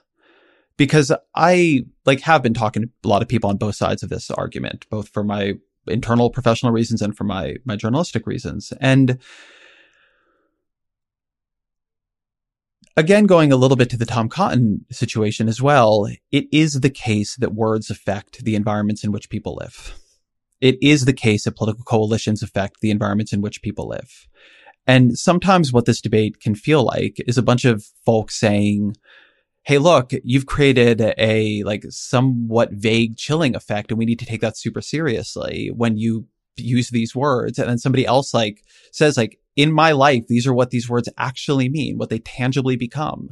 [0.76, 4.08] because I like have been talking to a lot of people on both sides of
[4.08, 5.54] this argument, both for my
[5.86, 8.72] internal professional reasons and for my my journalistic reasons.
[8.80, 9.18] And
[12.96, 16.90] again, going a little bit to the Tom Cotton situation as well, it is the
[16.90, 19.98] case that words affect the environments in which people live.
[20.62, 24.28] It is the case that political coalitions affect the environments in which people live.
[24.86, 28.94] And sometimes what this debate can feel like is a bunch of folks saying,
[29.64, 34.40] hey, look, you've created a like somewhat vague chilling effect and we need to take
[34.40, 36.26] that super seriously when you
[36.56, 37.58] use these words.
[37.58, 38.62] And then somebody else like
[38.92, 42.76] says like, in my life, these are what these words actually mean, what they tangibly
[42.76, 43.30] become.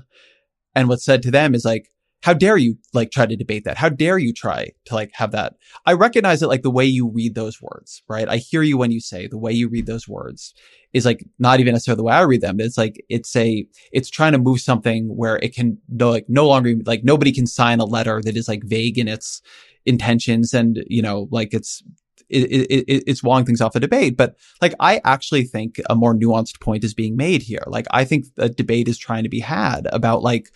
[0.75, 1.89] And what's said to them is like,
[2.23, 3.79] how dare you like try to debate that?
[3.79, 5.55] How dare you try to like have that?
[5.87, 8.29] I recognize it like the way you read those words, right?
[8.29, 10.55] I hear you when you say the way you read those words
[10.93, 12.61] is like not even necessarily the way I read them.
[12.61, 16.47] It's like it's a it's trying to move something where it can no like no
[16.47, 19.41] longer like nobody can sign a letter that is like vague in its
[19.87, 21.83] intentions and you know like it's
[22.29, 24.17] it, it, it's walling things off a debate.
[24.17, 27.65] But like, I actually think a more nuanced point is being made here.
[27.67, 30.51] Like, I think a debate is trying to be had about like,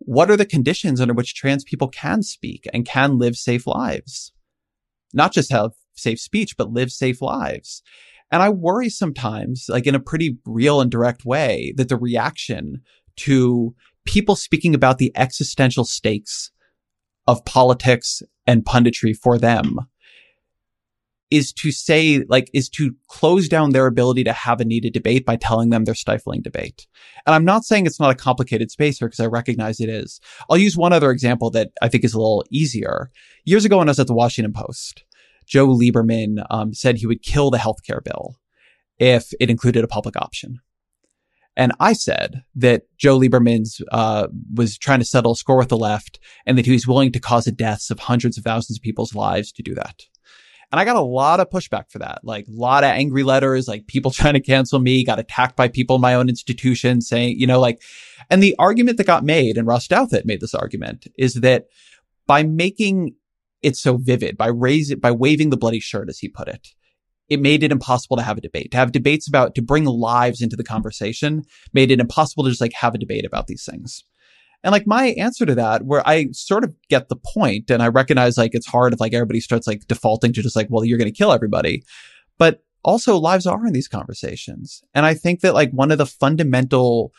[0.00, 4.32] what are the conditions under which trans people can speak and can live safe lives?
[5.12, 7.82] Not just have safe speech, but live safe lives.
[8.30, 12.80] And I worry sometimes, like in a pretty real and direct way, that the reaction
[13.18, 13.74] to
[14.06, 16.50] people speaking about the existential stakes
[17.26, 19.76] of politics and punditry for them
[21.30, 25.24] is to say, like, is to close down their ability to have a needed debate
[25.24, 26.86] by telling them they're stifling debate.
[27.24, 30.20] And I'm not saying it's not a complicated space here because I recognize it is.
[30.48, 33.10] I'll use one other example that I think is a little easier.
[33.44, 35.04] Years ago when I was at the Washington Post,
[35.46, 38.36] Joe Lieberman um, said he would kill the healthcare bill
[38.98, 40.60] if it included a public option.
[41.56, 45.76] And I said that Joe Lieberman's uh, was trying to settle a score with the
[45.76, 48.82] left and that he was willing to cause the deaths of hundreds of thousands of
[48.82, 50.02] people's lives to do that.
[50.70, 53.66] And I got a lot of pushback for that, like a lot of angry letters,
[53.66, 57.38] like people trying to cancel me, got attacked by people in my own institution saying,
[57.38, 57.82] you know, like,
[58.28, 61.66] and the argument that got made, and Ross Douthat made this argument, is that
[62.26, 63.16] by making
[63.62, 66.68] it so vivid, by raising, by waving the bloody shirt, as he put it,
[67.28, 68.70] it made it impossible to have a debate.
[68.72, 72.60] To have debates about, to bring lives into the conversation made it impossible to just
[72.60, 74.04] like have a debate about these things.
[74.62, 77.88] And like my answer to that, where I sort of get the point and I
[77.88, 80.98] recognize like it's hard if like everybody starts like defaulting to just like, well, you're
[80.98, 81.82] going to kill everybody.
[82.38, 84.82] But also lives are in these conversations.
[84.94, 87.12] And I think that like one of the fundamental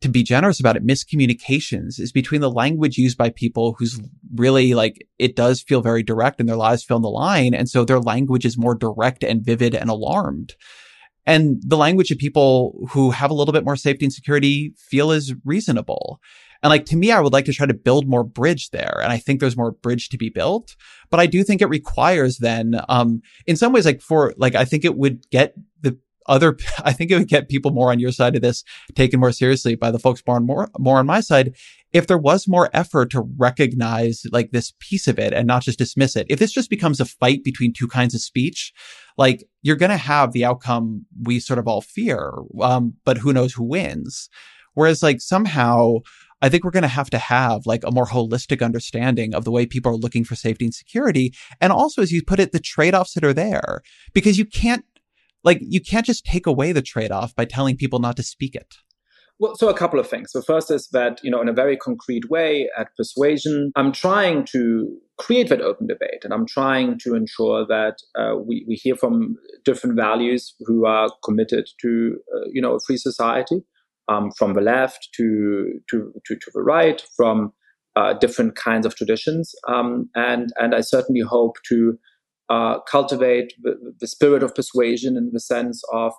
[0.00, 4.00] to be generous about it, miscommunications is between the language used by people who's
[4.34, 7.54] really like, it does feel very direct and their lives feel on the line.
[7.54, 10.54] And so their language is more direct and vivid and alarmed.
[11.24, 15.12] And the language of people who have a little bit more safety and security feel
[15.12, 16.20] is reasonable.
[16.62, 19.00] And like to me, I would like to try to build more bridge there.
[19.02, 20.76] And I think there's more bridge to be built.
[21.10, 24.64] But I do think it requires then, um, in some ways, like for like I
[24.64, 28.12] think it would get the other I think it would get people more on your
[28.12, 28.64] side of this
[28.94, 31.56] taken more seriously by the folks more on more more on my side
[31.92, 35.78] if there was more effort to recognize like this piece of it and not just
[35.78, 36.26] dismiss it.
[36.30, 38.72] If this just becomes a fight between two kinds of speech,
[39.18, 42.32] like you're going to have the outcome we sort of all fear.
[42.62, 44.30] Um, but who knows who wins?
[44.74, 45.98] Whereas like somehow
[46.42, 49.52] I think we're going to have to have like a more holistic understanding of the
[49.52, 51.32] way people are looking for safety and security.
[51.60, 53.82] And also, as you put it, the trade offs that are there
[54.12, 54.84] because you can't
[55.44, 58.54] like you can't just take away the trade off by telling people not to speak
[58.54, 58.74] it.
[59.38, 60.30] Well, so a couple of things.
[60.32, 64.44] The first is that, you know, in a very concrete way at Persuasion, I'm trying
[64.52, 68.94] to create that open debate and I'm trying to ensure that uh, we, we hear
[68.94, 73.64] from different values who are committed to, uh, you know, a free society,
[74.08, 77.52] um, from the left to, to, to, to the right, from
[77.96, 79.54] uh, different kinds of traditions.
[79.68, 81.98] Um, and, and I certainly hope to
[82.48, 86.12] uh, cultivate the, the spirit of persuasion in the sense of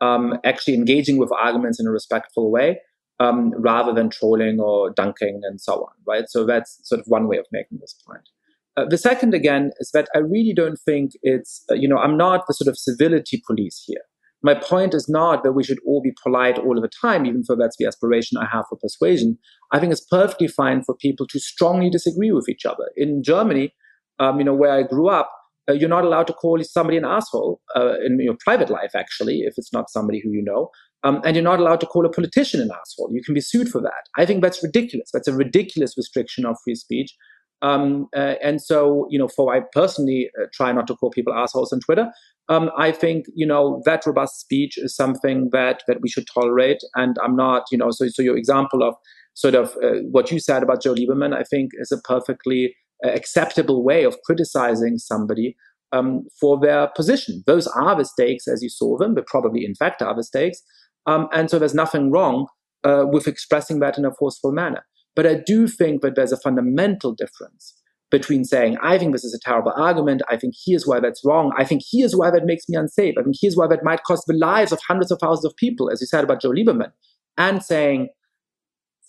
[0.00, 2.80] um, actually engaging with arguments in a respectful way
[3.20, 6.24] um, rather than trolling or dunking and so on, right?
[6.28, 8.28] So that's sort of one way of making this point.
[8.76, 12.16] Uh, the second, again, is that I really don't think it's, uh, you know, I'm
[12.16, 14.02] not the sort of civility police here.
[14.44, 17.42] My point is not that we should all be polite all of the time, even
[17.48, 19.38] though that's the aspiration I have for persuasion.
[19.72, 22.90] I think it's perfectly fine for people to strongly disagree with each other.
[22.94, 23.72] In Germany,
[24.18, 25.32] um, you know, where I grew up,
[25.66, 29.40] uh, you're not allowed to call somebody an asshole uh, in your private life, actually,
[29.46, 30.68] if it's not somebody who you know.
[31.04, 33.10] Um, and you're not allowed to call a politician an asshole.
[33.12, 34.08] You can be sued for that.
[34.18, 35.08] I think that's ridiculous.
[35.10, 37.14] That's a ridiculous restriction of free speech.
[37.62, 41.32] Um, uh, and so, you know, for I personally uh, try not to call people
[41.32, 42.10] assholes on Twitter.
[42.48, 46.82] Um, I think, you know, that robust speech is something that that we should tolerate.
[46.94, 48.94] And I'm not, you know, so so your example of
[49.34, 52.74] sort of uh, what you said about Joe Lieberman, I think, is a perfectly
[53.04, 55.56] acceptable way of criticizing somebody
[55.92, 57.42] um, for their position.
[57.46, 60.62] Those are the stakes as you saw them, but probably in fact are the stakes.
[61.06, 62.46] Um, and so there's nothing wrong
[62.84, 64.84] uh, with expressing that in a forceful manner.
[65.16, 67.74] But I do think that there's a fundamental difference
[68.10, 70.22] between saying, I think this is a terrible argument.
[70.28, 71.52] I think here's why that's wrong.
[71.58, 73.14] I think here's why that makes me unsafe.
[73.18, 75.90] I think here's why that might cost the lives of hundreds of thousands of people,
[75.90, 76.92] as you said about Joe Lieberman.
[77.36, 78.08] And saying,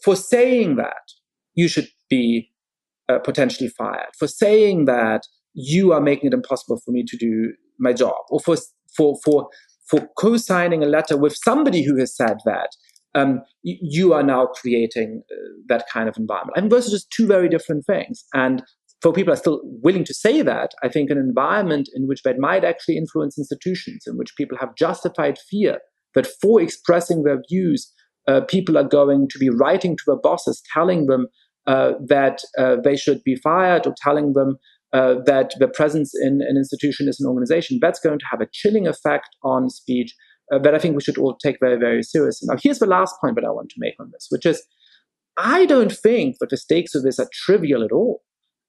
[0.03, 1.11] for saying that,
[1.53, 2.51] you should be
[3.09, 5.21] uh, potentially fired, for saying that
[5.53, 8.57] you are making it impossible for me to do my job, or for
[8.95, 9.47] for for
[9.89, 12.69] for co-signing a letter with somebody who has said that.
[13.15, 15.35] Um, you are now creating uh,
[15.69, 16.57] that kind of environment.
[16.57, 18.25] I mean, those are just two very different things.
[18.33, 18.61] And
[19.01, 22.39] for people are still willing to say that, I think an environment in which that
[22.39, 25.79] might actually influence institutions, in which people have justified fear
[26.13, 27.91] that for expressing their views,
[28.27, 31.27] uh, people are going to be writing to their bosses, telling them
[31.67, 34.57] uh, that uh, they should be fired or telling them
[34.93, 38.47] uh, that the presence in an institution is an organization, that's going to have a
[38.53, 40.13] chilling effect on speech
[40.51, 42.47] uh, that I think we should all take very, very seriously.
[42.49, 44.63] Now, here's the last point that I want to make on this, which is
[45.37, 48.21] I don't think that the stakes of this are trivial at all.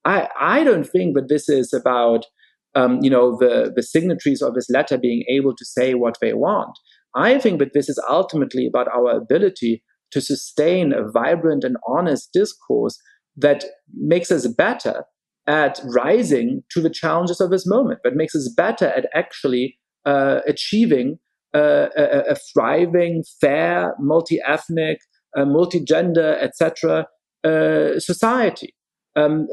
[0.05, 2.27] I, I don't think that this is about
[2.74, 6.35] um, you know the, the signatories of this letter being able to say what they
[6.35, 6.78] want.
[7.15, 9.82] I think that this is ultimately about our ability
[10.12, 12.98] to sustain a vibrant and honest discourse
[13.36, 15.05] that makes us better
[15.47, 20.40] at rising to the challenges of this moment, that makes us better at actually uh,
[20.47, 21.19] achieving
[21.59, 24.99] a, a, thriving, fair, multi-ethnic,
[25.37, 27.07] uh, multi-gender, etc.
[27.45, 28.74] Uh, society.
[29.15, 29.47] Um,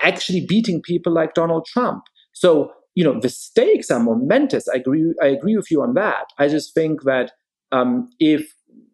[0.00, 2.04] actually beating people like Donald Trump.
[2.32, 4.68] So you know the stakes are momentous.
[4.68, 5.14] I agree.
[5.22, 6.26] I agree with you on that.
[6.38, 7.32] I just think that
[7.72, 8.52] um, if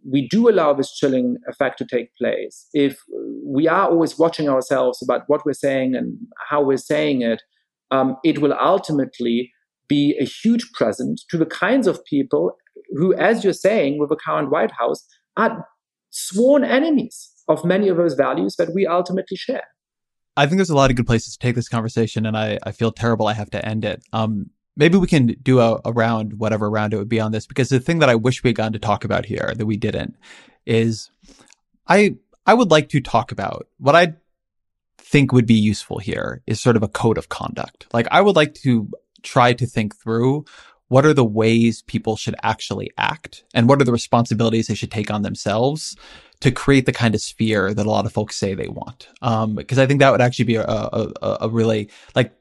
[0.09, 2.98] we do allow this chilling effect to take place, if
[3.44, 6.16] we are always watching ourselves about what we're saying and
[6.48, 7.43] how we're saying it,
[7.90, 9.52] um, it will ultimately
[9.88, 12.56] be a huge present to the kinds of people
[12.96, 15.06] who, as you're saying, with the current White House,
[15.36, 15.66] are
[16.10, 19.64] sworn enemies of many of those values that we ultimately share.
[20.36, 22.72] I think there's a lot of good places to take this conversation, and I, I
[22.72, 24.02] feel terrible I have to end it.
[24.12, 27.46] Um, maybe we can do a, a round, whatever round it would be on this,
[27.46, 29.76] because the thing that I wish we had gotten to talk about here that we
[29.76, 30.16] didn't
[30.66, 31.10] is
[31.86, 34.14] I I would like to talk about what I
[34.98, 37.86] think would be useful here is sort of a code of conduct.
[37.92, 38.90] Like I would like to
[39.27, 40.44] try to think through
[40.89, 44.90] what are the ways people should actually act and what are the responsibilities they should
[44.90, 45.97] take on themselves
[46.40, 49.09] to create the kind of sphere that a lot of folks say they want.
[49.23, 52.32] Um, because I think that would actually be a, a, a really like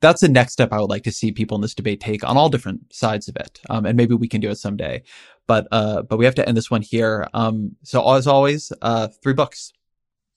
[0.00, 2.36] that's the next step I would like to see people in this debate take on
[2.36, 3.60] all different sides of it.
[3.70, 5.04] Um, and maybe we can do it someday.
[5.46, 7.28] But uh, but we have to end this one here.
[7.34, 9.72] Um, so as always, uh, three books.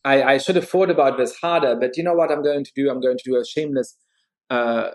[0.03, 2.71] I, I, should have thought about this harder, but you know what I'm going to
[2.75, 2.91] do?
[2.91, 3.97] I'm going to do a shameless
[4.49, 4.89] uh,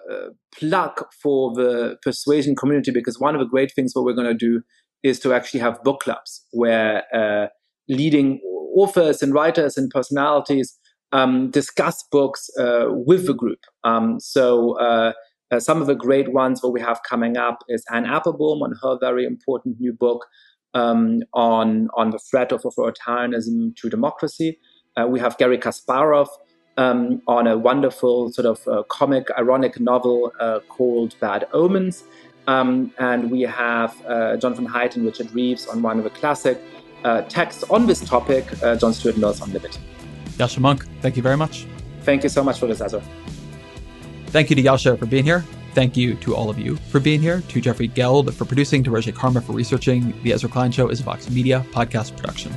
[0.54, 4.34] plug for the persuasion community because one of the great things what we're going to
[4.34, 4.62] do
[5.02, 7.48] is to actually have book clubs where uh,
[7.88, 8.40] leading
[8.76, 10.78] authors and writers and personalities
[11.12, 13.60] um, discuss books uh, with the group.
[13.82, 15.12] Um, so uh,
[15.50, 18.74] uh, some of the great ones what we have coming up is Anne Applebaum on
[18.82, 20.26] her very important new book
[20.74, 24.58] um, on on the threat of authoritarianism to democracy.
[24.96, 26.28] Uh, we have Garry Kasparov
[26.80, 32.04] um, on a wonderful sort of uh, comic, ironic novel uh, called Bad Omens.
[32.46, 36.60] Um, and we have uh, Jonathan Haidt and Richard Reeves on one of the classic
[37.04, 39.78] uh, texts on this topic, uh, John Stuart Mill's on Liberty.
[40.38, 41.66] Yascha Mounk, thank you very much.
[42.02, 43.02] Thank you so much for this, Ezra.
[44.28, 45.44] Thank you to Yascha for being here.
[45.74, 48.90] Thank you to all of you for being here, to Jeffrey Geld for producing, to
[48.90, 50.14] Roge Karma for researching.
[50.22, 52.52] The Ezra Klein Show is a Vox Media podcast production.